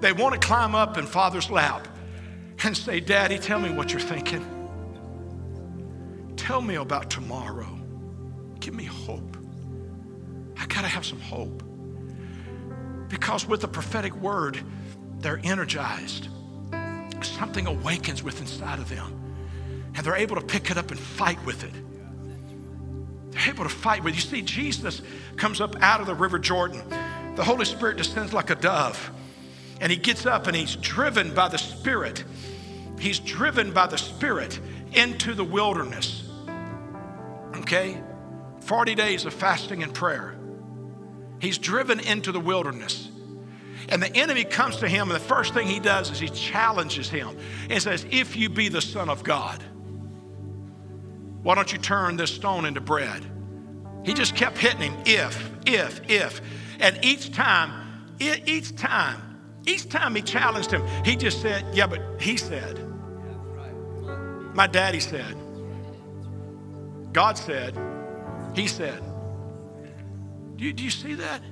They 0.00 0.12
want 0.12 0.40
to 0.40 0.46
climb 0.46 0.74
up 0.74 0.98
in 0.98 1.06
father's 1.06 1.50
lap 1.50 1.88
and 2.64 2.76
say, 2.76 3.00
Daddy, 3.00 3.38
tell 3.38 3.60
me 3.60 3.70
what 3.70 3.92
you're 3.92 4.00
thinking. 4.00 4.44
Tell 6.36 6.60
me 6.60 6.76
about 6.76 7.10
tomorrow. 7.10 7.78
Give 8.60 8.74
me 8.74 8.84
hope. 8.84 9.36
I 10.58 10.66
got 10.66 10.82
to 10.82 10.88
have 10.88 11.04
some 11.04 11.20
hope. 11.20 11.62
Because 13.08 13.46
with 13.46 13.60
the 13.60 13.68
prophetic 13.68 14.14
word, 14.16 14.58
they're 15.18 15.40
energized. 15.44 16.28
Something 17.22 17.66
awakens 17.66 18.22
within 18.22 18.42
inside 18.42 18.78
of 18.78 18.88
them. 18.88 19.22
And 19.94 20.04
they're 20.04 20.16
able 20.16 20.36
to 20.36 20.42
pick 20.42 20.70
it 20.70 20.76
up 20.76 20.90
and 20.90 21.00
fight 21.00 21.44
with 21.46 21.64
it. 21.64 21.72
They're 23.32 23.50
able 23.50 23.64
to 23.64 23.70
fight 23.70 24.04
with 24.04 24.14
it. 24.14 24.16
You 24.16 24.22
see, 24.22 24.42
Jesus 24.42 25.02
comes 25.36 25.60
up 25.60 25.76
out 25.82 26.00
of 26.00 26.06
the 26.06 26.14
River 26.14 26.38
Jordan. 26.38 26.82
The 27.36 27.44
Holy 27.44 27.64
Spirit 27.64 27.96
descends 27.96 28.32
like 28.32 28.50
a 28.50 28.54
dove. 28.54 29.10
And 29.80 29.92
he 29.92 29.98
gets 29.98 30.26
up 30.26 30.46
and 30.46 30.56
he's 30.56 30.76
driven 30.76 31.34
by 31.34 31.48
the 31.48 31.58
Spirit. 31.58 32.24
He's 32.98 33.18
driven 33.18 33.72
by 33.72 33.86
the 33.86 33.98
Spirit 33.98 34.58
into 34.92 35.34
the 35.34 35.44
wilderness. 35.44 36.28
Okay? 37.56 38.00
40 38.60 38.94
days 38.94 39.24
of 39.24 39.34
fasting 39.34 39.82
and 39.82 39.92
prayer. 39.92 40.36
He's 41.40 41.58
driven 41.58 42.00
into 42.00 42.32
the 42.32 42.40
wilderness. 42.40 43.10
And 43.88 44.02
the 44.02 44.14
enemy 44.16 44.44
comes 44.44 44.78
to 44.78 44.88
him, 44.88 45.10
and 45.10 45.14
the 45.14 45.24
first 45.24 45.54
thing 45.54 45.66
he 45.68 45.78
does 45.78 46.10
is 46.10 46.18
he 46.18 46.28
challenges 46.28 47.08
him 47.08 47.36
and 47.70 47.80
says, 47.80 48.04
If 48.10 48.36
you 48.36 48.48
be 48.48 48.68
the 48.68 48.80
Son 48.80 49.08
of 49.08 49.22
God, 49.22 49.62
why 51.42 51.54
don't 51.54 51.72
you 51.72 51.78
turn 51.78 52.16
this 52.16 52.32
stone 52.32 52.64
into 52.64 52.80
bread? 52.80 53.24
He 54.04 54.14
just 54.14 54.34
kept 54.34 54.58
hitting 54.58 54.80
him, 54.80 54.96
if, 55.04 55.50
if, 55.66 56.00
if. 56.10 56.40
And 56.80 56.98
each 57.04 57.32
time, 57.32 58.14
each 58.18 58.74
time, 58.74 59.35
each 59.66 59.88
time 59.88 60.14
he 60.14 60.22
challenged 60.22 60.70
him, 60.70 60.82
he 61.04 61.16
just 61.16 61.42
said, 61.42 61.64
Yeah, 61.72 61.86
but 61.86 62.00
he 62.20 62.36
said. 62.36 62.80
My 64.54 64.66
daddy 64.66 65.00
said. 65.00 65.36
God 67.12 67.36
said. 67.36 67.76
He 68.54 68.68
said. 68.68 69.02
Do 70.56 70.64
you, 70.64 70.72
do 70.72 70.82
you 70.82 70.90
see 70.90 71.14
that? 71.14 71.42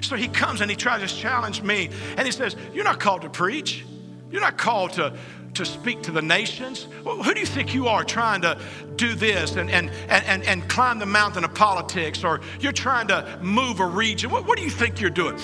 So 0.00 0.16
he 0.16 0.28
comes 0.28 0.60
and 0.60 0.70
he 0.70 0.76
tries 0.76 1.10
to 1.10 1.14
challenge 1.18 1.62
me. 1.62 1.90
And 2.16 2.24
he 2.24 2.32
says, 2.32 2.56
You're 2.72 2.84
not 2.84 3.00
called 3.00 3.22
to 3.22 3.30
preach. 3.30 3.84
You're 4.30 4.40
not 4.40 4.56
called 4.56 4.92
to, 4.92 5.16
to 5.54 5.64
speak 5.64 6.02
to 6.02 6.12
the 6.12 6.22
nations. 6.22 6.86
Who 7.04 7.34
do 7.34 7.40
you 7.40 7.46
think 7.46 7.74
you 7.74 7.88
are 7.88 8.04
trying 8.04 8.42
to 8.42 8.58
do 8.94 9.14
this 9.14 9.56
and, 9.56 9.68
and, 9.70 9.90
and, 10.08 10.44
and, 10.44 10.68
climb 10.68 11.00
the 11.00 11.06
mountain 11.06 11.42
of 11.42 11.52
politics? 11.52 12.22
Or 12.22 12.40
you're 12.60 12.70
trying 12.70 13.08
to 13.08 13.38
move 13.42 13.80
a 13.80 13.86
region? 13.86 14.30
What, 14.30 14.46
what 14.46 14.56
do 14.56 14.62
you 14.62 14.70
think 14.70 15.00
you're 15.00 15.10
doing? 15.10 15.36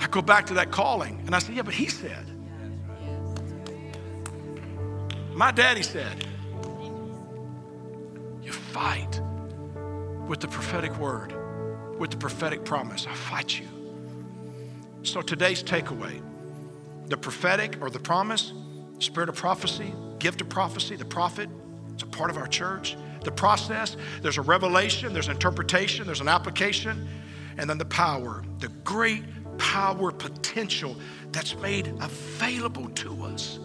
I 0.00 0.06
go 0.08 0.22
back 0.22 0.46
to 0.46 0.54
that 0.54 0.70
calling 0.70 1.22
and 1.26 1.34
I 1.34 1.38
say, 1.38 1.54
Yeah, 1.54 1.62
but 1.62 1.74
he 1.74 1.86
said. 1.86 2.26
My 5.32 5.50
daddy 5.52 5.82
said, 5.82 6.26
You 8.42 8.52
fight 8.52 9.20
with 10.26 10.40
the 10.40 10.48
prophetic 10.48 10.96
word 10.98 11.34
with 11.98 12.10
the 12.10 12.16
prophetic 12.16 12.64
promise. 12.64 13.06
I 13.06 13.14
fight 13.14 13.58
you. 13.58 13.66
So 15.02 15.20
today's 15.20 15.62
takeaway 15.62 16.22
the 17.06 17.16
prophetic 17.16 17.80
or 17.80 17.88
the 17.88 17.98
promise, 17.98 18.52
spirit 18.98 19.30
of 19.30 19.34
prophecy, 19.34 19.94
gift 20.18 20.42
of 20.42 20.48
prophecy, 20.50 20.94
the 20.94 21.06
prophet, 21.06 21.48
it's 21.94 22.02
a 22.02 22.06
part 22.06 22.28
of 22.28 22.36
our 22.36 22.46
church. 22.46 22.98
The 23.24 23.32
process, 23.32 23.96
there's 24.20 24.36
a 24.36 24.42
revelation, 24.42 25.14
there's 25.14 25.28
an 25.28 25.32
interpretation, 25.32 26.04
there's 26.04 26.20
an 26.20 26.28
application, 26.28 27.08
and 27.56 27.68
then 27.68 27.78
the 27.78 27.86
power, 27.86 28.44
the 28.58 28.68
great 28.84 29.24
power 29.58 30.10
potential 30.10 30.96
that's 31.32 31.56
made 31.56 31.88
available 32.00 32.88
to 32.90 33.24
us. 33.24 33.58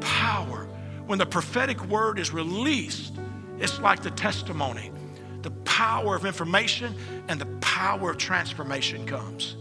Power. 0.00 0.68
When 1.06 1.18
the 1.18 1.26
prophetic 1.26 1.84
word 1.86 2.18
is 2.18 2.32
released, 2.32 3.14
it's 3.58 3.78
like 3.80 4.02
the 4.02 4.10
testimony 4.10 4.90
the 5.44 5.50
power 5.66 6.16
of 6.16 6.24
information 6.24 6.94
and 7.28 7.38
the 7.38 7.46
power 7.60 8.10
of 8.10 8.16
transformation 8.16 9.04
comes. 9.04 9.56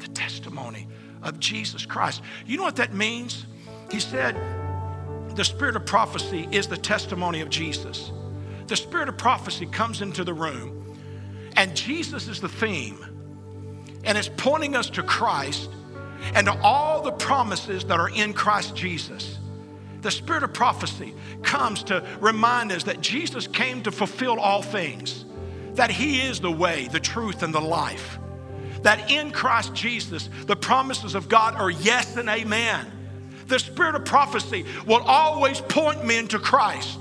The 0.00 0.08
testimony 0.08 0.88
of 1.22 1.38
Jesus 1.38 1.86
Christ. 1.86 2.22
You 2.46 2.56
know 2.56 2.64
what 2.64 2.74
that 2.76 2.94
means? 2.94 3.46
He 3.92 4.00
said, 4.00 4.34
the 5.36 5.44
spirit 5.44 5.76
of 5.76 5.86
prophecy 5.86 6.48
is 6.50 6.66
the 6.66 6.76
testimony 6.76 7.40
of 7.42 7.48
Jesus. 7.48 8.10
The 8.66 8.76
spirit 8.76 9.08
of 9.08 9.16
prophecy 9.16 9.66
comes 9.66 10.02
into 10.02 10.24
the 10.24 10.34
room, 10.34 10.98
and 11.56 11.76
Jesus 11.76 12.26
is 12.26 12.40
the 12.40 12.48
theme, 12.48 12.98
and 14.04 14.16
it's 14.16 14.30
pointing 14.36 14.76
us 14.76 14.90
to 14.90 15.02
Christ 15.02 15.70
and 16.34 16.46
to 16.46 16.58
all 16.62 17.02
the 17.02 17.12
promises 17.12 17.84
that 17.84 17.98
are 17.98 18.10
in 18.10 18.32
Christ 18.32 18.74
Jesus. 18.76 19.38
The 20.02 20.10
spirit 20.10 20.42
of 20.42 20.52
prophecy 20.52 21.14
comes 21.42 21.82
to 21.84 22.06
remind 22.20 22.72
us 22.72 22.84
that 22.84 23.00
Jesus 23.00 23.46
came 23.46 23.82
to 23.82 23.90
fulfill 23.90 24.40
all 24.40 24.62
things, 24.62 25.24
that 25.74 25.90
He 25.90 26.20
is 26.20 26.40
the 26.40 26.50
way, 26.50 26.88
the 26.88 27.00
truth, 27.00 27.42
and 27.42 27.54
the 27.54 27.60
life. 27.60 28.18
That 28.82 29.10
in 29.10 29.30
Christ 29.30 29.74
Jesus, 29.74 30.30
the 30.46 30.56
promises 30.56 31.14
of 31.14 31.28
God 31.28 31.54
are 31.54 31.70
yes 31.70 32.16
and 32.16 32.28
amen. 32.28 32.86
The 33.48 33.58
spirit 33.58 33.94
of 33.94 34.04
prophecy 34.04 34.64
will 34.86 35.02
always 35.02 35.60
point 35.60 36.04
men 36.04 36.28
to 36.28 36.38
Christ. 36.38 37.00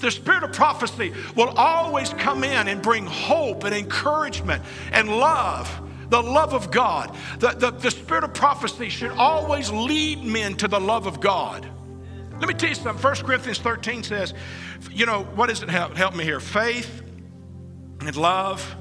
The 0.00 0.10
spirit 0.10 0.42
of 0.42 0.52
prophecy 0.52 1.12
will 1.36 1.50
always 1.50 2.10
come 2.10 2.42
in 2.42 2.68
and 2.68 2.82
bring 2.82 3.06
hope 3.06 3.64
and 3.64 3.74
encouragement 3.74 4.62
and 4.92 5.08
love 5.08 5.87
the 6.08 6.22
love 6.22 6.54
of 6.54 6.70
God. 6.70 7.14
The, 7.38 7.50
the, 7.50 7.70
the, 7.70 7.90
spirit 7.90 8.24
of 8.24 8.34
prophecy 8.34 8.88
should 8.88 9.12
always 9.12 9.70
lead 9.70 10.24
men 10.24 10.56
to 10.56 10.68
the 10.68 10.80
love 10.80 11.06
of 11.06 11.20
God. 11.20 11.68
Let 12.38 12.48
me 12.48 12.54
tell 12.54 12.70
you 12.70 12.74
something. 12.74 13.02
1 13.02 13.14
Corinthians 13.16 13.58
13 13.58 14.02
says, 14.02 14.32
you 14.90 15.06
know, 15.06 15.24
what 15.34 15.48
does 15.48 15.62
it 15.62 15.68
help, 15.68 15.96
help 15.96 16.14
me 16.14 16.24
here? 16.24 16.40
Faith 16.40 17.02
and 18.00 18.16
love. 18.16 18.76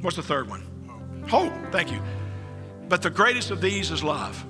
What's 0.00 0.16
the 0.16 0.22
third 0.22 0.48
one? 0.48 1.24
Hope. 1.28 1.52
Thank 1.70 1.92
you. 1.92 2.00
But 2.88 3.02
the 3.02 3.10
greatest 3.10 3.50
of 3.50 3.60
these 3.60 3.90
is 3.90 4.02
love. 4.02 4.44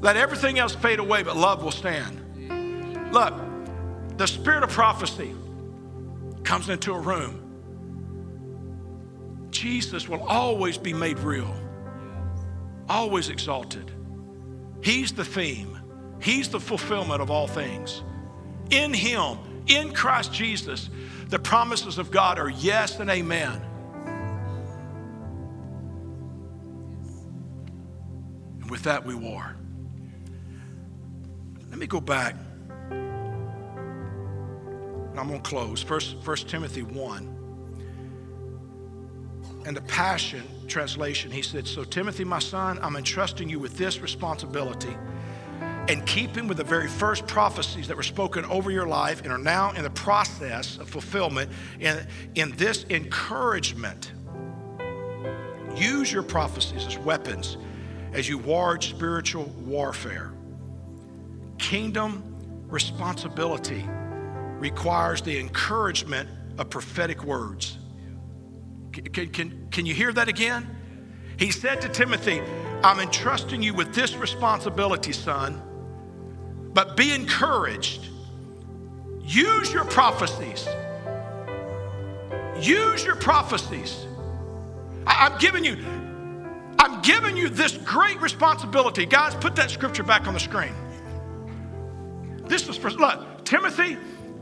Let 0.00 0.16
everything 0.16 0.58
else 0.58 0.74
fade 0.74 0.98
away, 0.98 1.22
but 1.22 1.36
love 1.36 1.62
will 1.62 1.70
stand. 1.70 2.18
Look, 3.12 3.34
the 4.18 4.26
spirit 4.26 4.62
of 4.62 4.70
prophecy 4.70 5.34
comes 6.44 6.68
into 6.68 6.92
a 6.92 6.98
room. 6.98 7.41
Jesus 9.52 10.08
will 10.08 10.22
always 10.24 10.76
be 10.78 10.92
made 10.92 11.18
real, 11.20 11.54
always 12.88 13.28
exalted. 13.28 13.92
He's 14.82 15.12
the 15.12 15.24
theme. 15.24 15.78
He's 16.20 16.48
the 16.48 16.58
fulfillment 16.58 17.20
of 17.22 17.30
all 17.30 17.46
things. 17.46 18.02
In 18.70 18.92
Him, 18.92 19.38
in 19.66 19.92
Christ 19.92 20.32
Jesus, 20.32 20.88
the 21.28 21.38
promises 21.38 21.98
of 21.98 22.10
God 22.10 22.38
are 22.38 22.50
yes 22.50 22.98
and 22.98 23.10
amen. 23.10 23.60
And 28.60 28.70
with 28.70 28.82
that, 28.84 29.04
we 29.04 29.14
war. 29.14 29.56
Let 31.70 31.78
me 31.78 31.86
go 31.86 32.00
back. 32.00 32.34
I'm 35.16 35.28
going 35.28 35.42
to 35.42 35.48
close. 35.48 35.82
First, 35.82 36.16
First 36.22 36.48
Timothy 36.48 36.82
1. 36.82 37.41
And 39.64 39.76
the 39.76 39.82
Passion 39.82 40.42
translation, 40.66 41.30
he 41.30 41.42
said, 41.42 41.66
So, 41.66 41.84
Timothy, 41.84 42.24
my 42.24 42.40
son, 42.40 42.78
I'm 42.82 42.96
entrusting 42.96 43.48
you 43.48 43.58
with 43.58 43.78
this 43.78 44.00
responsibility 44.00 44.96
in 45.88 46.00
keeping 46.02 46.46
with 46.46 46.56
the 46.56 46.64
very 46.64 46.88
first 46.88 47.26
prophecies 47.26 47.88
that 47.88 47.96
were 47.96 48.02
spoken 48.02 48.44
over 48.46 48.70
your 48.70 48.86
life 48.86 49.22
and 49.22 49.32
are 49.32 49.38
now 49.38 49.72
in 49.72 49.82
the 49.82 49.90
process 49.90 50.78
of 50.78 50.88
fulfillment 50.88 51.50
in, 51.80 52.06
in 52.36 52.52
this 52.56 52.84
encouragement. 52.90 54.12
Use 55.74 56.12
your 56.12 56.22
prophecies 56.22 56.86
as 56.86 56.98
weapons 56.98 57.56
as 58.12 58.28
you 58.28 58.38
wage 58.38 58.90
spiritual 58.90 59.44
warfare. 59.60 60.32
Kingdom 61.58 62.22
responsibility 62.68 63.84
requires 64.58 65.22
the 65.22 65.38
encouragement 65.38 66.28
of 66.58 66.70
prophetic 66.70 67.24
words. 67.24 67.78
Can, 68.92 69.28
can, 69.30 69.68
can 69.70 69.86
you 69.86 69.94
hear 69.94 70.12
that 70.12 70.28
again? 70.28 70.68
He 71.38 71.50
said 71.50 71.80
to 71.80 71.88
Timothy, 71.88 72.40
I'm 72.84 73.00
entrusting 73.00 73.62
you 73.62 73.74
with 73.74 73.94
this 73.94 74.14
responsibility, 74.16 75.12
son 75.12 75.62
but 76.74 76.96
be 76.96 77.12
encouraged. 77.12 78.08
Use 79.22 79.72
your 79.72 79.84
prophecies. 79.84 80.66
Use 82.60 83.04
your 83.04 83.16
prophecies. 83.16 84.06
I, 85.06 85.26
am 85.26 85.38
giving 85.38 85.64
you, 85.64 85.76
I'm 86.78 87.02
giving 87.02 87.36
you 87.36 87.48
this 87.48 87.76
great 87.78 88.20
responsibility. 88.20 89.06
Guys, 89.06 89.34
put 89.34 89.56
that 89.56 89.70
scripture 89.70 90.02
back 90.02 90.26
on 90.26 90.34
the 90.34 90.40
screen. 90.40 90.74
This 92.46 92.66
was 92.66 92.76
for 92.76 92.90
look, 92.90 93.44
Timothy, 93.44 93.96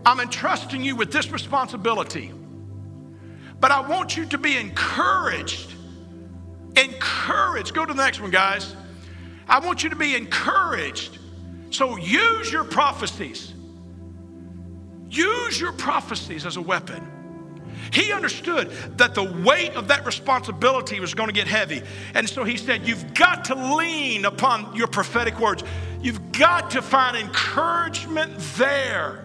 I'm 0.04 0.20
entrusting 0.20 0.82
you 0.82 0.96
with 0.96 1.12
this 1.12 1.30
responsibility. 1.30 2.32
But 3.60 3.70
I 3.70 3.80
want 3.80 4.16
you 4.16 4.26
to 4.26 4.38
be 4.38 4.56
encouraged. 4.56 5.74
Encouraged. 6.76 7.74
Go 7.74 7.84
to 7.84 7.92
the 7.92 8.02
next 8.02 8.20
one, 8.20 8.30
guys. 8.30 8.74
I 9.46 9.58
want 9.58 9.82
you 9.82 9.90
to 9.90 9.96
be 9.96 10.16
encouraged 10.16 11.18
so 11.70 11.96
use 11.96 12.52
your 12.52 12.64
prophecies. 12.64 13.54
Use 15.08 15.60
your 15.60 15.72
prophecies 15.72 16.44
as 16.44 16.56
a 16.56 16.60
weapon. 16.60 17.06
He 17.92 18.12
understood 18.12 18.70
that 18.98 19.14
the 19.14 19.24
weight 19.24 19.74
of 19.74 19.88
that 19.88 20.04
responsibility 20.04 21.00
was 21.00 21.14
going 21.14 21.28
to 21.28 21.32
get 21.32 21.46
heavy. 21.46 21.82
And 22.14 22.28
so 22.28 22.44
he 22.44 22.56
said, 22.56 22.86
You've 22.86 23.14
got 23.14 23.46
to 23.46 23.76
lean 23.76 24.24
upon 24.24 24.76
your 24.76 24.86
prophetic 24.86 25.38
words. 25.40 25.64
You've 26.00 26.32
got 26.32 26.70
to 26.72 26.82
find 26.82 27.16
encouragement 27.16 28.38
there. 28.56 29.24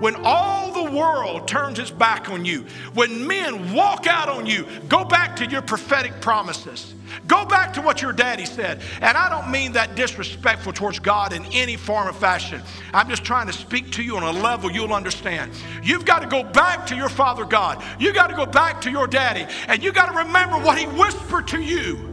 When 0.00 0.16
all 0.24 0.72
the 0.72 0.90
world 0.90 1.46
turns 1.46 1.78
its 1.78 1.90
back 1.90 2.30
on 2.30 2.44
you, 2.44 2.64
when 2.94 3.26
men 3.26 3.74
walk 3.74 4.06
out 4.06 4.30
on 4.30 4.46
you, 4.46 4.66
go 4.88 5.04
back 5.04 5.36
to 5.36 5.46
your 5.46 5.60
prophetic 5.60 6.20
promises. 6.22 6.94
Go 7.26 7.44
back 7.44 7.74
to 7.74 7.82
what 7.82 8.00
your 8.00 8.12
daddy 8.12 8.46
said. 8.46 8.80
And 9.02 9.16
I 9.16 9.28
don't 9.28 9.50
mean 9.50 9.72
that 9.72 9.96
disrespectful 9.96 10.72
towards 10.72 10.98
God 10.98 11.34
in 11.34 11.44
any 11.52 11.76
form 11.76 12.08
or 12.08 12.12
fashion. 12.12 12.62
I'm 12.94 13.10
just 13.10 13.24
trying 13.24 13.46
to 13.48 13.52
speak 13.52 13.90
to 13.92 14.02
you 14.02 14.16
on 14.16 14.22
a 14.22 14.32
level 14.32 14.70
you'll 14.70 14.94
understand. 14.94 15.52
You've 15.82 16.06
got 16.06 16.20
to 16.20 16.28
go 16.28 16.42
back 16.44 16.86
to 16.86 16.96
your 16.96 17.10
Father 17.10 17.44
God. 17.44 17.84
You 17.98 18.12
got 18.14 18.28
to 18.28 18.36
go 18.36 18.46
back 18.46 18.80
to 18.82 18.90
your 18.90 19.06
daddy. 19.06 19.46
And 19.68 19.82
you 19.82 19.92
got 19.92 20.10
to 20.10 20.18
remember 20.18 20.56
what 20.56 20.78
he 20.78 20.86
whispered 20.86 21.46
to 21.48 21.60
you. 21.60 22.06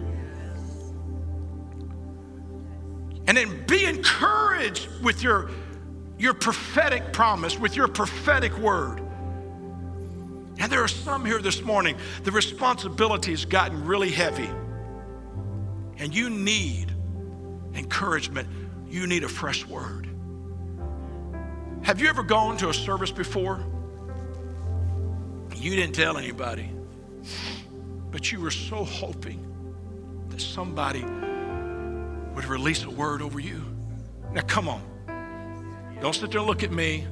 And 3.27 3.37
then 3.37 3.65
be 3.65 3.85
encouraged 3.85 4.87
with 5.03 5.21
your 5.21 5.51
your 6.17 6.33
prophetic 6.33 7.13
promise, 7.13 7.57
with 7.59 7.75
your 7.75 7.87
prophetic 7.87 8.57
word. 8.57 9.01
And 10.59 10.71
there 10.71 10.83
are 10.83 10.87
some 10.87 11.23
here 11.23 11.41
this 11.41 11.61
morning, 11.61 11.97
the 12.23 12.31
responsibility 12.31 13.31
has 13.31 13.45
gotten 13.45 13.85
really 13.85 14.09
heavy. 14.09 14.49
And 15.99 16.13
you 16.13 16.29
need 16.29 16.91
encouragement. 17.75 18.47
You 18.87 19.05
need 19.05 19.23
a 19.23 19.29
fresh 19.29 19.65
word. 19.65 20.09
Have 21.83 22.01
you 22.01 22.07
ever 22.07 22.23
gone 22.23 22.57
to 22.57 22.69
a 22.69 22.73
service 22.73 23.11
before? 23.11 23.63
You 25.55 25.75
didn't 25.75 25.95
tell 25.95 26.17
anybody, 26.17 26.71
but 28.11 28.31
you 28.31 28.39
were 28.39 28.51
so 28.51 28.83
hoping 28.83 29.43
that 30.29 30.41
somebody 30.41 31.03
would 32.35 32.45
release 32.45 32.83
a 32.83 32.89
word 32.89 33.21
over 33.21 33.39
you. 33.39 33.63
Now, 34.33 34.41
come 34.41 34.69
on. 34.69 34.96
Don't 36.01 36.13
sit 36.13 36.31
there 36.31 36.39
and 36.39 36.47
look 36.47 36.63
at 36.63 36.71
me 36.71 37.07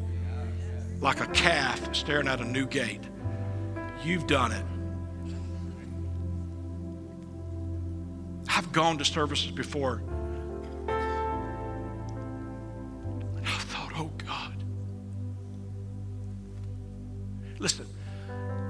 like 1.02 1.20
a 1.20 1.28
calf 1.28 1.96
staring 1.96 2.28
at 2.28 2.40
a 2.40 2.46
new 2.46 2.66
gate. 2.66 3.04
You've 4.04 4.28
done 4.28 4.52
it. 4.52 4.66
I've 8.48 8.72
gone 8.72 8.98
to 9.00 9.06
services 9.06 9.52
before. 9.52 10.02
And 13.36 13.46
I 13.46 13.58
thought, 13.60 13.92
oh 13.98 14.12
God. 14.26 14.64
Listen, 17.60 17.88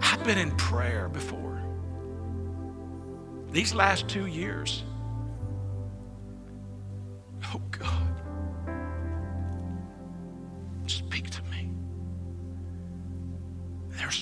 I've 0.01 0.23
been 0.23 0.37
in 0.37 0.51
prayer 0.55 1.09
before. 1.09 1.61
These 3.51 3.75
last 3.75 4.07
two 4.07 4.25
years. 4.25 4.83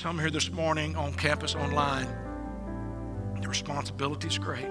Some 0.04 0.20
here 0.20 0.30
this 0.30 0.52
morning 0.52 0.98
on 0.98 1.14
campus, 1.14 1.56
online. 1.56 2.10
The 3.42 3.48
responsibility 3.48 4.28
is 4.28 4.38
great. 4.38 4.66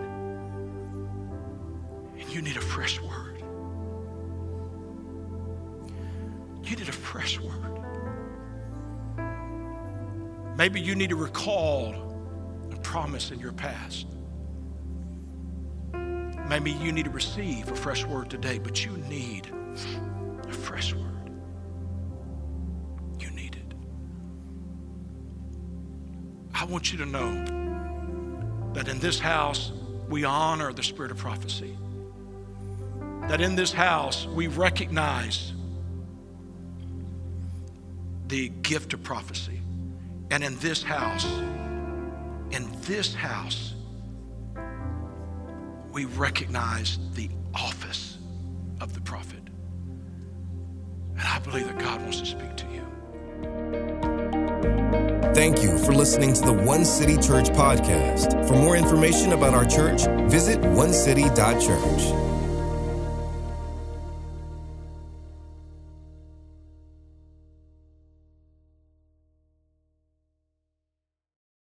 And 2.19 2.29
you 2.29 2.43
need 2.43 2.59
a 2.59 2.61
fresh 2.61 3.01
word. 3.01 3.43
You 6.63 6.77
need 6.77 6.87
a 6.87 6.93
fresh 6.93 7.41
word. 7.41 7.81
Maybe 10.59 10.83
you 10.83 10.95
need 10.95 11.09
to 11.09 11.17
recall 11.17 11.95
a 12.71 12.77
promise 12.81 13.31
in 13.31 13.39
your 13.39 13.53
past. 13.53 14.07
Maybe 15.95 16.73
you 16.73 16.93
need 16.93 17.07
to 17.07 17.11
receive 17.11 17.73
a 17.73 17.75
fresh 17.75 18.05
word 18.05 18.29
today, 18.29 18.59
but 18.59 18.85
you 18.85 18.99
need 19.09 19.51
a 20.47 20.53
fresh 20.53 20.93
word. 20.93 21.12
Want 26.73 26.91
you 26.91 26.97
to 26.97 27.07
know 27.07 28.73
that 28.73 28.89
in 28.89 28.99
this 28.99 29.19
house, 29.21 29.73
we 30.09 30.25
honor 30.25 30.73
the 30.73 30.83
spirit 30.83 31.11
of 31.11 31.19
prophecy. 31.19 31.77
That 33.29 33.43
in 33.43 33.55
this 33.55 33.73
house, 33.73 34.27
we 34.27 34.47
recognize 34.47 35.53
the 38.29 38.49
gift 38.49 38.95
of 38.95 39.03
prophecy. 39.03 39.61
And 40.31 40.43
in 40.43 40.57
this 40.61 40.83
house, 40.83 41.27
in 42.53 42.75
this 42.87 43.15
house, 43.15 43.75
we 45.93 46.07
recognize 46.07 46.99
the 47.13 47.29
office 47.55 48.17
of 48.81 48.95
the 48.95 49.01
prophet. 49.03 49.43
And 51.11 51.21
I 51.21 51.39
believe 51.41 51.67
that 51.67 51.79
God 51.79 52.01
wants 52.01 52.21
to 52.21 52.27
speak 52.27 52.57
to 52.57 52.67
you. 52.69 52.72
Thank 55.35 55.63
you 55.63 55.79
for 55.79 55.95
listening 55.95 56.35
to 56.35 56.43
the 56.43 56.53
One 56.53 56.85
City 56.85 57.15
Church 57.17 57.49
podcast. 57.49 58.47
For 58.47 58.55
more 58.55 58.77
information 58.77 59.33
about 59.33 59.55
our 59.55 59.65
church, 59.65 60.03
visit 60.31 60.61
onecity.church. 60.61 62.22